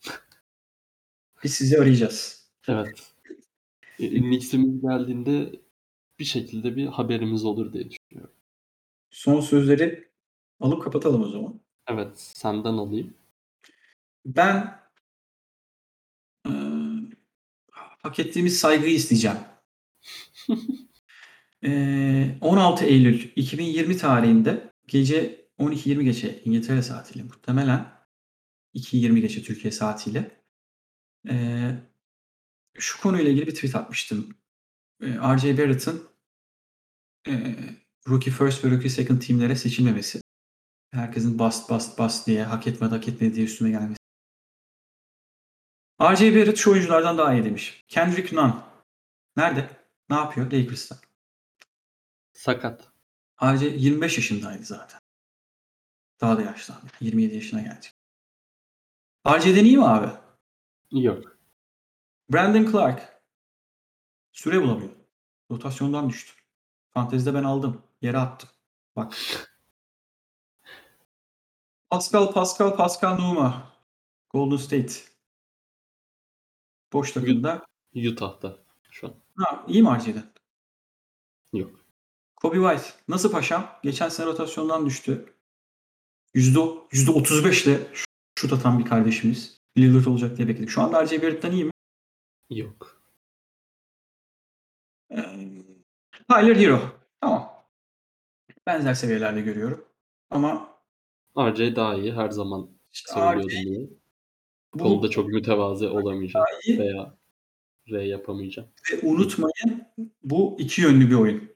Biz 1.44 1.54
sizi 1.54 1.78
arayacağız. 1.78 2.48
Evet. 2.68 3.14
E, 3.98 4.08
Knicks'imiz 4.20 4.80
geldiğinde 4.80 5.60
bir 6.18 6.24
şekilde 6.24 6.76
bir 6.76 6.86
haberimiz 6.86 7.44
olur 7.44 7.72
diye 7.72 7.90
düşünüyorum. 7.90 8.34
Son 9.10 9.40
sözleri 9.40 10.07
alıp 10.60 10.82
kapatalım 10.84 11.22
o 11.22 11.28
zaman. 11.28 11.60
Evet, 11.88 12.10
senden 12.20 12.72
alayım. 12.74 13.14
Ben 14.26 14.78
eee, 16.46 16.52
hak 17.72 18.18
ettiğimiz 18.18 18.58
saygıyı 18.60 18.94
isteyeceğim. 18.94 19.38
Eee, 21.62 22.38
16 22.40 22.84
Eylül 22.86 23.30
2020 23.36 23.96
tarihinde 23.96 24.72
gece 24.88 25.46
12.20 25.58 26.04
geçe 26.04 26.42
İngiltere 26.44 26.82
saatiyle 26.82 27.24
muhtemelen 27.24 27.86
2.20 28.74 29.20
geçe 29.20 29.42
Türkiye 29.42 29.72
saatiyle 29.72 30.42
eee, 31.30 31.78
şu 32.78 33.00
konuyla 33.02 33.30
ilgili 33.32 33.46
bir 33.46 33.54
tweet 33.54 33.76
atmıştım. 33.76 34.28
Eee, 35.02 35.08
R.J. 35.18 35.58
Barrett'ın 35.58 36.02
eee, 37.26 37.76
Rookie 38.08 38.30
First 38.32 38.64
ve 38.64 38.70
Rookie 38.70 38.90
Second 38.90 39.20
teamlere 39.22 39.56
seçilmemesi. 39.56 40.20
Herkesin 40.90 41.38
bast 41.38 41.70
bast 41.70 41.98
bast 41.98 42.26
diye 42.26 42.44
hak 42.44 42.66
etmedi 42.66 42.94
hak 42.94 43.08
etmedi 43.08 43.34
diye 43.34 43.46
üstüme 43.46 43.70
gelmesi. 43.70 43.98
R.J. 46.00 46.34
Barrett 46.34 46.56
şu 46.56 46.70
oyunculardan 46.72 47.18
daha 47.18 47.34
iyi 47.34 47.44
demiş. 47.44 47.84
Kendrick 47.88 48.36
Nunn. 48.36 48.62
Nerede? 49.36 49.70
Ne 50.10 50.16
yapıyor? 50.16 50.52
Lakers'ta. 50.52 50.98
Sakat. 52.32 52.92
R.J. 53.42 53.66
25 53.66 54.16
yaşındaydı 54.16 54.64
zaten. 54.64 55.00
Daha 56.20 56.36
da 56.38 56.42
yaşlandı. 56.42 56.86
27 57.00 57.34
yaşına 57.34 57.60
gelecek. 57.60 57.94
R.J.'den 59.26 59.64
iyi 59.64 59.76
mi 59.76 59.86
abi? 59.86 60.12
Yok. 60.90 61.38
Brandon 62.32 62.72
Clark. 62.72 63.22
Süre 64.32 64.62
bulamıyor. 64.62 64.90
Rotasyondan 65.50 66.08
düştü. 66.08 66.32
Fantezide 66.90 67.34
ben 67.34 67.44
aldım. 67.44 67.82
Yere 68.02 68.18
attım. 68.18 68.48
Bak. 68.96 69.14
Pascal, 71.90 72.32
Pascal, 72.32 72.76
Pascal 72.76 73.18
Numa. 73.18 73.72
Golden 74.30 74.56
State. 74.56 74.92
Boş 76.92 77.12
takımda. 77.12 77.66
Utah'ta 77.94 78.58
şu 78.90 79.06
an. 79.06 79.14
Ha, 79.36 79.64
iyi 79.68 79.82
mi 79.82 79.88
RJ'den? 79.88 80.32
Yok. 81.52 81.70
Kobe 82.36 82.56
White. 82.56 83.02
Nasıl 83.08 83.32
paşam? 83.32 83.78
Geçen 83.82 84.08
sene 84.08 84.26
rotasyondan 84.26 84.86
düştü. 84.86 85.34
Yüzde, 86.34 86.60
yüzde 86.92 87.10
35 87.10 87.66
ile 87.66 87.86
şut 88.38 88.52
atan 88.52 88.78
bir 88.78 88.84
kardeşimiz. 88.84 89.60
Lillard 89.78 90.06
olacak 90.06 90.36
diye 90.36 90.48
bekledik. 90.48 90.70
Şu 90.70 90.82
anda 90.82 91.04
RJ 91.04 91.12
Barrett'ten 91.12 91.52
iyi 91.52 91.64
mi? 91.64 91.70
Yok. 92.50 93.02
Ee, 95.10 95.16
Tyler 96.30 96.56
Hero. 96.56 96.80
Tamam. 97.20 97.52
Benzer 98.66 98.94
seviyelerde 98.94 99.40
görüyorum. 99.40 99.84
Ama 100.30 100.67
RJ 101.38 101.76
daha 101.76 101.94
iyi. 101.94 102.12
Her 102.12 102.30
zaman 102.30 102.70
söylüyordum 102.92 103.48
RJ 103.50 103.98
bu 104.74 104.78
Konuda 104.78 105.08
çok 105.08 105.28
mütevazı 105.28 105.92
olamayacağım. 105.92 106.46
iyi 106.66 106.78
Veya 106.78 107.14
R 107.90 108.02
yapamayacağım. 108.02 108.68
ve 108.92 109.06
unutmayın 109.08 109.82
bu 110.22 110.56
iki 110.58 110.82
yönlü 110.82 111.10
bir 111.10 111.14
oyun. 111.14 111.50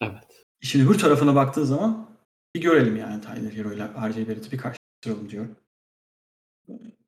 Evet. 0.00 0.44
İşin 0.60 0.86
öbür 0.86 0.98
tarafına 0.98 1.34
baktığın 1.34 1.64
zaman 1.64 2.10
bir 2.54 2.60
görelim 2.60 2.96
yani 2.96 3.20
Tyler 3.20 3.52
Hero 3.52 3.72
ile 3.72 3.84
RJ 3.84 4.28
Barrett'i 4.28 4.52
bir 4.52 4.58
karşılaştıralım 4.58 5.30
diyorum. 5.30 5.56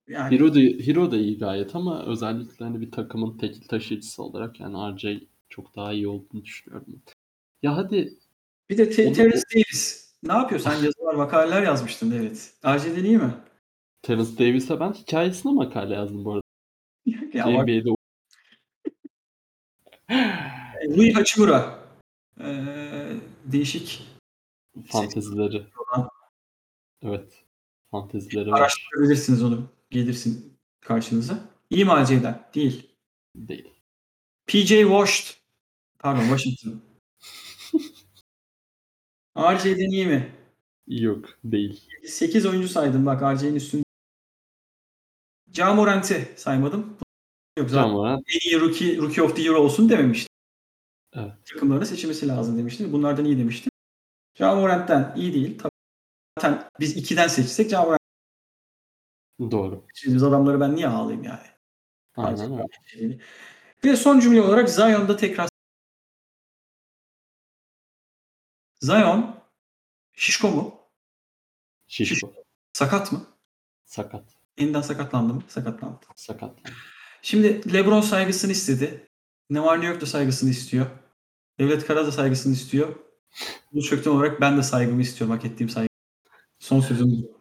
Yani 0.09 0.35
Hero 0.35 0.55
da, 0.55 0.59
Hero 0.59 1.11
da 1.11 1.17
iyi 1.17 1.39
gayet 1.39 1.77
ama 1.77 2.07
özellikle 2.07 2.65
hani 2.65 2.81
bir 2.81 2.91
takımın 2.91 3.39
tekil 3.39 3.69
taşıyıcısı 3.69 4.23
olarak 4.23 4.61
yani 4.61 4.97
RJ 4.97 5.23
çok 5.49 5.77
daha 5.77 5.93
iyi 5.93 6.09
olduğunu 6.09 6.45
düşünüyorum. 6.45 7.03
Ya 7.63 7.77
hadi 7.77 8.19
bir 8.71 8.79
de 8.79 8.91
Terence 8.91 9.43
Davis. 9.55 10.06
Ne 10.23 10.33
yapıyor? 10.33 10.61
Sen 10.61 10.73
yazılar, 10.73 11.15
makaleler 11.15 11.63
yazmıştın 11.63 12.11
evet. 12.11 12.55
RJ'den 12.67 13.05
iyi 13.05 13.19
mi? 13.19 13.35
Terence 14.03 14.39
Davis'e 14.39 14.81
ben 14.81 14.93
hikayesine 14.93 15.53
makale 15.53 15.95
yazdım 15.95 16.25
bu 16.25 16.33
arada. 16.33 16.43
ya 17.33 17.47
bak, 17.47 17.53
NBA'de 17.53 17.97
Rui 20.97 21.13
Hachimura. 21.13 21.79
Ee, 22.41 23.17
değişik 23.45 24.03
fantezileri. 24.87 25.67
Evet. 27.03 27.45
Fantezileri 27.91 28.51
var. 28.51 28.61
araştırabilirsiniz 28.61 29.43
onu. 29.43 29.69
Gelirsin 29.91 30.59
karşınıza. 30.81 31.39
İyi 31.71 31.85
mi 31.85 31.91
RJ'den? 31.91 32.49
Değil. 32.55 32.91
Değil. 33.37 33.73
PJ 34.47 34.69
Washed. 34.69 35.37
Pardon 35.99 36.23
Washington. 36.23 36.83
RJ'den 39.37 39.91
iyi 39.91 40.07
mi? 40.07 40.33
Yok. 40.87 41.39
Değil. 41.45 41.89
8 42.05 42.47
oyuncu 42.47 42.69
saydım 42.69 43.07
bak 43.07 43.23
RJ'nin 43.23 43.55
üstünde. 43.55 43.85
Ja 45.53 45.75
Morant'i 45.75 46.29
saymadım. 46.37 46.97
Yok 47.59 47.71
zaten 47.71 47.89
Tamam. 47.89 48.23
en 48.35 48.51
iyi 48.51 48.61
rookie, 48.61 48.97
rookie 48.97 49.23
of 49.23 49.37
the 49.37 49.43
year 49.43 49.55
olsun 49.55 49.89
dememiştim. 49.89 50.29
Evet. 51.15 51.33
Takımlarını 51.53 51.87
seçilmesi 51.87 52.29
lazım 52.29 52.59
demiştim. 52.59 52.93
Bunlardan 52.93 53.25
iyi 53.25 53.39
demiştim. 53.39 53.71
Ja 54.35 54.55
Morant'ten 54.55 55.13
iyi 55.17 55.35
değil. 55.35 55.59
Tabii. 55.59 55.71
Zaten 56.39 56.71
biz 56.81 56.97
2'den 56.97 57.29
seçsek 57.29 57.71
Ja 57.71 57.83
Morant 57.83 58.01
Doğru. 59.41 59.85
seçtiğimiz 59.89 60.23
adamları 60.23 60.61
ben 60.61 60.77
niye 60.77 60.89
ağlayayım 60.89 61.25
yani? 61.25 61.47
Aynen 62.17 62.53
öyle. 62.53 62.67
Şey. 62.87 63.21
Ve 63.85 63.97
son 63.97 64.21
cümle 64.21 64.43
olarak 64.43 64.71
Zion'da 64.71 65.17
tekrar 65.17 65.49
Zion 68.81 69.37
şişko 70.13 70.51
mu? 70.51 70.81
Şişko. 71.87 72.33
Sakat 72.73 73.13
mı? 73.13 73.27
Sakat. 73.85 74.25
Yeniden 74.59 74.81
sakatlandı 74.81 75.35
mı? 75.35 75.43
Sakatlandı. 75.49 75.99
Sakat. 76.17 76.57
Şimdi 77.23 77.73
LeBron 77.73 78.01
saygısını 78.01 78.53
istedi. 78.53 79.09
Ne 79.51 79.63
var 79.63 79.81
ne 79.81 79.87
yok 79.87 80.01
da 80.01 80.07
saygısını 80.07 80.51
istiyor. 80.51 80.87
Devlet 81.59 81.87
Kara 81.87 82.07
da 82.07 82.13
saygısını 82.13 82.53
istiyor. 82.53 82.97
Bu 83.73 83.83
çökten 83.83 84.11
olarak 84.11 84.41
ben 84.41 84.59
de 84.59 84.63
saygımı 84.63 85.03
istiyorum. 85.03 85.37
Hak 85.37 85.45
ettiğim 85.45 85.69
saygı. 85.69 85.89
Son 86.59 86.81
sözüm 86.81 87.07
bu. 87.07 87.37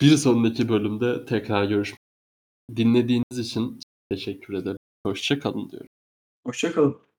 Bir 0.00 0.16
sonraki 0.16 0.68
bölümde 0.68 1.24
tekrar 1.24 1.64
görüşmek. 1.64 2.00
Dinlediğiniz 2.76 3.38
için 3.38 3.80
teşekkür 4.10 4.54
ederim. 4.54 4.78
Hoşça 5.06 5.40
kalın 5.40 5.70
diyorum. 5.70 5.88
Hoşçakalın. 6.46 7.09